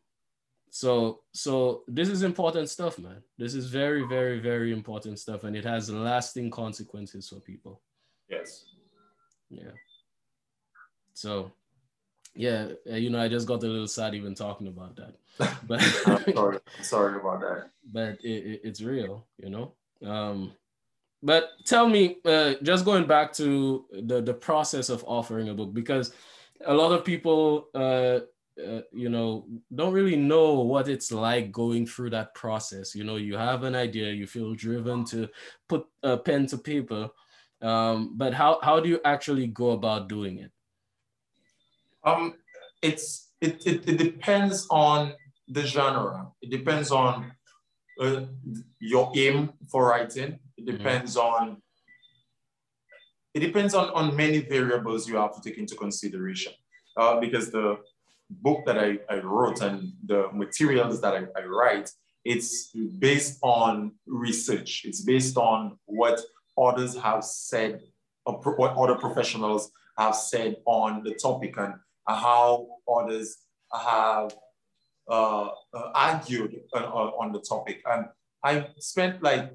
so 0.70 1.22
so 1.32 1.84
this 1.88 2.10
is 2.10 2.24
important 2.24 2.70
stuff 2.70 2.98
man. 3.00 3.22
This 3.38 3.54
is 3.54 3.68
very 3.68 4.04
very 4.08 4.40
very 4.40 4.74
important 4.74 5.20
stuff 5.20 5.44
and 5.44 5.56
it 5.56 5.64
has 5.64 5.90
lasting 5.90 6.50
consequences 6.50 7.30
for 7.30 7.40
people. 7.40 7.82
Yes. 8.28 8.66
Yeah. 9.50 9.76
So 11.14 11.52
yeah 12.36 12.68
you 12.86 13.10
know 13.10 13.20
i 13.20 13.28
just 13.28 13.48
got 13.48 13.64
a 13.64 13.68
little 13.68 13.88
sad 13.88 14.16
even 14.16 14.34
talking 14.34 14.68
about 14.68 14.96
that. 14.96 15.14
But 15.68 15.82
I'm 16.08 16.34
sorry. 16.34 16.60
Sorry 16.82 17.20
about 17.20 17.42
that. 17.42 17.70
But 17.94 18.10
it, 18.24 18.40
it, 18.52 18.62
it's 18.64 18.82
real 18.82 19.28
you 19.38 19.52
know? 19.52 19.74
Um 20.04 20.54
but 21.24 21.52
tell 21.66 21.88
me, 21.88 22.18
uh, 22.26 22.56
just 22.62 22.86
going 22.86 23.08
back 23.08 23.34
to 23.34 23.86
the 24.04 24.22
the 24.22 24.34
process 24.34 24.90
of 24.90 25.04
offering 25.08 25.50
a 25.50 25.54
book, 25.54 25.74
because 25.74 26.14
a 26.66 26.74
lot 26.74 26.92
of 26.92 27.04
people, 27.04 27.70
uh, 27.74 28.20
uh, 28.62 28.82
you 28.92 29.10
know, 29.10 29.46
don't 29.74 29.94
really 29.94 30.16
know 30.16 30.62
what 30.62 30.88
it's 30.88 31.12
like 31.12 31.52
going 31.52 31.86
through 31.86 32.12
that 32.12 32.34
process. 32.36 32.96
You 32.96 33.04
know, 33.04 33.16
you 33.18 33.36
have 33.36 33.64
an 33.64 33.76
idea, 33.76 34.12
you 34.12 34.28
feel 34.28 34.54
driven 34.54 35.06
to 35.06 35.30
put 35.68 35.86
a 36.04 36.18
pen 36.18 36.48
to 36.48 36.58
paper, 36.58 37.10
um, 37.62 38.18
but 38.18 38.34
how 38.34 38.60
how 38.62 38.80
do 38.80 38.90
you 38.90 39.00
actually 39.04 39.48
go 39.48 39.72
about 39.72 40.10
doing 40.10 40.40
it? 40.40 40.52
Um, 42.04 42.36
it's 42.82 43.30
it, 43.42 43.66
it, 43.66 43.88
it 43.90 43.98
depends 43.98 44.68
on 44.70 45.14
the 45.48 45.64
genre. 45.64 46.28
It 46.42 46.52
depends 46.52 46.92
on 46.92 47.32
uh, 48.00 48.22
your 48.80 49.12
aim 49.16 49.54
for 49.70 49.88
writing. 49.88 50.40
It 50.58 50.66
mm-hmm. 50.66 50.78
depends 50.78 51.18
on 51.18 51.62
it 53.34 53.42
depends 53.42 53.76
on, 53.76 53.90
on 53.92 54.16
many 54.16 54.40
variables 54.40 55.08
you 55.08 55.16
have 55.18 55.36
to 55.36 55.42
take 55.48 55.60
into 55.60 55.76
consideration. 55.76 56.54
Uh, 56.98 57.20
because 57.20 57.52
the 57.52 57.78
book 58.30 58.66
that 58.66 58.80
I, 58.80 58.98
I 59.10 59.20
wrote 59.20 59.62
and 59.62 59.94
the 60.04 60.30
materials 60.34 61.02
that 61.02 61.14
I, 61.14 61.28
I 61.40 61.46
write, 61.46 61.92
it's 62.26 62.72
based 62.98 63.38
on 63.44 63.92
research. 64.08 64.82
It's 64.86 65.02
based 65.02 65.38
on 65.38 65.78
what 65.86 66.20
others 66.58 66.98
have 66.98 67.24
said, 67.24 67.82
what 68.26 68.76
other 68.76 68.96
professionals 68.96 69.72
have 70.00 70.16
said 70.16 70.58
on 70.66 71.04
the 71.04 71.14
topic 71.14 71.56
and 71.58 71.76
how 72.08 72.68
others 72.92 73.38
have 73.72 74.36
uh, 75.10 75.50
uh, 75.74 75.92
argued 75.94 76.60
on, 76.74 76.84
on 76.84 77.32
the 77.34 77.40
topic. 77.40 77.82
And 77.86 78.06
I 78.44 78.68
spent 78.80 79.22
like 79.22 79.52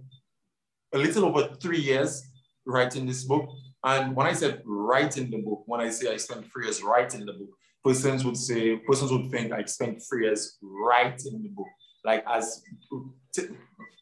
a 0.95 0.99
little 0.99 1.25
over 1.25 1.55
three 1.61 1.81
years 1.81 2.23
writing 2.67 3.07
this 3.07 3.25
book. 3.25 3.49
And 3.85 4.15
when 4.15 4.27
I 4.27 4.33
said 4.33 4.63
writing 4.65 5.31
the 5.31 5.39
book, 5.39 5.63
when 5.67 5.81
I 5.81 5.91
say 5.91 6.13
I 6.13 6.17
spent 6.17 6.47
three 6.53 6.65
years 6.67 6.83
writing 6.83 7.27
the 7.27 7.33
book, 7.33 7.51
persons 7.85 8.25
would 8.25 8.37
say, 8.37 8.77
persons 8.77 9.11
would 9.11 9.31
think 9.31 9.53
I 9.53 9.65
spent 9.65 10.03
three 10.09 10.27
years 10.27 10.59
writing 10.63 11.43
the 11.43 11.49
book, 11.49 11.67
like 12.05 12.25
as 12.29 12.63
t- 13.35 13.49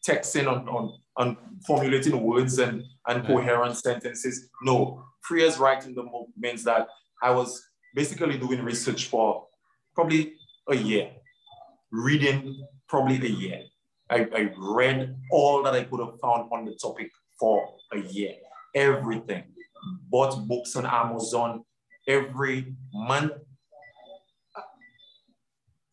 texting 0.07 0.47
on, 0.47 0.67
on, 0.69 0.99
on 1.17 1.37
formulating 1.65 2.21
words 2.21 2.59
and, 2.59 2.83
and 3.07 3.25
coherent 3.25 3.75
sentences. 3.77 4.49
No, 4.63 5.03
three 5.27 5.41
years 5.41 5.57
writing 5.57 5.95
the 5.95 6.03
book 6.03 6.27
means 6.37 6.63
that 6.63 6.87
I 7.23 7.31
was 7.31 7.61
basically 7.95 8.37
doing 8.37 8.63
research 8.63 9.07
for 9.07 9.47
probably 9.95 10.33
a 10.69 10.75
year, 10.75 11.11
reading 11.91 12.65
probably 12.87 13.17
a 13.17 13.29
year, 13.29 13.61
I, 14.11 14.27
I 14.35 14.53
read 14.57 15.15
all 15.31 15.63
that 15.63 15.73
I 15.73 15.83
could 15.85 16.01
have 16.01 16.19
found 16.19 16.49
on 16.51 16.65
the 16.65 16.75
topic 16.75 17.09
for 17.39 17.75
a 17.93 17.99
year. 17.99 18.33
Everything. 18.75 19.43
Bought 20.09 20.47
books 20.47 20.75
on 20.75 20.85
Amazon 20.85 21.63
every 22.07 22.75
month. 22.93 23.31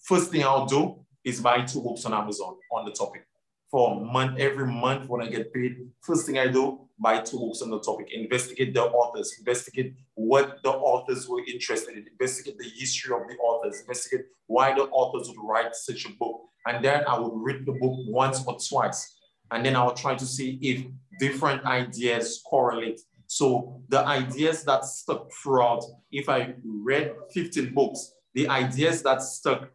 First 0.03 0.33
thing 0.33 0.43
I'll 0.43 0.67
do 0.67 1.05
is 1.25 1.41
buy 1.41 1.63
two 1.63 1.81
books 1.81 2.05
on 2.07 2.13
Amazon 2.13 2.57
on 2.73 2.85
the 2.85 2.91
topic. 2.91 3.25
For 3.71 3.93
a 3.93 4.01
month, 4.01 4.39
every 4.39 4.67
month 4.67 5.09
when 5.09 5.23
I 5.23 5.29
get 5.29 5.53
paid, 5.53 5.77
first 6.01 6.27
thing 6.27 6.39
I 6.39 6.49
do, 6.49 6.89
buy 6.99 7.21
two 7.21 7.39
books 7.39 7.63
on 7.63 7.71
the 7.71 7.81
topic, 7.81 8.09
investigate 8.13 8.75
the 8.75 8.83
authors, 8.85 9.35
investigate 9.39 9.95
what 10.15 10.59
the 10.65 10.71
authors 10.71 11.29
were 11.29 11.45
interested 11.47 11.97
in, 11.97 12.07
investigate 12.11 12.59
the 12.59 12.69
history 12.69 13.15
of 13.15 13.29
the 13.29 13.37
authors, 13.37 13.81
investigate 13.81 14.27
why 14.47 14.75
the 14.75 14.83
authors 14.85 15.29
would 15.29 15.47
write 15.47 15.77
such 15.77 16.07
a 16.07 16.11
book. 16.19 16.41
And 16.69 16.85
then 16.85 17.05
I 17.09 17.19
would 17.19 17.33
read 17.35 17.65
the 17.65 17.73
book 17.73 17.95
once 18.07 18.45
or 18.47 18.59
twice. 18.59 19.17
And 19.51 19.65
then 19.65 19.75
I 19.75 19.85
would 19.87 19.97
try 19.97 20.15
to 20.15 20.27
see 20.27 20.59
if 20.61 20.85
different 21.19 21.65
ideas 21.65 22.43
correlate. 22.47 23.01
So 23.27 23.83
the 23.89 24.01
ideas 24.07 24.65
that 24.65 24.85
stuck 24.85 25.33
throughout, 25.33 25.85
if 26.13 26.29
I 26.29 26.55
read 26.65 27.15
15 27.33 27.73
books, 27.73 28.13
the 28.35 28.49
ideas 28.49 29.03
that 29.03 29.23
stuck 29.23 29.71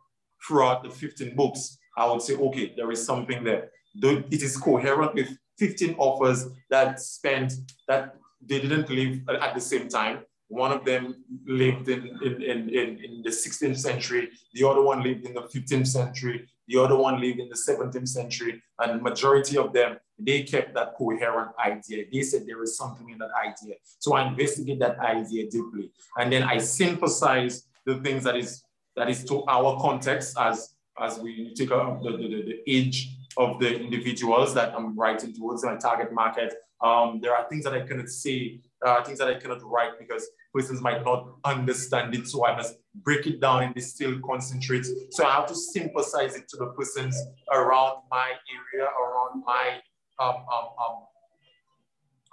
throughout 0.47 0.83
the 0.83 0.89
15 0.91 1.35
books, 1.35 1.77
I 1.97 2.09
would 2.09 2.21
say, 2.21 2.35
okay, 2.35 2.73
there 2.77 2.91
is 2.91 3.03
something 3.03 3.43
there. 3.43 3.71
It 3.95 4.41
is 4.43 4.55
coherent 4.57 5.15
with 5.15 5.29
15 5.57 5.95
authors 5.97 6.47
that 6.69 6.99
spent, 6.99 7.53
that 7.87 8.15
they 8.45 8.59
didn't 8.59 8.89
live 8.89 9.19
at 9.41 9.55
the 9.55 9.61
same 9.61 9.87
time. 9.87 10.19
One 10.47 10.71
of 10.71 10.85
them 10.85 11.23
lived 11.47 11.89
in, 11.89 12.07
in, 12.23 12.43
in, 12.43 12.69
in, 12.69 13.21
the 13.23 13.29
16th 13.29 13.77
century, 13.77 14.29
the 14.53 14.67
other 14.67 14.81
one 14.81 15.01
lived 15.01 15.25
in 15.25 15.33
the 15.33 15.41
15th 15.41 15.87
century, 15.87 16.47
the 16.67 16.79
other 16.79 16.95
one 16.95 17.19
lived 17.19 17.39
in 17.39 17.49
the 17.49 17.55
17th 17.55 18.07
century, 18.07 18.61
and 18.79 19.01
majority 19.01 19.57
of 19.57 19.73
them, 19.73 19.97
they 20.19 20.43
kept 20.43 20.73
that 20.75 20.95
coherent 20.95 21.51
idea. 21.63 22.05
They 22.11 22.21
said 22.21 22.45
there 22.45 22.63
is 22.63 22.77
something 22.77 23.09
in 23.09 23.17
that 23.17 23.31
idea. 23.45 23.75
So 23.99 24.15
I 24.15 24.27
investigate 24.27 24.79
that 24.79 24.99
idea 24.99 25.49
deeply. 25.49 25.91
And 26.17 26.31
then 26.31 26.43
I 26.43 26.57
synthesize 26.59 27.67
the 27.85 27.95
things 27.95 28.23
that 28.23 28.37
is 28.37 28.63
that 28.95 29.09
is 29.09 29.25
to 29.25 29.43
our 29.45 29.79
context 29.81 30.37
as 30.39 30.75
as 31.01 31.19
we 31.19 31.53
take 31.55 31.71
up 31.71 32.03
the, 32.03 32.11
the, 32.11 32.27
the 32.27 32.59
age 32.67 33.17
of 33.37 33.59
the 33.59 33.79
individuals 33.79 34.53
that 34.53 34.73
I'm 34.75 34.97
writing 34.97 35.33
towards 35.33 35.63
my 35.65 35.75
target 35.75 36.13
market. 36.13 36.53
Um, 36.81 37.19
there 37.21 37.35
are 37.35 37.47
things 37.49 37.63
that 37.63 37.73
I 37.73 37.81
cannot 37.81 38.09
say, 38.09 38.59
uh, 38.85 39.03
things 39.03 39.19
that 39.19 39.27
I 39.27 39.35
cannot 39.35 39.63
write 39.63 39.99
because 39.99 40.27
persons 40.53 40.81
might 40.81 41.03
not 41.03 41.35
understand 41.45 42.13
it. 42.15 42.27
So 42.27 42.45
I 42.45 42.55
must 42.55 42.75
break 42.95 43.25
it 43.27 43.39
down 43.39 43.63
and 43.63 43.73
distill, 43.73 44.19
concentrate. 44.25 44.85
So 45.11 45.25
I 45.25 45.31
have 45.31 45.47
to 45.47 45.55
synthesize 45.55 46.35
it 46.35 46.47
to 46.49 46.57
the 46.57 46.67
persons 46.67 47.17
around 47.51 48.03
my 48.11 48.31
area, 48.53 48.87
around 48.87 49.43
my 49.45 49.79
um, 50.19 50.35
um, 50.35 50.67
um, 50.79 50.95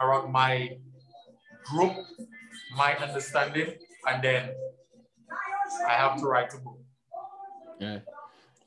around 0.00 0.32
my 0.32 0.70
group, 1.64 1.96
my 2.76 2.96
understanding, 2.96 3.74
and 4.06 4.22
then 4.22 4.50
I 5.88 5.92
have 5.92 6.18
to 6.20 6.26
write 6.26 6.52
a 6.54 6.58
book. 6.58 6.78
Yeah. 7.78 7.98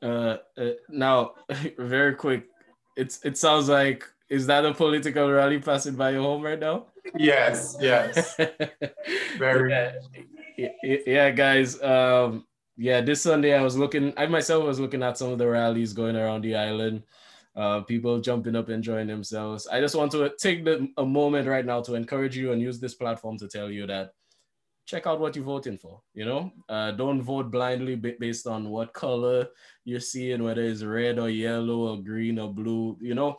Uh, 0.02 0.38
uh, 0.58 0.72
now, 0.90 1.34
very 1.78 2.16
quick. 2.16 2.48
It's 2.96 3.24
it 3.24 3.38
sounds 3.38 3.70
like 3.70 4.08
is 4.30 4.48
that 4.48 4.66
a 4.66 4.74
political 4.74 5.30
rally 5.32 5.60
passing 5.60 5.96
by 5.96 6.12
your 6.12 6.24
home 6.24 6.42
right 6.42 6.60
now? 6.60 6.88
Yes, 7.18 7.76
yes. 7.80 8.36
very. 9.38 9.72
Yeah, 10.58 10.70
yeah, 11.06 11.32
guys. 11.32 11.82
Um, 11.82 12.46
yeah, 12.78 13.02
this 13.02 13.22
Sunday 13.22 13.54
I 13.54 13.62
was 13.62 13.78
looking. 13.78 14.14
I 14.18 14.26
myself 14.28 14.64
was 14.66 14.80
looking 14.80 15.04
at 15.04 15.18
some 15.18 15.32
of 15.32 15.38
the 15.38 15.48
rallies 15.48 15.94
going 15.94 16.16
around 16.16 16.42
the 16.44 16.56
island. 16.56 17.04
Uh, 17.56 17.82
people 17.82 18.20
jumping 18.20 18.56
up, 18.56 18.70
enjoying 18.70 19.08
themselves. 19.08 19.68
I 19.68 19.80
just 19.80 19.96
want 19.96 20.12
to 20.14 20.32
take 20.40 20.66
the, 20.66 20.88
a 20.98 21.06
moment 21.06 21.48
right 21.48 21.66
now 21.66 21.82
to 21.84 21.94
encourage 21.94 22.36
you 22.36 22.52
and 22.52 22.60
use 22.62 22.80
this 22.80 22.96
platform 22.96 23.38
to 23.38 23.48
tell 23.48 23.70
you 23.70 23.86
that 23.88 24.12
check 24.86 25.08
out 25.08 25.20
what 25.20 25.36
you're 25.36 25.46
voting 25.46 25.78
for. 25.78 26.02
You 26.14 26.26
know, 26.26 26.52
uh, 26.68 26.92
don't 26.92 27.22
vote 27.22 27.52
blindly 27.52 27.96
based 27.96 28.48
on 28.48 28.70
what 28.70 28.94
color 28.94 29.48
you're 29.86 30.00
seeing, 30.00 30.44
whether 30.44 30.64
it's 30.64 30.84
red 30.84 31.20
or 31.20 31.30
yellow 31.30 31.94
or 31.94 32.02
green 32.02 32.40
or 32.40 32.54
blue. 32.54 32.98
You 33.02 33.16
know, 33.16 33.38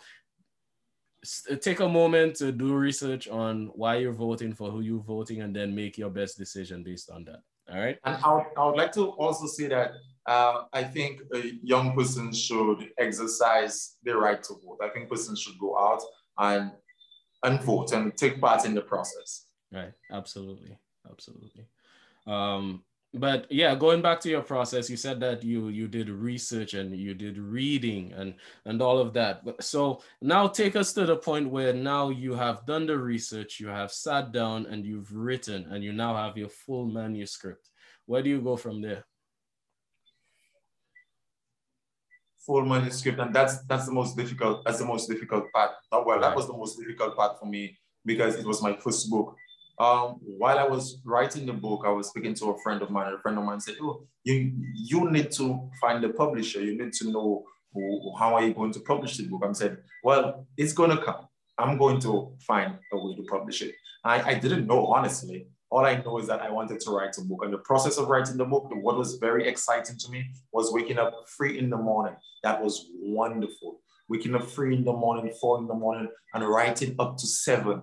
take 1.60 1.80
a 1.80 1.88
moment 1.88 2.36
to 2.36 2.52
do 2.52 2.74
research 2.74 3.28
on 3.28 3.70
why 3.74 3.96
you're 3.96 4.12
voting 4.12 4.54
for 4.54 4.70
who 4.70 4.80
you're 4.80 5.02
voting, 5.02 5.42
and 5.42 5.54
then 5.54 5.74
make 5.74 5.98
your 5.98 6.10
best 6.10 6.38
decision 6.38 6.82
based 6.82 7.10
on 7.10 7.24
that. 7.24 7.40
All 7.70 7.80
right. 7.80 7.98
And 8.04 8.22
I 8.22 8.34
would, 8.34 8.46
I 8.56 8.66
would 8.66 8.76
like 8.76 8.92
to 8.92 9.06
also 9.12 9.46
say 9.46 9.68
that 9.68 9.92
uh, 10.26 10.64
I 10.72 10.84
think 10.84 11.20
a 11.34 11.52
young 11.62 11.94
person 11.94 12.32
should 12.32 12.90
exercise 12.98 13.96
their 14.02 14.18
right 14.18 14.42
to 14.42 14.54
vote. 14.64 14.80
I 14.82 14.88
think 14.90 15.08
persons 15.08 15.40
should 15.40 15.58
go 15.58 15.78
out 15.78 16.02
and 16.38 16.72
and 17.42 17.62
vote 17.62 17.92
and 17.92 18.16
take 18.16 18.40
part 18.40 18.64
in 18.64 18.74
the 18.74 18.82
process. 18.82 19.46
Right. 19.72 19.92
Absolutely 20.10 20.78
absolutely. 21.10 21.66
Um, 22.26 22.84
but 23.14 23.46
yeah, 23.50 23.74
going 23.76 24.02
back 24.02 24.20
to 24.20 24.28
your 24.28 24.42
process, 24.42 24.90
you 24.90 24.96
said 24.96 25.20
that 25.20 25.44
you 25.44 25.68
you 25.68 25.86
did 25.86 26.08
research 26.08 26.74
and 26.74 26.94
you 26.96 27.14
did 27.14 27.38
reading 27.38 28.12
and 28.12 28.34
and 28.64 28.82
all 28.82 28.98
of 28.98 29.12
that. 29.14 29.42
So 29.60 30.02
now 30.20 30.48
take 30.48 30.74
us 30.74 30.92
to 30.94 31.06
the 31.06 31.16
point 31.16 31.48
where 31.48 31.72
now 31.72 32.08
you 32.10 32.34
have 32.34 32.66
done 32.66 32.86
the 32.86 32.98
research, 32.98 33.60
you 33.60 33.68
have 33.68 33.92
sat 33.92 34.32
down 34.32 34.66
and 34.66 34.84
you've 34.84 35.14
written, 35.14 35.66
and 35.70 35.84
you 35.84 35.92
now 35.92 36.16
have 36.16 36.36
your 36.36 36.48
full 36.48 36.86
manuscript. 36.86 37.70
Where 38.06 38.22
do 38.22 38.30
you 38.30 38.40
go 38.40 38.56
from 38.56 38.82
there? 38.82 39.04
Full 42.44 42.66
manuscript, 42.66 43.20
and 43.20 43.32
that's 43.32 43.62
that's 43.66 43.86
the 43.86 43.92
most 43.92 44.16
difficult. 44.16 44.64
That's 44.64 44.80
the 44.80 44.86
most 44.86 45.08
difficult 45.08 45.52
part. 45.52 45.70
Well, 45.92 46.20
that 46.20 46.34
was 46.34 46.48
the 46.48 46.52
most 46.52 46.78
difficult 46.78 47.16
part 47.16 47.38
for 47.38 47.46
me 47.46 47.78
because 48.04 48.34
it 48.34 48.44
was 48.44 48.60
my 48.60 48.74
first 48.74 49.08
book 49.08 49.36
um, 49.78 50.20
while 50.22 50.58
I 50.58 50.64
was 50.64 51.00
writing 51.04 51.46
the 51.46 51.52
book, 51.52 51.82
I 51.84 51.90
was 51.90 52.08
speaking 52.08 52.34
to 52.34 52.50
a 52.50 52.58
friend 52.62 52.80
of 52.82 52.90
mine. 52.90 53.12
A 53.12 53.18
friend 53.18 53.38
of 53.38 53.44
mine 53.44 53.60
said, 53.60 53.74
"Oh, 53.82 54.06
you 54.22 54.52
you 54.74 55.10
need 55.10 55.32
to 55.32 55.68
find 55.80 56.04
a 56.04 56.10
publisher. 56.10 56.62
You 56.62 56.78
need 56.78 56.92
to 56.94 57.10
know 57.10 57.44
who, 57.72 58.14
how 58.16 58.34
are 58.34 58.44
you 58.44 58.54
going 58.54 58.72
to 58.72 58.80
publish 58.80 59.16
the 59.16 59.26
book." 59.26 59.42
I 59.44 59.52
said, 59.52 59.78
"Well, 60.04 60.46
it's 60.56 60.72
going 60.72 60.90
to 60.90 61.02
come. 61.02 61.26
I'm 61.58 61.76
going 61.76 62.00
to 62.00 62.36
find 62.46 62.78
a 62.92 62.96
way 62.96 63.16
to 63.16 63.22
publish 63.24 63.62
it." 63.62 63.74
I, 64.04 64.22
I 64.22 64.34
didn't 64.34 64.66
know 64.66 64.86
honestly. 64.86 65.48
All 65.70 65.84
I 65.84 65.96
know 65.96 66.18
is 66.18 66.28
that 66.28 66.40
I 66.40 66.50
wanted 66.50 66.78
to 66.80 66.90
write 66.92 67.18
a 67.18 67.22
book. 67.22 67.42
And 67.42 67.52
the 67.52 67.58
process 67.58 67.98
of 67.98 68.06
writing 68.06 68.36
the 68.36 68.44
book, 68.44 68.70
what 68.70 68.96
was 68.96 69.16
very 69.16 69.48
exciting 69.48 69.96
to 69.98 70.08
me 70.08 70.24
was 70.52 70.72
waking 70.72 70.98
up 70.98 71.12
three 71.36 71.58
in 71.58 71.68
the 71.68 71.76
morning. 71.76 72.14
That 72.44 72.62
was 72.62 72.86
wonderful. 72.94 73.80
Waking 74.08 74.36
up 74.36 74.46
three 74.46 74.76
in 74.76 74.84
the 74.84 74.92
morning, 74.92 75.32
four 75.40 75.58
in 75.58 75.66
the 75.66 75.74
morning, 75.74 76.08
and 76.32 76.46
writing 76.46 76.94
up 77.00 77.16
to 77.16 77.26
seven 77.26 77.82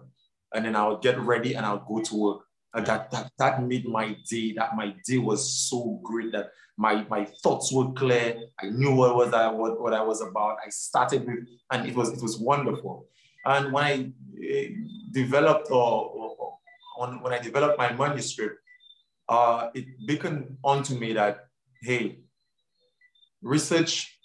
and 0.54 0.66
then 0.66 0.76
I'll 0.76 0.98
get 0.98 1.20
ready 1.20 1.56
and 1.56 1.66
I'll 1.66 1.86
go 1.88 2.02
to 2.02 2.16
work. 2.16 2.42
And 2.74 2.86
that, 2.86 3.12
that 3.12 3.32
that 3.38 3.64
made 3.64 3.86
my 3.86 4.16
day, 4.30 4.54
that 4.54 4.76
my 4.76 4.96
day 5.06 5.18
was 5.18 5.70
so 5.70 6.00
great 6.04 6.32
that 6.32 6.52
my 6.78 7.06
my 7.10 7.26
thoughts 7.44 7.72
were 7.72 7.92
clear. 7.92 8.38
I 8.62 8.70
knew 8.70 8.96
what 8.96 9.16
was 9.16 9.34
I 9.34 9.52
what, 9.52 9.82
what 9.82 9.94
I 9.94 10.02
was 10.02 10.22
about. 10.22 10.58
I 10.66 10.70
started 10.70 11.26
with, 11.26 11.40
and 11.72 11.88
it 11.88 11.96
was 11.96 12.14
it 12.14 12.22
was 12.22 12.38
wonderful. 12.38 13.08
And 13.46 13.74
when 13.74 13.84
I 13.84 14.12
uh, 14.38 14.68
developed 15.12 15.70
or, 15.70 16.12
or, 16.12 16.58
on 17.00 17.22
when 17.22 17.34
I 17.34 17.40
developed 17.40 17.78
my 17.78 17.92
manuscript, 17.92 18.58
uh, 19.28 19.70
it 19.74 19.86
beckoned 20.08 20.58
onto 20.64 20.96
me 20.96 21.12
that 21.14 21.48
hey, 21.82 22.20
research 23.42 24.18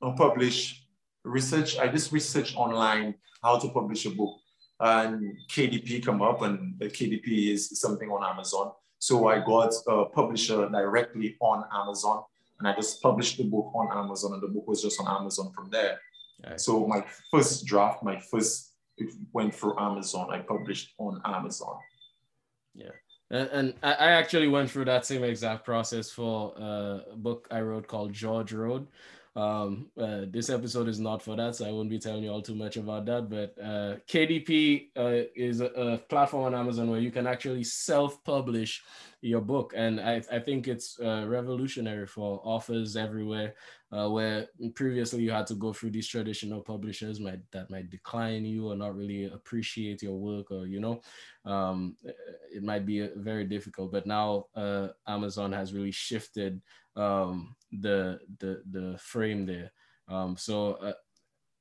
or 0.00 0.16
publish 0.16 0.84
research. 1.24 1.78
I 1.78 1.86
just 1.86 2.10
research 2.10 2.56
online 2.56 3.14
how 3.44 3.58
to 3.58 3.68
publish 3.68 4.06
a 4.06 4.10
book 4.10 4.41
and 4.82 5.38
KDP 5.48 6.04
come 6.04 6.20
up 6.22 6.42
and 6.42 6.74
the 6.78 6.86
KDP 6.86 7.52
is 7.52 7.78
something 7.80 8.10
on 8.10 8.28
Amazon. 8.28 8.72
So 8.98 9.28
I 9.28 9.38
got 9.38 9.72
a 9.86 10.06
publisher 10.06 10.68
directly 10.68 11.36
on 11.40 11.64
Amazon 11.72 12.24
and 12.58 12.68
I 12.68 12.74
just 12.74 13.00
published 13.00 13.38
the 13.38 13.44
book 13.44 13.70
on 13.74 13.96
Amazon 13.96 14.34
and 14.34 14.42
the 14.42 14.48
book 14.48 14.66
was 14.66 14.82
just 14.82 15.00
on 15.00 15.06
Amazon 15.20 15.52
from 15.54 15.70
there. 15.70 16.00
Right. 16.44 16.60
So 16.60 16.84
my 16.86 17.04
first 17.30 17.64
draft, 17.64 18.02
my 18.02 18.18
first, 18.18 18.74
it 18.98 19.12
went 19.32 19.54
through 19.54 19.78
Amazon. 19.78 20.30
I 20.32 20.40
published 20.40 20.94
on 20.98 21.20
Amazon. 21.24 21.76
Yeah. 22.74 22.90
And, 23.30 23.74
I 23.82 24.10
actually 24.10 24.48
went 24.48 24.70
through 24.70 24.84
that 24.86 25.06
same 25.06 25.24
exact 25.24 25.64
process 25.64 26.10
for 26.10 26.54
uh, 26.60 27.12
a 27.12 27.16
book 27.16 27.48
I 27.50 27.60
wrote 27.60 27.86
called 27.86 28.12
George 28.12 28.52
Road. 28.52 28.88
Um, 29.34 29.86
uh, 29.98 30.22
this 30.28 30.50
episode 30.50 30.88
is 30.88 31.00
not 31.00 31.22
for 31.22 31.36
that, 31.36 31.56
so 31.56 31.66
I 31.66 31.72
won't 31.72 31.88
be 31.88 31.98
telling 31.98 32.22
you 32.22 32.30
all 32.30 32.42
too 32.42 32.54
much 32.54 32.76
about 32.76 33.06
that. 33.06 33.30
But 33.30 33.56
uh, 33.62 33.96
KDP 34.06 34.88
uh, 34.94 35.26
is 35.34 35.60
a, 35.62 35.66
a, 35.68 35.98
platform 35.98 36.44
on 36.44 36.54
Amazon 36.54 36.90
where 36.90 37.00
you 37.00 37.10
can 37.10 37.26
actually 37.26 37.64
self-publish 37.64 38.82
your 39.22 39.40
book, 39.40 39.72
and 39.74 40.00
I, 40.00 40.22
I 40.30 40.38
think 40.38 40.68
it's 40.68 41.00
uh, 41.00 41.24
revolutionary 41.26 42.06
for 42.06 42.42
authors 42.44 42.94
everywhere. 42.94 43.54
Uh, 43.92 44.08
where 44.08 44.48
previously 44.74 45.22
you 45.22 45.30
had 45.30 45.46
to 45.46 45.54
go 45.54 45.70
through 45.70 45.90
these 45.90 46.08
traditional 46.08 46.62
publishers 46.62 47.20
might 47.20 47.40
that 47.50 47.68
might 47.68 47.90
decline 47.90 48.42
you 48.42 48.68
or 48.68 48.74
not 48.74 48.96
really 48.96 49.24
appreciate 49.26 50.02
your 50.02 50.16
work, 50.16 50.50
or 50.50 50.66
you 50.66 50.80
know, 50.80 51.02
um, 51.44 51.94
it 52.50 52.62
might 52.62 52.86
be 52.86 53.06
very 53.16 53.44
difficult. 53.44 53.92
But 53.92 54.06
now 54.06 54.46
uh, 54.56 54.88
Amazon 55.06 55.52
has 55.52 55.74
really 55.74 55.92
shifted 55.92 56.62
um, 56.96 57.54
the 57.70 58.18
the 58.38 58.62
the 58.70 58.96
frame 58.98 59.44
there. 59.44 59.70
Um, 60.08 60.36
so 60.36 60.74
uh, 60.74 60.92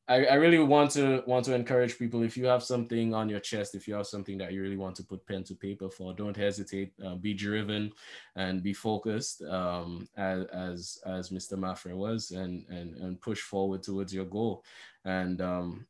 I, 0.08 0.26
I 0.26 0.34
really 0.36 0.60
want 0.60 0.92
to 0.92 1.24
want 1.26 1.46
to 1.46 1.56
encourage 1.56 1.98
people 1.98 2.24
if 2.24 2.36
you 2.36 2.46
have 2.46 2.64
something 2.64 3.14
on 3.14 3.30
your 3.30 3.40
chest 3.40 3.76
if 3.76 3.88
you 3.88 3.94
have 3.94 4.08
something 4.08 4.38
that 4.40 4.52
you 4.52 4.62
really 4.62 4.78
want 4.78 4.96
to 4.98 5.04
put 5.04 5.26
pen 5.26 5.44
to 5.46 5.56
paper 5.56 5.90
for 5.90 6.14
don't 6.14 6.36
hesitate 6.36 6.92
uh, 7.06 7.16
be 7.16 7.34
driven 7.34 7.92
and 8.36 8.64
be 8.64 8.74
focused 8.74 9.42
um, 9.44 10.08
as, 10.18 10.46
as 10.48 10.98
as 11.06 11.30
mr 11.30 11.58
Mathurin 11.58 11.98
was 11.98 12.32
and 12.32 12.66
and 12.70 12.96
and 12.98 13.22
push 13.22 13.40
forward 13.40 13.84
towards 13.84 14.14
your 14.14 14.26
goal. 14.26 14.64
And 15.06 15.42
um, 15.42 15.88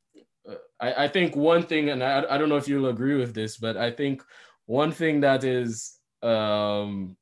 I, 0.80 1.06
I 1.06 1.08
think 1.08 1.36
one 1.36 1.64
thing 1.64 1.90
and 1.90 2.04
I, 2.04 2.24
I 2.30 2.38
don't 2.38 2.50
know 2.50 2.58
if 2.58 2.68
you'll 2.68 2.90
agree 2.90 3.16
with 3.16 3.34
this 3.34 3.58
but 3.58 3.78
i 3.78 3.92
think 3.92 4.24
one 4.66 4.92
thing 4.92 5.22
that 5.22 5.44
is 5.44 6.00
um, 6.24 7.18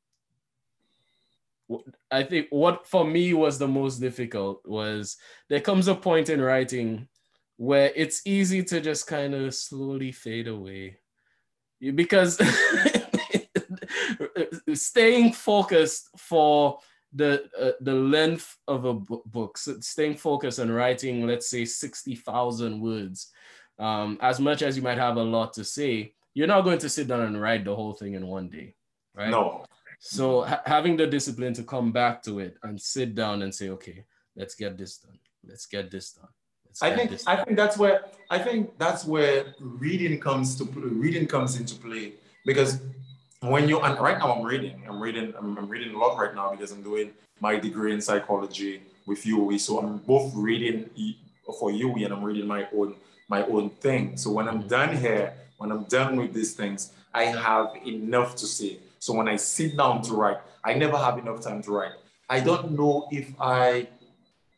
I 2.10 2.22
think 2.22 2.48
what 2.50 2.86
for 2.86 3.04
me 3.04 3.34
was 3.34 3.58
the 3.58 3.68
most 3.68 3.98
difficult 3.98 4.66
was 4.66 5.16
there 5.48 5.60
comes 5.60 5.88
a 5.88 5.94
point 5.94 6.28
in 6.28 6.40
writing 6.40 7.08
where 7.56 7.92
it's 7.94 8.26
easy 8.26 8.62
to 8.64 8.80
just 8.80 9.06
kind 9.06 9.34
of 9.34 9.54
slowly 9.54 10.12
fade 10.12 10.48
away. 10.48 10.98
Because 11.94 12.40
staying 14.74 15.32
focused 15.32 16.10
for 16.16 16.78
the 17.12 17.48
uh, 17.58 17.72
the 17.80 17.94
length 17.94 18.56
of 18.68 18.84
a 18.84 18.94
book 18.94 19.58
staying 19.58 20.14
focused 20.14 20.60
on 20.60 20.70
writing 20.70 21.26
let's 21.26 21.50
say 21.50 21.64
60,000 21.64 22.80
words 22.80 23.32
um, 23.80 24.16
as 24.20 24.38
much 24.38 24.62
as 24.62 24.76
you 24.76 24.82
might 24.82 24.98
have 24.98 25.16
a 25.16 25.22
lot 25.22 25.52
to 25.54 25.64
say 25.64 26.14
you're 26.34 26.46
not 26.46 26.60
going 26.60 26.78
to 26.78 26.88
sit 26.88 27.08
down 27.08 27.22
and 27.22 27.40
write 27.40 27.64
the 27.64 27.74
whole 27.74 27.94
thing 27.94 28.14
in 28.14 28.28
one 28.28 28.48
day 28.48 28.76
right? 29.16 29.30
No 29.30 29.64
so 30.00 30.42
ha- 30.42 30.62
having 30.64 30.96
the 30.96 31.06
discipline 31.06 31.52
to 31.54 31.62
come 31.62 31.92
back 31.92 32.22
to 32.22 32.38
it 32.38 32.56
and 32.62 32.80
sit 32.80 33.14
down 33.14 33.42
and 33.42 33.54
say, 33.54 33.68
okay, 33.68 34.06
let's 34.34 34.54
get 34.54 34.78
this 34.78 34.96
done. 34.96 35.18
Let's 35.46 35.66
get 35.66 35.90
this 35.90 36.12
done. 36.12 36.28
Let's 36.66 36.82
I 36.82 36.96
think 36.96 37.12
I 37.26 37.36
think 37.36 37.56
that's 37.56 37.76
where 37.76 38.04
I 38.30 38.38
think 38.38 38.78
that's 38.78 39.04
where 39.04 39.54
reading 39.60 40.18
comes 40.18 40.56
to 40.56 40.64
reading 40.64 41.26
comes 41.26 41.60
into 41.60 41.74
play. 41.74 42.14
Because 42.46 42.80
when 43.40 43.68
you 43.68 43.80
and 43.80 43.98
right 44.00 44.18
now 44.18 44.32
I'm 44.32 44.42
reading. 44.42 44.82
I'm 44.88 45.02
reading 45.02 45.34
I'm, 45.38 45.58
I'm, 45.58 45.68
reading 45.68 45.94
a 45.94 45.98
lot 45.98 46.16
right 46.16 46.34
now 46.34 46.50
because 46.50 46.72
I'm 46.72 46.82
doing 46.82 47.10
my 47.38 47.56
degree 47.56 47.92
in 47.92 48.00
psychology 48.00 48.82
with 49.06 49.22
UWI 49.24 49.60
so 49.60 49.80
I'm 49.80 49.98
both 49.98 50.32
reading 50.34 50.88
for 51.44 51.70
UWI 51.70 52.06
and 52.06 52.14
I'm 52.14 52.24
reading 52.24 52.46
my 52.46 52.66
own 52.74 52.94
my 53.28 53.44
own 53.44 53.68
thing. 53.68 54.16
So 54.16 54.30
when 54.30 54.48
I'm 54.48 54.66
done 54.66 54.96
here 54.96 55.34
when 55.58 55.70
I'm 55.70 55.84
done 55.84 56.16
with 56.16 56.32
these 56.32 56.54
things 56.54 56.92
I 57.12 57.24
have 57.24 57.76
enough 57.84 58.34
to 58.36 58.46
say 58.46 58.78
so 59.00 59.14
when 59.14 59.28
I 59.28 59.36
sit 59.36 59.76
down 59.78 60.02
to 60.02 60.12
write, 60.12 60.36
I 60.62 60.74
never 60.74 60.96
have 60.96 61.16
enough 61.18 61.40
time 61.40 61.62
to 61.62 61.72
write. 61.72 61.92
I 62.28 62.40
don't 62.40 62.72
know 62.72 63.08
if 63.10 63.32
I 63.40 63.88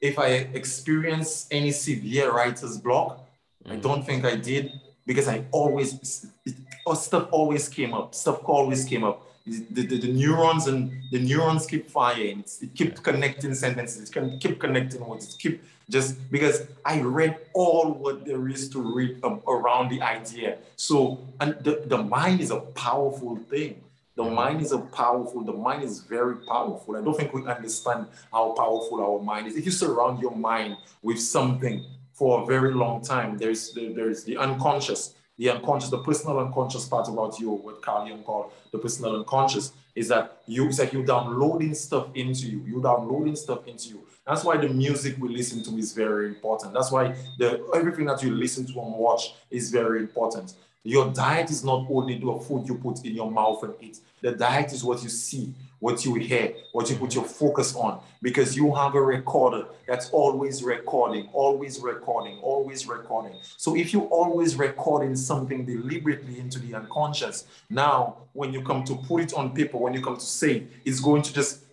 if 0.00 0.18
I 0.18 0.26
experience 0.60 1.46
any 1.52 1.70
severe 1.70 2.32
writer's 2.32 2.76
block. 2.76 3.24
Mm. 3.64 3.72
I 3.72 3.76
don't 3.76 4.04
think 4.04 4.24
I 4.24 4.34
did 4.34 4.72
because 5.06 5.28
I 5.28 5.44
always 5.52 6.26
it, 6.44 6.56
stuff 6.96 7.28
always 7.30 7.68
came 7.68 7.94
up. 7.94 8.16
Stuff 8.16 8.40
always 8.44 8.84
came 8.84 9.04
up. 9.04 9.22
The, 9.46 9.86
the, 9.86 9.98
the 9.98 10.12
neurons 10.12 10.66
and 10.66 10.90
the 11.12 11.20
neurons 11.20 11.66
keep 11.66 11.88
firing. 11.88 12.40
It's, 12.40 12.62
it 12.62 12.74
keep 12.74 13.00
connecting 13.02 13.54
sentences. 13.54 14.08
It 14.08 14.12
can 14.12 14.38
keep 14.40 14.58
connecting 14.58 15.04
words. 15.06 15.34
It 15.34 15.38
keep 15.38 15.62
just 15.88 16.30
because 16.32 16.66
I 16.84 17.00
read 17.00 17.38
all 17.54 17.92
what 17.92 18.24
there 18.24 18.48
is 18.48 18.68
to 18.70 18.80
read 18.80 19.20
around 19.46 19.90
the 19.90 20.02
idea. 20.02 20.58
So 20.74 21.20
and 21.40 21.54
the, 21.62 21.84
the 21.86 21.98
mind 21.98 22.40
is 22.40 22.50
a 22.50 22.60
powerful 22.60 23.36
thing. 23.36 23.82
The 24.14 24.24
mind 24.24 24.60
is 24.60 24.72
a 24.72 24.78
powerful, 24.78 25.42
the 25.42 25.52
mind 25.52 25.82
is 25.82 26.00
very 26.00 26.36
powerful. 26.36 26.96
I 26.96 27.00
don't 27.00 27.16
think 27.16 27.32
we 27.32 27.46
understand 27.46 28.06
how 28.30 28.52
powerful 28.52 29.00
our 29.00 29.22
mind 29.22 29.46
is. 29.46 29.56
If 29.56 29.64
you 29.64 29.72
surround 29.72 30.20
your 30.20 30.36
mind 30.36 30.76
with 31.02 31.18
something 31.18 31.84
for 32.12 32.42
a 32.42 32.46
very 32.46 32.74
long 32.74 33.02
time, 33.02 33.38
there's 33.38 33.72
the, 33.72 33.92
there's 33.94 34.24
the 34.24 34.36
unconscious, 34.36 35.14
the 35.38 35.48
unconscious, 35.48 35.88
the 35.88 36.02
personal 36.02 36.38
unconscious 36.40 36.86
part 36.86 37.08
about 37.08 37.40
you, 37.40 37.50
what 37.50 37.80
Carl 37.80 38.06
Jung 38.06 38.22
called 38.22 38.52
the 38.70 38.78
personal 38.78 39.16
unconscious, 39.16 39.72
is 39.94 40.08
that 40.08 40.42
you 40.46 40.66
it's 40.68 40.78
like 40.78 40.92
you're 40.92 41.04
downloading 41.04 41.74
stuff 41.74 42.08
into 42.14 42.46
you. 42.46 42.64
You're 42.66 42.82
downloading 42.82 43.36
stuff 43.36 43.66
into 43.66 43.88
you. 43.88 44.06
That's 44.26 44.44
why 44.44 44.56
the 44.56 44.68
music 44.68 45.16
we 45.18 45.28
listen 45.28 45.62
to 45.64 45.76
is 45.78 45.92
very 45.92 46.28
important. 46.28 46.74
That's 46.74 46.92
why 46.92 47.14
the 47.38 47.66
everything 47.74 48.06
that 48.06 48.22
you 48.22 48.30
listen 48.30 48.66
to 48.66 48.80
and 48.80 48.94
watch 48.94 49.34
is 49.50 49.70
very 49.70 50.00
important. 50.00 50.54
Your 50.84 51.12
diet 51.12 51.50
is 51.50 51.64
not 51.64 51.86
only 51.88 52.18
the 52.18 52.32
food 52.40 52.66
you 52.66 52.74
put 52.74 53.04
in 53.04 53.14
your 53.14 53.30
mouth 53.30 53.62
and 53.62 53.74
eat. 53.80 54.00
The 54.20 54.32
diet 54.32 54.72
is 54.72 54.82
what 54.82 55.02
you 55.02 55.08
see, 55.08 55.54
what 55.78 56.04
you 56.04 56.14
hear, 56.14 56.54
what 56.72 56.90
you 56.90 56.96
put 56.96 57.14
your 57.14 57.24
focus 57.24 57.76
on, 57.76 58.00
because 58.20 58.56
you 58.56 58.74
have 58.74 58.96
a 58.96 59.00
recorder 59.00 59.66
that's 59.86 60.10
always 60.10 60.62
recording, 60.62 61.28
always 61.32 61.78
recording, 61.80 62.38
always 62.38 62.88
recording. 62.88 63.36
So 63.56 63.76
if 63.76 63.92
you're 63.92 64.08
always 64.08 64.56
recording 64.56 65.14
something 65.14 65.64
deliberately 65.64 66.40
into 66.40 66.58
the 66.58 66.74
unconscious, 66.74 67.46
now 67.70 68.16
when 68.32 68.52
you 68.52 68.62
come 68.62 68.82
to 68.84 68.96
put 68.96 69.22
it 69.22 69.34
on 69.34 69.54
paper, 69.54 69.78
when 69.78 69.94
you 69.94 70.02
come 70.02 70.16
to 70.16 70.26
say, 70.26 70.66
it's 70.84 70.98
going 70.98 71.22
to 71.22 71.32
just 71.32 71.64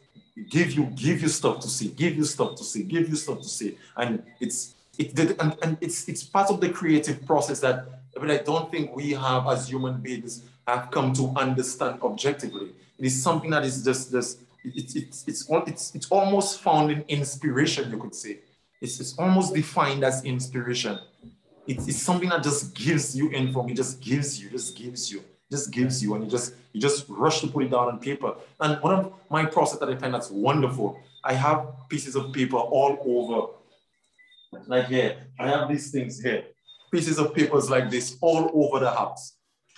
give 0.49 0.71
you 0.71 0.85
give 0.95 1.21
you 1.21 1.27
stuff 1.29 1.59
to 1.61 1.67
see, 1.67 1.89
give 1.89 2.15
you 2.15 2.23
stuff 2.23 2.55
to 2.55 2.63
see, 2.63 2.83
give 2.83 3.09
you 3.09 3.15
stuff 3.15 3.41
to 3.41 3.47
see, 3.47 3.77
and 3.97 4.23
it's 4.39 4.75
it 4.97 5.17
and, 5.39 5.57
and 5.61 5.77
it's 5.81 6.07
it's 6.07 6.23
part 6.23 6.49
of 6.49 6.61
the 6.61 6.69
creative 6.69 7.25
process 7.25 7.59
that 7.59 7.98
but 8.19 8.31
I 8.31 8.37
don't 8.37 8.69
think 8.71 8.95
we 8.95 9.11
have, 9.11 9.47
as 9.47 9.69
human 9.69 10.01
beings, 10.01 10.43
have 10.67 10.91
come 10.91 11.13
to 11.13 11.33
understand 11.35 12.01
objectively. 12.01 12.69
It 12.97 13.05
is 13.05 13.21
something 13.21 13.49
that 13.51 13.63
is 13.63 13.83
just 13.83 14.11
this. 14.11 14.37
It's 14.63 14.95
it's 14.95 15.25
it's 15.27 15.49
it's 15.49 15.95
it's 15.95 16.11
almost 16.11 16.59
found 16.59 16.91
in 16.91 17.03
inspiration. 17.07 17.89
You 17.91 17.97
could 17.97 18.13
say 18.13 18.39
it's, 18.81 18.99
it's 18.99 19.17
almost 19.17 19.53
defined 19.53 20.03
as 20.03 20.23
inspiration. 20.25 20.99
It's, 21.65 21.87
it's 21.87 22.01
something 22.01 22.29
that 22.29 22.43
just 22.43 22.75
gives 22.75 23.15
you 23.15 23.31
info. 23.31 23.65
It 23.67 23.75
just 23.75 24.01
gives 24.01 24.41
you, 24.41 24.49
just 24.49 24.75
gives 24.75 25.11
you, 25.11 25.23
just 25.51 25.71
gives 25.71 26.03
you, 26.03 26.15
and 26.15 26.23
you 26.25 26.29
just 26.29 26.53
you 26.73 26.81
just 26.81 27.05
rush 27.07 27.41
to 27.41 27.47
put 27.47 27.63
it 27.63 27.71
down 27.71 27.87
on 27.87 27.99
paper. 27.99 28.35
And 28.59 28.81
one 28.81 28.95
of 28.95 29.13
my 29.29 29.45
process 29.45 29.79
that 29.79 29.89
I 29.89 29.95
find 29.95 30.13
that's 30.13 30.29
wonderful. 30.29 30.99
I 31.23 31.33
have 31.33 31.67
pieces 31.89 32.15
of 32.15 32.31
paper 32.33 32.57
all 32.57 32.97
over, 33.05 34.59
like 34.67 34.87
here. 34.87 35.17
I 35.39 35.47
have 35.47 35.67
these 35.69 35.91
things 35.91 36.19
here 36.21 36.43
pieces 36.91 37.19
of 37.19 37.33
papers 37.33 37.69
like 37.69 37.89
this 37.89 38.17
all 38.21 38.49
over 38.53 38.79
the 38.79 38.89
house. 38.89 39.33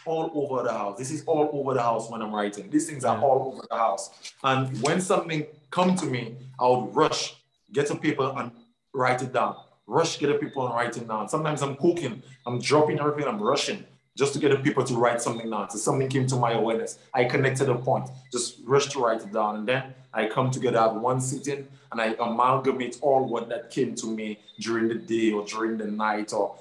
All 0.05 0.31
over 0.33 0.63
the 0.63 0.71
house. 0.71 0.97
This 0.97 1.11
is 1.11 1.23
all 1.25 1.49
over 1.53 1.73
the 1.73 1.81
house 1.81 2.09
when 2.09 2.21
I'm 2.21 2.33
writing. 2.33 2.69
These 2.69 2.89
things 2.89 3.05
are 3.05 3.17
all 3.19 3.53
over 3.53 3.67
the 3.69 3.75
house. 3.75 4.33
And 4.43 4.81
when 4.81 4.99
something 4.99 5.45
come 5.69 5.95
to 5.97 6.05
me, 6.05 6.35
I 6.59 6.67
would 6.67 6.95
rush, 6.95 7.35
get 7.71 7.89
a 7.91 7.95
paper 7.95 8.33
and 8.35 8.51
write 8.93 9.21
it 9.21 9.33
down. 9.33 9.55
Rush, 9.85 10.17
get 10.19 10.29
a 10.29 10.35
paper 10.35 10.61
and 10.61 10.73
write 10.73 10.97
it 10.97 11.07
down. 11.07 11.29
Sometimes 11.29 11.61
I'm 11.61 11.75
cooking, 11.75 12.23
I'm 12.45 12.59
dropping 12.59 12.99
everything, 12.99 13.27
I'm 13.27 13.41
rushing 13.41 13.85
just 14.17 14.33
to 14.33 14.39
get 14.39 14.51
a 14.51 14.57
paper 14.57 14.83
to 14.83 14.93
write 14.95 15.21
something 15.21 15.49
down. 15.49 15.69
So 15.69 15.77
something 15.77 16.09
came 16.09 16.27
to 16.27 16.35
my 16.35 16.51
awareness. 16.51 16.99
I 17.13 17.25
connected 17.25 17.69
a 17.69 17.75
point, 17.75 18.09
just 18.31 18.59
rush 18.65 18.87
to 18.87 18.99
write 18.99 19.21
it 19.21 19.31
down. 19.31 19.55
And 19.57 19.67
then 19.67 19.93
I 20.13 20.27
come 20.27 20.51
together 20.51 20.79
at 20.79 20.95
one 20.95 21.21
sitting 21.21 21.67
and 21.91 22.01
I 22.01 22.15
amalgamate 22.19 22.97
all 23.01 23.25
what 23.25 23.49
that 23.49 23.71
came 23.71 23.95
to 23.95 24.07
me 24.07 24.39
during 24.59 24.87
the 24.89 24.95
day 24.95 25.31
or 25.31 25.45
during 25.45 25.77
the 25.77 25.85
night 25.85 26.33
or 26.33 26.55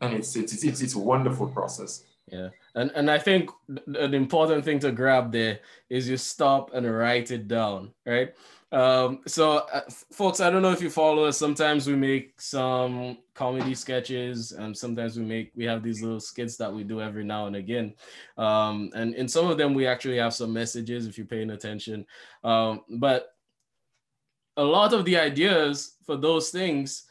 and 0.00 0.14
it's 0.14 0.36
it's 0.36 0.64
it's, 0.64 0.80
it's 0.80 0.94
a 0.94 0.98
wonderful 0.98 1.46
process. 1.48 2.04
Yeah, 2.30 2.48
and 2.74 2.90
and 2.94 3.10
I 3.10 3.18
think 3.18 3.50
an 3.68 4.14
important 4.14 4.64
thing 4.64 4.78
to 4.80 4.92
grab 4.92 5.30
there 5.30 5.60
is 5.90 6.08
you 6.08 6.16
stop 6.16 6.72
and 6.72 6.90
write 6.90 7.30
it 7.30 7.48
down, 7.48 7.92
right? 8.06 8.34
Um, 8.74 9.20
so, 9.24 9.58
uh, 9.72 9.82
folks, 10.10 10.40
I 10.40 10.50
don't 10.50 10.62
know 10.62 10.72
if 10.72 10.82
you 10.82 10.90
follow 10.90 11.26
us. 11.26 11.38
Sometimes 11.38 11.86
we 11.86 11.94
make 11.94 12.40
some 12.40 13.18
comedy 13.32 13.72
sketches, 13.72 14.50
and 14.50 14.76
sometimes 14.76 15.16
we 15.16 15.24
make 15.24 15.52
we 15.54 15.64
have 15.64 15.82
these 15.82 16.02
little 16.02 16.18
skits 16.18 16.56
that 16.56 16.72
we 16.72 16.82
do 16.82 17.00
every 17.00 17.22
now 17.22 17.46
and 17.46 17.54
again. 17.54 17.94
Um, 18.36 18.90
and 18.94 19.14
in 19.14 19.28
some 19.28 19.48
of 19.48 19.58
them, 19.58 19.74
we 19.74 19.86
actually 19.86 20.18
have 20.18 20.34
some 20.34 20.52
messages 20.52 21.06
if 21.06 21.16
you're 21.16 21.26
paying 21.26 21.50
attention. 21.50 22.04
Um, 22.42 22.80
but 22.88 23.36
a 24.56 24.64
lot 24.64 24.92
of 24.92 25.04
the 25.04 25.18
ideas 25.18 25.94
for 26.04 26.16
those 26.16 26.50
things 26.50 27.04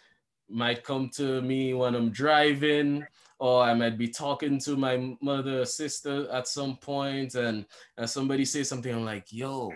might 0.53 0.83
come 0.83 1.09
to 1.15 1.41
me 1.41 1.73
when 1.73 1.95
I'm 1.95 2.09
driving, 2.09 3.05
or 3.39 3.63
I 3.63 3.73
might 3.73 3.97
be 3.97 4.07
talking 4.07 4.59
to 4.59 4.77
my 4.77 5.15
mother 5.21 5.61
or 5.61 5.65
sister 5.65 6.29
at 6.31 6.47
some 6.47 6.77
point, 6.77 7.35
and, 7.35 7.65
and 7.97 8.09
somebody 8.09 8.45
say 8.45 8.63
something, 8.63 8.93
I'm 8.93 9.03
like, 9.03 9.33
yo, 9.33 9.73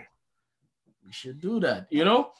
we 1.04 1.12
should 1.12 1.40
do 1.40 1.60
that, 1.60 1.86
you 1.90 2.04
know? 2.04 2.30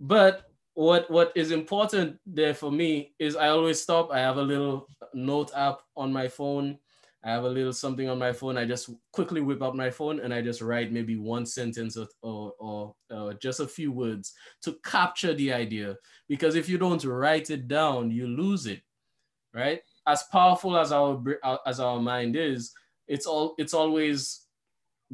But 0.00 0.50
what 0.74 1.10
what 1.10 1.32
is 1.34 1.52
important 1.52 2.18
there 2.26 2.52
for 2.52 2.70
me 2.70 3.14
is 3.18 3.34
I 3.34 3.48
always 3.48 3.80
stop. 3.80 4.12
I 4.12 4.18
have 4.18 4.36
a 4.36 4.42
little 4.42 4.86
note 5.14 5.50
app 5.56 5.80
on 5.96 6.12
my 6.12 6.28
phone 6.28 6.78
I 7.26 7.30
have 7.30 7.42
a 7.42 7.48
little 7.48 7.72
something 7.72 8.08
on 8.08 8.20
my 8.20 8.32
phone. 8.32 8.56
I 8.56 8.64
just 8.64 8.88
quickly 9.12 9.40
whip 9.40 9.60
out 9.60 9.74
my 9.74 9.90
phone 9.90 10.20
and 10.20 10.32
I 10.32 10.40
just 10.42 10.62
write 10.62 10.92
maybe 10.92 11.16
one 11.16 11.44
sentence 11.44 11.96
or, 11.96 12.06
or, 12.22 12.52
or 12.60 12.94
uh, 13.10 13.34
just 13.42 13.58
a 13.58 13.66
few 13.66 13.90
words 13.90 14.32
to 14.62 14.76
capture 14.84 15.34
the 15.34 15.52
idea. 15.52 15.96
Because 16.28 16.54
if 16.54 16.68
you 16.68 16.78
don't 16.78 17.04
write 17.04 17.50
it 17.50 17.66
down, 17.66 18.12
you 18.12 18.28
lose 18.28 18.66
it, 18.66 18.80
right? 19.52 19.80
As 20.06 20.22
powerful 20.30 20.78
as 20.78 20.92
our 20.92 21.20
as 21.66 21.80
our 21.80 21.98
mind 21.98 22.36
is, 22.36 22.72
it's 23.08 23.26
all 23.26 23.56
it's 23.58 23.74
always 23.74 24.42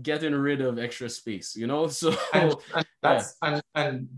getting 0.02 0.34
rid 0.34 0.60
of 0.60 0.78
extra 0.78 1.08
space, 1.08 1.56
you 1.56 1.66
know. 1.66 1.86
So 1.88 2.14
and, 2.34 2.54
and 2.74 2.86
that's 3.02 3.36
yeah. 3.42 3.54
and, 3.54 3.62
and 3.74 4.08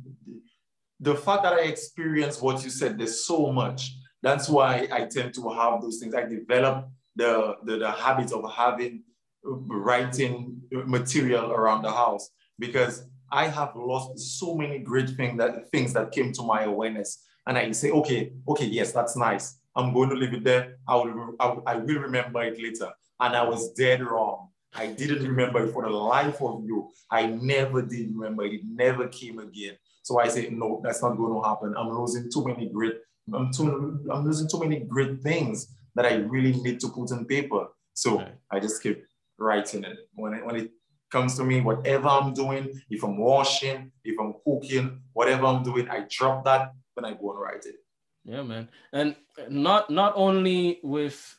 the 0.99 1.14
fact 1.14 1.45
that 1.45 1.53
I 1.53 1.61
experienced 1.61 2.42
what 2.42 2.64
you 2.64 2.70
said, 2.70 2.99
there's 2.99 3.24
so 3.24 3.53
much 3.53 3.92
That's 4.24 4.49
why 4.49 4.88
I 4.90 5.05
tend 5.05 5.34
to 5.34 5.51
have 5.51 5.82
those 5.82 5.99
things. 5.99 6.14
I 6.14 6.24
develop 6.24 6.88
the, 7.16 7.56
the, 7.64 7.78
the 7.78 7.90
habit 7.90 8.32
of 8.32 8.50
having 8.52 9.02
um, 9.46 9.66
writing 9.70 10.60
material 10.70 11.52
around 11.52 11.82
the 11.82 11.90
house 11.90 12.30
because 12.58 13.06
I 13.30 13.48
have 13.48 13.72
lost 13.74 14.38
so 14.38 14.54
many 14.54 14.78
great 14.78 15.10
thing 15.10 15.36
that, 15.38 15.70
things 15.70 15.92
that 15.94 16.12
came 16.12 16.32
to 16.32 16.42
my 16.42 16.62
awareness. 16.62 17.24
And 17.46 17.58
I 17.58 17.70
say, 17.72 17.90
okay, 17.90 18.32
okay, 18.48 18.66
yes, 18.66 18.92
that's 18.92 19.16
nice. 19.16 19.58
I'm 19.76 19.92
going 19.92 20.08
to 20.10 20.14
leave 20.14 20.34
it 20.34 20.44
there. 20.44 20.76
I 20.86 20.94
will, 20.96 21.34
I 21.40 21.46
will, 21.46 21.62
I 21.66 21.76
will 21.76 21.98
remember 21.98 22.42
it 22.42 22.60
later. 22.62 22.90
And 23.20 23.36
I 23.36 23.42
was 23.42 23.72
dead 23.72 24.02
wrong. 24.02 24.48
I 24.72 24.86
didn't 24.86 25.26
remember 25.26 25.66
it 25.66 25.72
for 25.72 25.82
the 25.82 25.90
life 25.90 26.40
of 26.40 26.64
you. 26.64 26.90
I 27.10 27.26
never 27.26 27.82
did 27.82 28.10
remember 28.14 28.44
it. 28.44 28.54
It 28.54 28.60
never 28.64 29.08
came 29.08 29.38
again. 29.38 29.76
So 30.02 30.20
I 30.20 30.28
say, 30.28 30.48
no, 30.50 30.80
that's 30.82 31.02
not 31.02 31.16
going 31.16 31.32
to 31.34 31.48
happen. 31.48 31.74
I'm 31.76 31.90
losing 31.90 32.30
too 32.30 32.44
many 32.44 32.68
great, 32.68 32.94
I'm, 33.32 33.52
too, 33.52 34.04
I'm 34.10 34.24
losing 34.24 34.48
too 34.48 34.60
many 34.60 34.80
great 34.80 35.22
things 35.22 35.74
that 35.95 36.07
I 36.07 36.14
really 36.16 36.53
need 36.53 36.80
to 36.80 36.88
put 36.88 37.12
on 37.12 37.24
paper. 37.24 37.68
So 37.95 38.18
right. 38.18 38.34
I 38.51 38.61
just 38.61 38.82
keep 38.82 39.05
writing 39.38 39.84
it. 39.84 39.99
When 40.14 40.34
it, 40.34 40.45
when 40.45 40.57
it 40.57 40.70
comes 41.11 41.36
to 41.36 41.45
me, 41.45 41.61
whatever 41.61 42.09
I'm 42.09 42.34
doing, 42.34 42.80
if 42.90 43.05
I'm 43.05 43.18
washing, 43.18 43.92
if 44.05 44.18
I'm 44.20 44.34
cooking, 44.45 45.01
whatever 45.12 45.47
I'm 45.47 45.62
doing, 45.62 45.88
I 45.88 46.07
drop 46.11 46.45
that, 46.45 46.72
then 46.97 47.05
I 47.05 47.12
go 47.12 47.30
and 47.32 47.40
write 47.40 47.66
it. 47.66 47.76
Yeah, 48.24 48.42
man. 48.42 48.68
And 48.92 49.16
not 49.49 49.90
not 49.90 50.14
only 50.16 50.80
with 50.82 51.38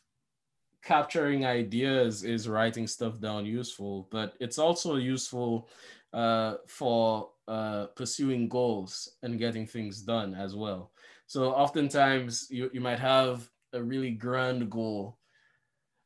capturing 0.84 1.46
ideas 1.46 2.24
is 2.24 2.48
writing 2.48 2.86
stuff 2.88 3.20
down 3.20 3.46
useful, 3.46 4.08
but 4.12 4.36
it's 4.40 4.60
also 4.60 4.98
useful 4.98 5.68
uh, 6.14 6.56
for 6.68 7.32
uh, 7.48 7.88
pursuing 7.96 8.48
goals 8.48 9.10
and 9.24 9.40
getting 9.40 9.66
things 9.66 10.02
done 10.02 10.36
as 10.36 10.56
well. 10.56 10.92
So 11.28 11.52
oftentimes 11.52 12.48
you, 12.52 12.70
you 12.72 12.82
might 12.82 13.00
have 13.00 13.50
a 13.76 13.84
really 13.84 14.12
grand 14.12 14.70
goal 14.70 15.18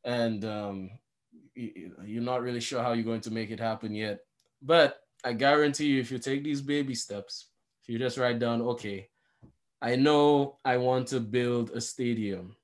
and 0.03 0.45
um, 0.45 0.89
you're 1.55 2.23
not 2.23 2.41
really 2.41 2.59
sure 2.59 2.81
how 2.81 2.93
you're 2.93 3.03
going 3.03 3.21
to 3.21 3.31
make 3.31 3.51
it 3.51 3.59
happen 3.59 3.93
yet. 3.93 4.19
But 4.61 4.99
I 5.23 5.33
guarantee 5.33 5.87
you, 5.87 5.99
if 5.99 6.11
you 6.11 6.19
take 6.19 6.43
these 6.43 6.61
baby 6.61 6.95
steps, 6.95 7.47
if 7.83 7.89
you 7.89 7.99
just 7.99 8.17
write 8.17 8.39
down, 8.39 8.61
okay, 8.61 9.09
I 9.81 9.95
know 9.95 10.57
I 10.63 10.77
want 10.77 11.07
to 11.09 11.19
build 11.19 11.71
a 11.71 11.81
stadium, 11.81 12.55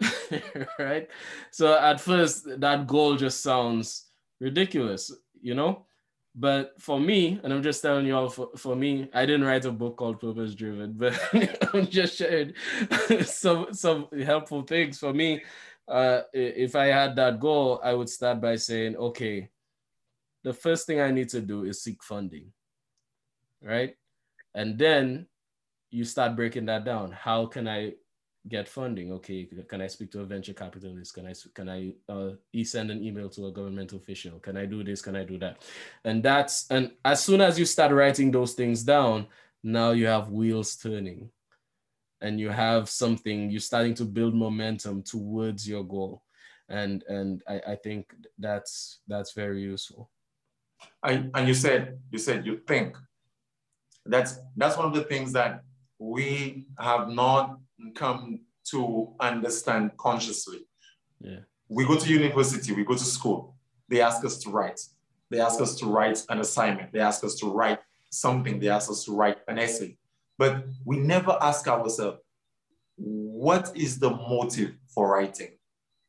right? 0.78 1.08
So 1.50 1.78
at 1.78 2.00
first, 2.00 2.60
that 2.60 2.86
goal 2.86 3.16
just 3.16 3.42
sounds 3.42 4.06
ridiculous, 4.40 5.12
you 5.40 5.54
know? 5.54 5.86
But 6.34 6.80
for 6.80 6.98
me, 6.98 7.38
and 7.42 7.52
I'm 7.52 7.62
just 7.62 7.82
telling 7.82 8.06
you 8.06 8.16
all, 8.16 8.30
for, 8.30 8.48
for 8.56 8.74
me, 8.74 9.10
I 9.12 9.26
didn't 9.26 9.44
write 9.44 9.66
a 9.66 9.70
book 9.70 9.96
called 9.96 10.20
Purpose 10.20 10.54
Driven, 10.54 10.92
but 10.96 11.18
I'm 11.74 11.86
just 11.86 12.16
sharing 12.16 12.54
some 13.24 13.72
some 13.72 14.08
helpful 14.24 14.62
things 14.62 14.98
for 14.98 15.12
me. 15.12 15.42
Uh, 15.86 16.22
if 16.32 16.74
I 16.74 16.86
had 16.86 17.16
that 17.16 17.38
goal, 17.38 17.80
I 17.84 17.92
would 17.92 18.08
start 18.08 18.40
by 18.40 18.56
saying, 18.56 18.96
okay, 18.96 19.50
the 20.42 20.54
first 20.54 20.86
thing 20.86 21.00
I 21.00 21.10
need 21.10 21.28
to 21.30 21.40
do 21.40 21.64
is 21.64 21.82
seek 21.82 22.02
funding, 22.02 22.52
right? 23.60 23.94
And 24.54 24.78
then 24.78 25.26
you 25.90 26.04
start 26.04 26.36
breaking 26.36 26.66
that 26.66 26.84
down. 26.84 27.12
How 27.12 27.46
can 27.46 27.68
I 27.68 27.94
get 28.48 28.68
funding? 28.68 29.12
Okay, 29.12 29.48
can 29.68 29.80
I 29.80 29.86
speak 29.86 30.10
to 30.12 30.20
a 30.20 30.24
venture 30.24 30.52
capitalist? 30.52 31.14
Can 31.14 31.26
I 31.26 31.34
can 31.54 31.68
I 31.68 31.92
uh, 32.08 32.30
send 32.64 32.90
an 32.90 33.02
email 33.02 33.28
to 33.30 33.46
a 33.46 33.52
government 33.52 33.92
official? 33.92 34.38
Can 34.40 34.56
I 34.56 34.66
do 34.66 34.82
this? 34.82 35.02
Can 35.02 35.16
I 35.16 35.24
do 35.24 35.38
that? 35.38 35.62
And 36.04 36.22
that's 36.22 36.70
and 36.70 36.92
as 37.04 37.22
soon 37.22 37.40
as 37.40 37.58
you 37.58 37.64
start 37.64 37.92
writing 37.92 38.30
those 38.30 38.54
things 38.54 38.82
down, 38.82 39.26
now 39.62 39.92
you 39.92 40.06
have 40.06 40.30
wheels 40.30 40.76
turning, 40.76 41.30
and 42.20 42.40
you 42.40 42.50
have 42.50 42.88
something. 42.88 43.50
You're 43.50 43.60
starting 43.60 43.94
to 43.94 44.04
build 44.04 44.34
momentum 44.34 45.02
towards 45.02 45.68
your 45.68 45.84
goal, 45.84 46.22
and 46.68 47.04
and 47.08 47.42
I, 47.48 47.60
I 47.68 47.76
think 47.76 48.12
that's 48.38 49.00
that's 49.06 49.32
very 49.32 49.62
useful. 49.62 50.10
I, 51.02 51.28
and 51.34 51.46
you 51.46 51.54
said 51.54 51.98
you 52.10 52.18
said 52.18 52.44
you 52.44 52.60
think. 52.66 52.96
That's 54.04 54.40
that's 54.56 54.76
one 54.76 54.86
of 54.86 54.94
the 54.94 55.04
things 55.04 55.32
that 55.34 55.62
we 56.00 56.66
have 56.80 57.08
not 57.08 57.58
come 57.94 58.40
to 58.70 59.14
understand 59.20 59.92
consciously. 59.96 60.60
Yeah. 61.20 61.40
We 61.68 61.86
go 61.86 61.96
to 61.96 62.08
university, 62.08 62.72
we 62.72 62.84
go 62.84 62.94
to 62.94 63.04
school, 63.04 63.56
they 63.88 64.00
ask 64.00 64.24
us 64.24 64.38
to 64.38 64.50
write. 64.50 64.80
They 65.30 65.40
ask 65.40 65.60
us 65.60 65.76
to 65.76 65.86
write 65.86 66.22
an 66.28 66.40
assignment, 66.40 66.92
they 66.92 67.00
ask 67.00 67.24
us 67.24 67.34
to 67.36 67.46
write 67.46 67.78
something, 68.10 68.60
they 68.60 68.68
ask 68.68 68.90
us 68.90 69.04
to 69.04 69.16
write 69.16 69.38
an 69.48 69.58
essay. 69.58 69.96
But 70.38 70.66
we 70.84 70.98
never 70.98 71.36
ask 71.40 71.66
ourselves, 71.66 72.18
what 72.96 73.72
is 73.74 73.98
the 73.98 74.10
motive 74.10 74.74
for 74.94 75.14
writing? 75.14 75.52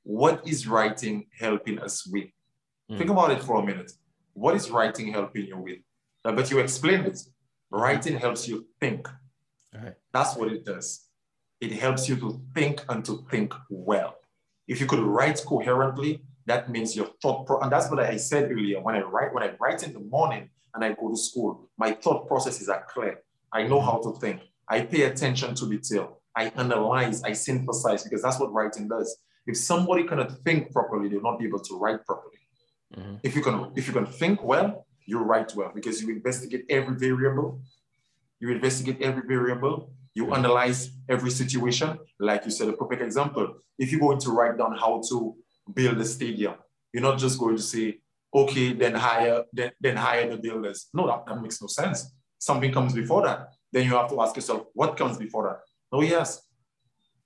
What 0.03 0.45
is 0.45 0.67
writing 0.67 1.27
helping 1.39 1.79
us 1.79 2.05
with? 2.05 2.29
Mm. 2.91 2.97
Think 2.97 3.09
about 3.09 3.31
it 3.31 3.41
for 3.41 3.61
a 3.61 3.65
minute. 3.65 3.91
What 4.33 4.55
is 4.55 4.69
writing 4.69 5.13
helping 5.13 5.45
you 5.45 5.57
with? 5.57 5.79
But 6.23 6.51
you 6.51 6.59
explained 6.59 7.07
it. 7.07 7.19
Writing 7.71 8.17
helps 8.17 8.47
you 8.47 8.67
think. 8.79 9.07
Right. 9.73 9.93
That's 10.11 10.35
what 10.35 10.51
it 10.51 10.65
does. 10.65 11.07
It 11.63 11.71
helps 11.71 12.09
you 12.09 12.17
to 12.17 12.41
think 12.53 12.83
and 12.89 13.05
to 13.05 13.25
think 13.31 13.53
well. 13.69 14.15
If 14.67 14.81
you 14.81 14.85
could 14.85 14.99
write 14.99 15.41
coherently, 15.45 16.21
that 16.45 16.69
means 16.69 16.93
your 16.93 17.07
thought 17.21 17.47
pro- 17.47 17.61
and 17.61 17.71
that's 17.71 17.89
what 17.89 18.01
I 18.01 18.17
said 18.17 18.51
earlier. 18.51 18.81
When 18.81 18.95
I 18.95 19.01
write, 19.01 19.33
when 19.33 19.43
I 19.43 19.51
write 19.61 19.81
in 19.83 19.93
the 19.93 20.01
morning 20.01 20.49
and 20.73 20.83
I 20.83 20.89
go 20.91 21.09
to 21.09 21.15
school, 21.15 21.69
my 21.77 21.91
thought 21.91 22.27
processes 22.27 22.67
are 22.67 22.85
clear. 22.93 23.21
I 23.53 23.63
know 23.63 23.79
how 23.79 24.01
to 24.05 24.11
think. 24.19 24.41
I 24.67 24.81
pay 24.81 25.03
attention 25.03 25.55
to 25.55 25.69
detail. 25.69 26.19
I 26.35 26.51
analyze, 26.63 27.23
I 27.23 27.31
synthesize 27.31 28.03
because 28.03 28.21
that's 28.23 28.39
what 28.41 28.51
writing 28.51 28.89
does. 28.89 29.17
If 29.47 29.55
somebody 29.55 30.03
cannot 30.03 30.31
think 30.43 30.73
properly, 30.73 31.07
they'll 31.07 31.21
not 31.21 31.39
be 31.39 31.45
able 31.45 31.59
to 31.59 31.79
write 31.79 32.05
properly. 32.05 32.41
Mm-hmm. 32.97 33.15
If 33.23 33.37
you 33.37 33.41
can, 33.41 33.71
if 33.77 33.87
you 33.87 33.93
can 33.93 34.05
think 34.05 34.43
well, 34.43 34.85
you 35.05 35.19
write 35.19 35.55
well 35.55 35.71
because 35.73 36.01
you 36.01 36.09
investigate 36.09 36.65
every 36.69 36.95
variable, 36.97 37.61
you 38.41 38.51
investigate 38.51 39.01
every 39.01 39.23
variable, 39.25 39.93
you 40.15 40.33
analyze 40.33 40.91
every 41.09 41.31
situation. 41.31 41.97
Like 42.19 42.45
you 42.45 42.51
said, 42.51 42.69
a 42.69 42.73
perfect 42.73 43.01
example. 43.01 43.55
If 43.77 43.91
you're 43.91 43.99
going 43.99 44.19
to 44.19 44.31
write 44.31 44.57
down 44.57 44.75
how 44.77 45.01
to 45.09 45.35
build 45.73 45.97
a 45.97 46.05
stadium, 46.05 46.55
you're 46.93 47.03
not 47.03 47.17
just 47.17 47.39
going 47.39 47.57
to 47.57 47.61
say, 47.61 47.99
okay, 48.33 48.73
then 48.73 48.95
hire, 48.95 49.43
then, 49.51 49.71
then 49.79 49.95
hire 49.95 50.29
the 50.29 50.37
builders. 50.37 50.87
No, 50.93 51.07
that, 51.07 51.25
that 51.25 51.41
makes 51.41 51.61
no 51.61 51.67
sense. 51.67 52.11
Something 52.37 52.71
comes 52.71 52.93
before 52.93 53.23
that. 53.23 53.49
Then 53.71 53.85
you 53.85 53.95
have 53.95 54.09
to 54.09 54.21
ask 54.21 54.35
yourself, 54.35 54.67
what 54.73 54.97
comes 54.97 55.17
before 55.17 55.43
that? 55.47 55.59
Oh, 55.91 56.01
yes, 56.01 56.41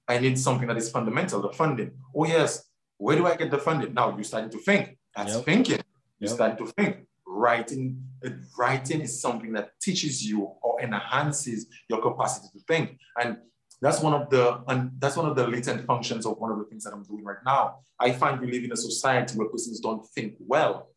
I 0.07 0.19
need 0.19 0.39
something 0.39 0.67
that 0.67 0.77
is 0.77 0.89
fundamental, 0.89 1.41
the 1.41 1.49
funding. 1.49 1.91
Oh, 2.15 2.25
yes, 2.25 2.63
where 2.97 3.17
do 3.17 3.27
I 3.27 3.35
get 3.35 3.51
the 3.51 3.57
funding? 3.57 3.93
Now 3.93 4.13
you're 4.15 4.23
starting 4.23 4.49
to 4.51 4.59
think. 4.59 4.97
That's 5.15 5.35
yep. 5.35 5.45
thinking. 5.45 5.81
You're 6.19 6.29
yep. 6.29 6.35
starting 6.35 6.65
to 6.65 6.71
think 6.73 7.06
writing 7.37 8.01
uh, 8.25 8.29
writing 8.57 9.01
is 9.01 9.21
something 9.21 9.53
that 9.53 9.79
teaches 9.79 10.25
you 10.25 10.41
or 10.61 10.81
enhances 10.81 11.67
your 11.89 12.01
capacity 12.01 12.47
to 12.53 12.59
think. 12.65 12.97
And 13.21 13.37
that's 13.81 14.01
one 14.01 14.13
of 14.13 14.29
the 14.29 14.61
and 14.67 14.91
that's 14.99 15.15
one 15.15 15.27
of 15.27 15.35
the 15.35 15.47
latent 15.47 15.85
functions 15.85 16.25
of 16.25 16.37
one 16.39 16.51
of 16.51 16.57
the 16.57 16.65
things 16.65 16.83
that 16.83 16.93
i'm 16.93 17.03
doing 17.03 17.23
right 17.23 17.43
now. 17.45 17.79
I 17.99 18.11
find 18.11 18.41
we 18.41 18.51
live 18.51 18.63
in 18.63 18.71
a 18.71 18.77
society 18.77 19.37
where 19.37 19.49
persons 19.49 19.79
don't 19.79 20.05
think 20.15 20.33
well. 20.39 20.89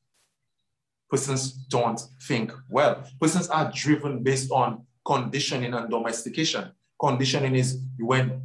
Persons 1.11 1.53
don't 1.53 2.01
think 2.27 2.53
well. 2.71 3.05
Persons 3.21 3.49
are 3.49 3.71
driven 3.75 4.23
based 4.23 4.51
on 4.51 4.87
conditioning 5.05 5.75
and 5.75 5.91
domestication. 5.91 6.71
Conditioning 7.01 7.55
is 7.57 7.81
when 7.99 8.43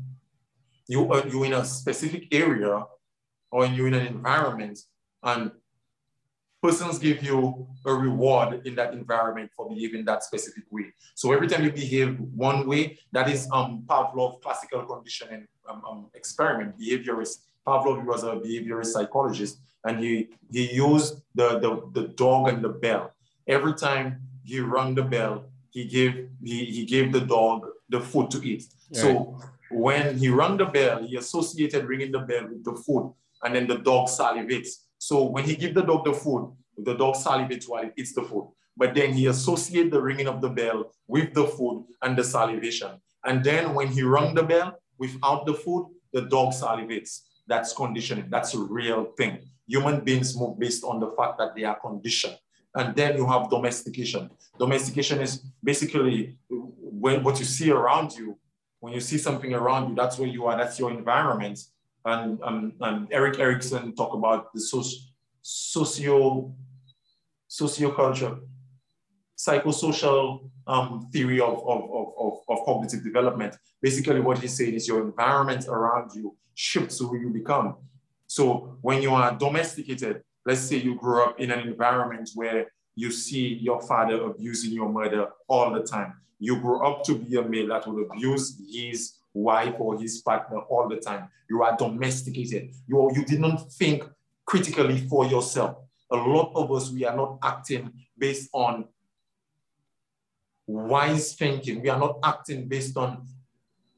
you 0.87 1.11
are 1.11 1.25
you 1.27 1.43
in 1.43 1.53
a 1.53 1.63
specific 1.63 2.27
area 2.33 2.83
or 3.51 3.65
you're 3.65 3.87
in 3.87 3.93
an 3.93 4.07
environment 4.07 4.79
and 5.23 5.51
persons 6.65 6.97
give 6.99 7.21
you 7.23 7.67
a 7.85 7.93
reward 7.93 8.65
in 8.67 8.73
that 8.75 8.93
environment 8.93 9.51
for 9.55 9.69
behaving 9.69 10.03
that 10.05 10.23
specific 10.23 10.63
way. 10.71 10.87
So 11.13 11.31
every 11.31 11.47
time 11.47 11.63
you 11.63 11.71
behave 11.71 12.19
one 12.47 12.67
way, 12.67 12.97
that 13.11 13.29
is 13.29 13.47
um, 13.51 13.83
Pavlov 13.87 14.41
classical 14.41 14.83
conditioning 14.83 15.47
um, 15.69 15.81
um, 15.89 15.99
experiment, 16.13 16.79
behaviorist. 16.79 17.35
Pavlov 17.67 18.03
was 18.05 18.23
a 18.23 18.33
behaviorist 18.45 18.91
psychologist, 18.95 19.59
and 19.85 19.99
he, 19.99 20.29
he 20.51 20.73
used 20.73 21.21
the, 21.35 21.59
the, 21.59 21.71
the 21.97 22.07
dog 22.09 22.49
and 22.49 22.63
the 22.63 22.69
bell. 22.69 23.13
Every 23.47 23.73
time 23.73 24.21
he 24.43 24.59
rang 24.59 24.95
the 24.95 25.03
bell, 25.03 25.45
he 25.69 25.85
gave, 25.85 26.29
he, 26.43 26.65
he 26.65 26.85
gave 26.85 27.11
the 27.11 27.21
dog 27.21 27.67
the 27.89 27.99
food 27.99 28.31
to 28.31 28.39
eat. 28.43 28.63
Right. 28.63 29.01
So 29.01 29.39
when 29.69 30.17
he 30.17 30.29
rang 30.29 30.57
the 30.57 30.65
bell, 30.65 31.03
he 31.03 31.17
associated 31.17 31.85
ringing 31.85 32.11
the 32.11 32.19
bell 32.19 32.47
with 32.47 32.63
the 32.63 32.75
food, 32.85 33.13
and 33.43 33.55
then 33.55 33.67
the 33.67 33.77
dog 33.77 34.07
salivates. 34.07 34.84
So 35.07 35.15
when 35.25 35.43
he 35.43 35.55
give 35.55 35.75
the 35.75 35.83
dog 35.83 36.03
the 36.03 36.13
food, 36.13 36.51
the 36.77 36.95
dog 36.95 37.13
salivates 37.13 37.69
while 37.69 37.83
it 37.83 37.93
eats 37.95 38.13
the 38.15 38.23
food. 38.23 38.51
But 38.75 38.95
then 38.95 39.13
he 39.13 39.27
associate 39.27 39.91
the 39.91 40.01
ringing 40.01 40.27
of 40.27 40.41
the 40.41 40.49
bell 40.49 40.79
with 41.07 41.31
the 41.35 41.45
food 41.45 41.85
and 42.01 42.17
the 42.17 42.23
salivation. 42.23 42.89
And 43.23 43.43
then 43.43 43.75
when 43.75 43.89
he 43.89 44.01
rung 44.01 44.33
the 44.33 44.41
bell 44.41 44.79
without 44.97 45.45
the 45.45 45.53
food, 45.53 45.83
the 46.11 46.23
dog 46.23 46.53
salivates. 46.53 47.19
That's 47.45 47.71
conditioning. 47.71 48.29
That's 48.31 48.55
a 48.55 48.59
real 48.59 49.13
thing. 49.15 49.33
Human 49.67 49.99
beings 50.03 50.35
move 50.35 50.57
based 50.57 50.83
on 50.83 50.99
the 50.99 51.11
fact 51.17 51.37
that 51.37 51.55
they 51.55 51.65
are 51.65 51.79
conditioned. 51.79 52.39
And 52.73 52.95
then 52.95 53.15
you 53.15 53.27
have 53.27 53.51
domestication. 53.51 54.31
Domestication 54.57 55.21
is 55.21 55.45
basically 55.63 56.39
when 56.49 57.23
what 57.23 57.37
you 57.37 57.45
see 57.45 57.69
around 57.69 58.17
you 58.17 58.39
when 58.85 58.93
you 58.93 58.99
see 58.99 59.17
something 59.17 59.51
around 59.51 59.89
you, 59.89 59.95
that's 59.95 60.19
where 60.19 60.27
you 60.27 60.45
are, 60.45 60.55
that's 60.55 60.77
your 60.77 60.91
environment. 60.91 61.59
And, 62.05 62.39
um, 62.43 62.73
and 62.81 63.07
Erik 63.11 63.39
Erikson 63.39 63.95
talk 63.95 64.13
about 64.13 64.53
the 64.53 64.59
socio, 64.59 65.01
socio, 65.41 66.53
socioculture, 67.49 68.39
psychosocial 69.37 70.49
um, 70.67 71.09
theory 71.11 71.39
of, 71.39 71.67
of, 71.67 71.89
of, 72.17 72.33
of, 72.47 72.65
cognitive 72.65 73.03
development. 73.03 73.55
Basically 73.81 74.19
what 74.19 74.39
he's 74.39 74.55
saying 74.55 74.73
is 74.73 74.87
your 74.87 75.01
environment 75.01 75.67
around 75.67 76.11
you 76.15 76.35
shifts 76.53 76.99
who 76.99 77.17
you 77.17 77.29
become. 77.29 77.75
So 78.27 78.77
when 78.81 79.01
you 79.01 79.11
are 79.13 79.35
domesticated, 79.35 80.23
let's 80.45 80.61
say 80.61 80.77
you 80.77 80.95
grew 80.95 81.23
up 81.23 81.39
in 81.39 81.51
an 81.51 81.67
environment 81.67 82.29
where 82.35 82.67
you 82.95 83.11
see 83.11 83.55
your 83.55 83.81
father 83.81 84.21
abusing 84.23 84.73
your 84.73 84.89
mother 84.89 85.27
all 85.47 85.71
the 85.71 85.83
time. 85.83 86.13
You 86.39 86.59
grew 86.59 86.85
up 86.85 87.03
to 87.05 87.15
be 87.15 87.37
a 87.37 87.43
male 87.43 87.67
that 87.67 87.87
would 87.87 88.07
abuse 88.07 88.59
his 88.71 89.13
wife 89.35 89.75
or 89.77 89.99
his 89.99 90.21
partner 90.21 90.59
all 90.61 90.87
the 90.89 90.95
time. 90.95 91.29
You 91.49 91.61
are 91.61 91.75
domesticated. 91.77 92.73
You, 92.87 93.11
you 93.13 93.25
did 93.25 93.39
not 93.39 93.71
think 93.73 94.03
critically 94.45 95.05
for 95.07 95.25
yourself. 95.25 95.77
A 96.11 96.15
lot 96.15 96.51
of 96.55 96.71
us, 96.71 96.89
we 96.89 97.05
are 97.05 97.15
not 97.15 97.37
acting 97.43 97.91
based 98.17 98.49
on 98.53 98.85
wise 100.65 101.33
thinking. 101.33 101.81
We 101.81 101.89
are 101.89 101.99
not 101.99 102.19
acting 102.23 102.67
based 102.67 102.97
on 102.97 103.27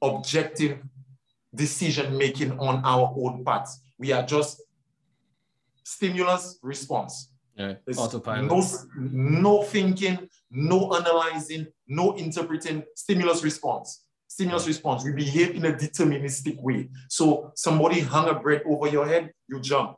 objective 0.01 0.79
decision 1.53 2.17
making 2.17 2.59
on 2.59 2.81
our 2.83 3.13
own 3.17 3.43
parts. 3.43 3.79
We 3.97 4.11
are 4.11 4.23
just 4.23 4.61
stimulus 5.83 6.59
response. 6.61 7.31
Yeah, 7.55 7.75
autopilot. 7.97 8.45
No, 8.45 8.63
no 8.97 9.63
thinking, 9.63 10.29
no 10.51 10.93
analyzing, 10.93 11.67
no 11.88 12.15
interpreting, 12.15 12.83
stimulus 12.95 13.43
response. 13.43 14.07
Stimulus 14.38 14.67
response. 14.67 15.03
We 15.03 15.13
behave 15.13 15.55
in 15.55 15.65
a 15.65 15.73
deterministic 15.73 16.61
way. 16.61 16.89
So 17.09 17.51
somebody 17.55 18.01
hung 18.01 18.29
a 18.29 18.35
bread 18.35 18.61
over 18.67 18.88
your 18.88 19.07
head, 19.07 19.31
you 19.47 19.59
jump. 19.59 19.97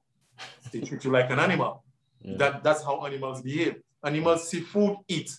They 0.71 0.79
treat 0.79 1.03
you 1.03 1.11
like 1.11 1.29
an 1.29 1.39
animal. 1.39 1.83
Yeah. 2.21 2.37
That, 2.37 2.63
that's 2.63 2.81
how 2.81 3.05
animals 3.05 3.41
behave. 3.41 3.81
Animals 4.01 4.47
see 4.49 4.61
food, 4.61 4.95
eat. 5.09 5.29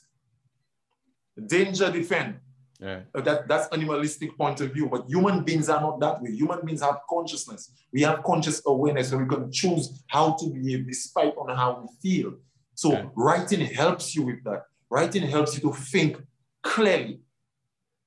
Danger, 1.47 1.91
defend. 1.91 2.41
Yeah. 2.79 3.01
Uh, 3.15 3.23
that, 3.23 3.49
that's 3.49 3.73
animalistic 3.73 4.37
point 4.37 4.61
of 4.61 4.75
view, 4.75 4.87
but 4.87 5.07
human 5.09 5.45
beings 5.45 5.71
are 5.71 5.81
not 5.81 5.99
that 6.01 6.21
way. 6.21 6.33
Human 6.33 6.61
beings 6.63 6.83
have 6.83 6.99
consciousness. 7.09 7.73
We 7.95 8.03
have 8.03 8.23
conscious 8.23 8.61
awareness, 8.67 9.13
and 9.13 9.23
we 9.23 9.35
can 9.35 9.51
choose 9.51 10.03
how 10.09 10.35
to 10.35 10.51
behave 10.51 10.87
despite 10.87 11.33
on 11.39 11.57
how 11.57 11.81
we 11.81 11.89
feel. 12.03 12.35
So 12.75 12.93
yeah. 12.93 13.07
writing 13.17 13.61
helps 13.61 14.15
you 14.15 14.27
with 14.27 14.45
that. 14.45 14.65
Writing 14.91 15.23
helps 15.23 15.55
you 15.55 15.63
to 15.63 15.73
think 15.73 16.23
clearly, 16.63 17.21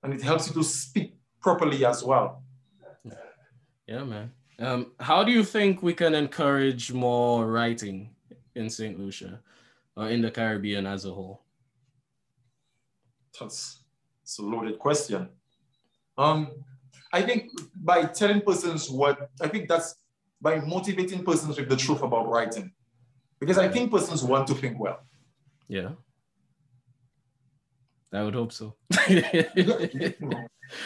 and 0.03 0.13
it 0.13 0.21
helps 0.21 0.47
you 0.47 0.53
to 0.53 0.63
speak 0.63 1.15
properly 1.41 1.85
as 1.85 2.03
well. 2.03 2.43
Yeah, 3.87 4.03
man. 4.03 4.31
Um, 4.59 4.91
how 4.99 5.23
do 5.23 5.31
you 5.31 5.43
think 5.43 5.81
we 5.81 5.93
can 5.93 6.13
encourage 6.13 6.93
more 6.93 7.47
writing 7.47 8.11
in 8.55 8.69
St. 8.69 8.99
Lucia 8.99 9.41
or 9.95 10.09
in 10.09 10.21
the 10.21 10.31
Caribbean 10.31 10.85
as 10.85 11.05
a 11.05 11.11
whole? 11.11 11.41
That's 13.39 13.83
it's 14.21 14.39
a 14.39 14.41
loaded 14.41 14.79
question. 14.79 15.29
Um, 16.17 16.51
I 17.11 17.21
think 17.21 17.51
by 17.75 18.05
telling 18.05 18.41
persons 18.41 18.89
what, 18.89 19.29
I 19.41 19.47
think 19.47 19.67
that's 19.67 19.95
by 20.39 20.59
motivating 20.59 21.23
persons 21.23 21.57
with 21.57 21.69
the 21.69 21.75
truth 21.75 22.01
about 22.01 22.29
writing. 22.29 22.71
Because 23.39 23.57
I 23.57 23.67
think 23.67 23.91
persons 23.91 24.23
want 24.23 24.47
to 24.47 24.53
think 24.53 24.79
well. 24.79 24.99
Yeah. 25.67 25.89
I 28.13 28.23
would 28.23 28.35
hope 28.35 28.51
so. 28.51 28.75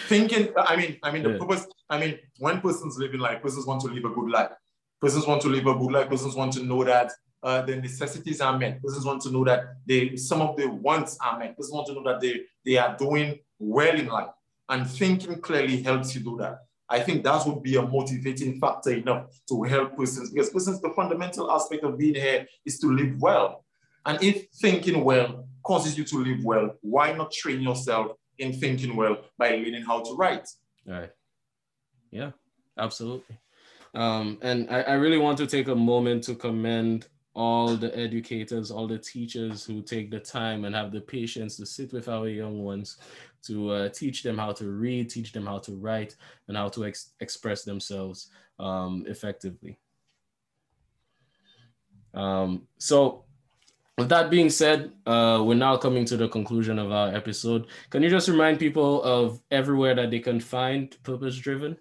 Thinking, 0.07 0.49
I 0.57 0.75
mean, 0.75 0.97
I 1.03 1.11
mean, 1.11 1.23
the 1.23 1.31
yeah. 1.31 1.37
purpose, 1.37 1.67
I 1.89 1.99
mean, 1.99 2.17
when 2.39 2.61
persons 2.61 2.97
live 2.97 3.13
in 3.13 3.19
life, 3.19 3.41
persons 3.41 3.65
want 3.65 3.81
to 3.81 3.87
live 3.87 4.05
a 4.05 4.09
good 4.09 4.29
life. 4.29 4.51
Persons 4.99 5.27
want 5.27 5.41
to 5.41 5.49
live 5.49 5.67
a 5.67 5.75
good 5.75 5.91
life. 5.91 6.09
Persons 6.09 6.35
want 6.35 6.53
to 6.53 6.63
know 6.63 6.83
that 6.83 7.11
uh, 7.43 7.61
the 7.61 7.75
necessities 7.75 8.41
are 8.41 8.57
met. 8.57 8.81
Persons 8.81 9.05
want 9.05 9.21
to 9.23 9.31
know 9.31 9.43
that 9.43 9.75
they 9.85 10.15
some 10.15 10.41
of 10.41 10.55
the 10.55 10.67
wants 10.67 11.17
are 11.23 11.37
met. 11.37 11.55
Persons 11.55 11.73
want 11.73 11.87
to 11.87 11.93
know 11.93 12.03
that 12.03 12.19
they, 12.21 12.41
they 12.65 12.77
are 12.77 12.97
doing 12.97 13.39
well 13.59 13.95
in 13.95 14.07
life. 14.07 14.29
And 14.69 14.89
thinking 14.89 15.39
clearly 15.39 15.83
helps 15.83 16.15
you 16.15 16.21
do 16.21 16.37
that. 16.37 16.59
I 16.89 16.99
think 16.99 17.23
that 17.23 17.45
would 17.45 17.61
be 17.61 17.75
a 17.75 17.81
motivating 17.81 18.59
factor 18.59 18.91
enough 18.91 19.27
to 19.49 19.63
help 19.63 19.97
persons 19.97 20.31
because 20.31 20.49
persons, 20.49 20.81
the 20.81 20.91
fundamental 20.95 21.51
aspect 21.51 21.83
of 21.83 21.97
being 21.97 22.15
here 22.15 22.47
is 22.65 22.79
to 22.79 22.87
live 22.87 23.19
well. 23.19 23.65
And 24.05 24.21
if 24.23 24.47
thinking 24.61 25.03
well 25.03 25.47
causes 25.67 25.97
you 25.97 26.05
to 26.05 26.23
live 26.23 26.43
well, 26.45 26.75
why 26.81 27.11
not 27.11 27.31
train 27.31 27.61
yourself 27.61 28.13
in 28.39 28.53
thinking 28.53 28.95
well 28.95 29.17
by 29.37 29.49
learning 29.49 29.83
how 29.83 30.01
to 30.01 30.15
write? 30.15 30.47
All 30.87 30.93
right. 30.93 31.11
Yeah, 32.09 32.31
absolutely. 32.77 33.37
Um, 33.93 34.37
and 34.41 34.69
I, 34.69 34.81
I 34.83 34.93
really 34.93 35.17
want 35.17 35.37
to 35.39 35.47
take 35.47 35.67
a 35.67 35.75
moment 35.75 36.23
to 36.25 36.35
commend 36.35 37.07
all 37.33 37.75
the 37.75 37.95
educators, 37.97 38.71
all 38.71 38.87
the 38.87 38.97
teachers 38.97 39.65
who 39.65 39.81
take 39.81 40.09
the 40.09 40.19
time 40.19 40.63
and 40.63 40.73
have 40.73 40.91
the 40.91 41.01
patience 41.01 41.57
to 41.57 41.65
sit 41.65 41.91
with 41.91 42.07
our 42.07 42.29
young 42.29 42.63
ones 42.63 42.97
to 43.43 43.69
uh, 43.71 43.89
teach 43.89 44.23
them 44.23 44.37
how 44.37 44.53
to 44.53 44.69
read, 44.69 45.09
teach 45.09 45.33
them 45.33 45.45
how 45.45 45.59
to 45.59 45.73
write, 45.73 46.15
and 46.47 46.55
how 46.55 46.69
to 46.69 46.85
ex- 46.85 47.11
express 47.19 47.63
themselves 47.63 48.31
um, 48.57 49.03
effectively. 49.07 49.77
Um, 52.13 52.63
so, 52.77 53.25
with 53.97 54.09
that 54.09 54.29
being 54.29 54.49
said, 54.49 54.91
uh, 55.05 55.41
we're 55.45 55.55
now 55.55 55.77
coming 55.77 56.05
to 56.05 56.17
the 56.17 56.27
conclusion 56.27 56.79
of 56.79 56.91
our 56.91 57.13
episode. 57.15 57.67
Can 57.89 58.03
you 58.03 58.09
just 58.09 58.27
remind 58.27 58.59
people 58.59 59.01
of 59.03 59.41
everywhere 59.51 59.95
that 59.95 60.11
they 60.11 60.19
can 60.19 60.39
find 60.39 60.95
Purpose 61.03 61.37
Driven? 61.37 61.77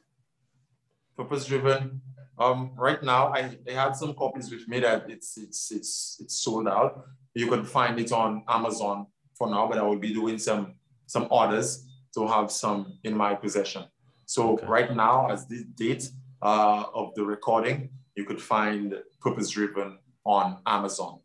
Purpose 1.17 1.47
Driven 1.47 2.01
um, 2.39 2.73
right 2.77 3.03
now, 3.03 3.29
I, 3.29 3.57
I 3.69 3.73
had 3.73 3.97
some 3.97 4.15
copies 4.15 4.51
with 4.51 4.69
me 4.69 4.81
that 4.81 5.09
it's 5.09 5.39
it's 5.39 5.73
it's 5.73 6.19
it's 6.21 6.37
sold 6.37 6.69
out. 6.69 7.07
You 7.35 7.49
can 7.49 7.65
find 7.65 7.99
it 7.99 8.13
on 8.13 8.45
Amazon 8.49 9.07
for 9.35 9.49
now, 9.49 9.67
but 9.69 9.79
I 9.79 9.83
will 9.83 9.99
be 9.99 10.13
doing 10.13 10.39
some 10.39 10.75
some 11.07 11.29
orders 11.31 11.87
to 12.15 12.27
have 12.27 12.51
some 12.51 12.99
in 13.05 13.17
my 13.17 13.35
possession. 13.35 13.85
So 14.27 14.53
okay. 14.53 14.67
right 14.67 14.95
now, 14.95 15.29
as 15.31 15.47
this 15.47 15.63
date 15.63 16.11
uh, 16.43 16.85
of 16.95 17.15
the 17.15 17.25
recording, 17.25 17.91
you 18.17 18.25
could 18.25 18.41
find 18.41 18.95
Purpose 19.21 19.51
Driven 19.51 19.99
on 20.25 20.59
Amazon. 20.67 21.21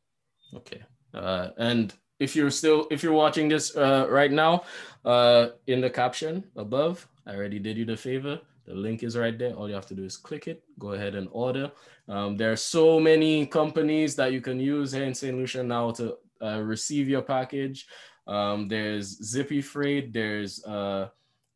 Okay, 0.56 0.82
uh, 1.14 1.50
and 1.58 1.94
if 2.20 2.36
you're 2.36 2.52
still 2.52 2.88
if 2.92 3.04
you're 3.04 3.14
watching 3.14 3.50
this 3.50 3.76
uh, 3.76 4.08
right 4.10 4.32
now, 4.32 4.64
uh, 5.06 5.50
in 5.68 5.82
the 5.82 5.90
caption 5.90 6.44
above, 6.56 7.08
I 7.26 7.36
already 7.36 7.60
did 7.60 7.78
you 7.78 7.86
the 7.86 7.98
favor 7.98 8.42
the 8.66 8.78
link 8.78 9.04
is 9.04 9.18
right 9.18 9.38
there. 9.38 9.54
All 9.54 9.68
you 9.68 9.76
have 9.76 9.88
to 9.88 9.96
do 9.96 10.04
is 10.04 10.18
click 10.18 10.48
it, 10.48 10.64
go 10.80 10.92
ahead 10.94 11.16
and 11.16 11.28
order. 11.32 11.72
Um, 12.08 12.38
there 12.38 12.52
are 12.52 12.58
so 12.58 13.00
many 13.00 13.46
companies 13.46 14.16
that 14.16 14.32
you 14.32 14.42
can 14.42 14.60
use 14.60 14.92
here 14.92 15.04
in 15.04 15.14
St. 15.14 15.36
Lucia 15.36 15.64
now 15.64 15.92
to 15.92 16.18
uh, 16.42 16.62
receive 16.62 17.10
your 17.10 17.22
package. 17.22 17.88
Um, 18.28 18.68
there's 18.68 19.22
Zippy 19.24 19.62
Freight, 19.62 20.14
there's 20.14 20.64
uh, 20.64 21.10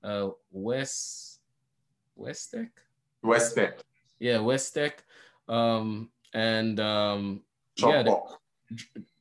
uh, 0.03 0.29
West, 0.51 1.39
Westech? 2.17 2.69
Westech. 3.23 3.79
Yeah, 4.19 4.37
Westech. 4.37 4.93
Um, 5.47 6.09
and 6.33 6.79
um. 6.79 7.41
Yeah, 7.77 8.03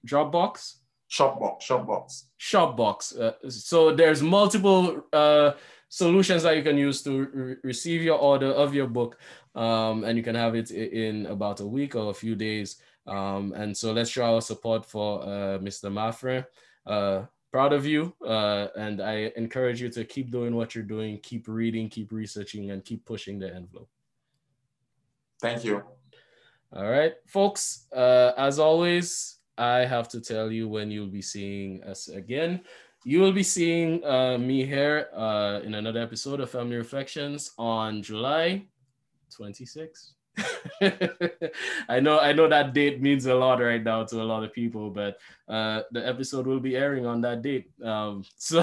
Dropbox. 0.07 0.77
Shopbox, 1.11 1.63
Shopbox. 1.63 2.25
Shopbox. 2.41 3.21
Uh, 3.21 3.51
so 3.51 3.95
there's 3.95 4.23
multiple 4.23 5.05
uh, 5.13 5.53
solutions 5.89 6.43
that 6.43 6.57
you 6.57 6.63
can 6.63 6.77
use 6.77 7.03
to 7.03 7.27
re- 7.27 7.57
receive 7.63 8.03
your 8.03 8.19
order 8.19 8.51
of 8.51 8.75
your 8.75 8.89
book. 8.89 9.19
Um, 9.55 10.03
and 10.05 10.19
you 10.19 10.25
can 10.25 10.35
have 10.35 10.57
it 10.57 10.71
in 10.71 11.27
about 11.27 11.61
a 11.61 11.67
week 11.67 11.95
or 11.95 12.11
a 12.11 12.15
few 12.15 12.35
days. 12.35 12.77
Um, 13.07 13.53
and 13.55 13.77
so 13.77 13.93
let's 13.93 14.11
show 14.11 14.35
our 14.35 14.41
support 14.41 14.85
for 14.87 15.23
uh, 15.23 15.59
Mr. 15.59 15.93
Mathurin. 15.93 16.45
Uh, 16.87 17.25
proud 17.53 17.73
of 17.73 17.87
you. 17.87 18.13
Uh, 18.27 18.67
and 18.77 19.01
I 19.01 19.31
encourage 19.37 19.81
you 19.81 19.89
to 19.91 20.05
keep 20.05 20.33
doing 20.33 20.57
what 20.57 20.75
you're 20.75 20.83
doing, 20.83 21.21
keep 21.23 21.47
reading, 21.47 21.89
keep 21.89 22.11
researching, 22.11 22.73
and 22.73 22.85
keep 22.85 23.05
pushing 23.05 23.39
the 23.39 23.55
envelope. 23.55 23.89
Thank 25.41 25.65
you. 25.65 25.85
All 26.75 26.91
right, 26.91 27.15
folks. 27.27 27.87
Uh, 27.95 28.33
as 28.37 28.59
always, 28.59 29.34
I 29.59 29.85
have 29.85 30.09
to 30.11 30.21
tell 30.21 30.51
you 30.51 30.69
when 30.69 30.91
you'll 30.91 31.07
be 31.07 31.23
seeing 31.23 31.83
us 31.85 32.09
again. 32.09 32.61
You 33.05 33.21
will 33.21 33.33
be 33.33 33.43
seeing 33.43 34.05
uh, 34.05 34.39
me 34.39 34.65
here 34.65 35.09
uh, 35.15 35.61
in 35.63 35.75
another 35.75 36.01
episode 36.01 36.41
of 36.41 36.51
Family 36.51 36.77
Reflections 36.77 37.53
on 37.59 38.03
July 38.03 38.65
26th. 39.31 40.13
I 41.89 42.01
know 42.01 42.19
I 42.19 42.33
know 42.33 42.49
that 42.49 42.75
date 42.75 43.01
means 43.01 43.27
a 43.27 43.35
lot 43.35 43.61
right 43.61 43.83
now 43.83 44.05
to 44.05 44.23
a 44.23 44.25
lot 44.27 44.43
of 44.43 44.53
people, 44.53 44.91
but 44.91 45.19
uh, 45.49 45.83
the 45.93 46.07
episode 46.07 46.47
will 46.47 46.59
be 46.61 46.77
airing 46.77 47.07
on 47.07 47.21
that 47.21 47.43
date. 47.43 47.71
Um, 47.83 48.25
so 48.37 48.63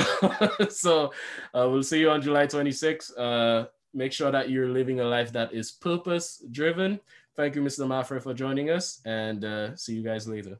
so 0.70 1.14
uh, 1.54 1.68
we'll 1.70 1.84
see 1.84 2.00
you 2.00 2.10
on 2.10 2.22
July 2.22 2.48
26th. 2.48 3.18
Uh, 3.18 3.68
make 3.94 4.12
sure 4.12 4.32
that 4.32 4.50
you're 4.50 4.70
living 4.70 5.00
a 5.00 5.06
life 5.06 5.32
that 5.34 5.54
is 5.54 5.72
purpose 5.72 6.44
driven. 6.52 7.00
Thank 7.36 7.56
you, 7.56 7.62
Mr. 7.62 7.86
Mathurin, 7.88 8.22
for 8.22 8.34
joining 8.34 8.70
us, 8.70 9.00
and 9.06 9.46
uh, 9.46 9.76
see 9.76 9.96
you 9.96 10.04
guys 10.04 10.28
later. 10.28 10.60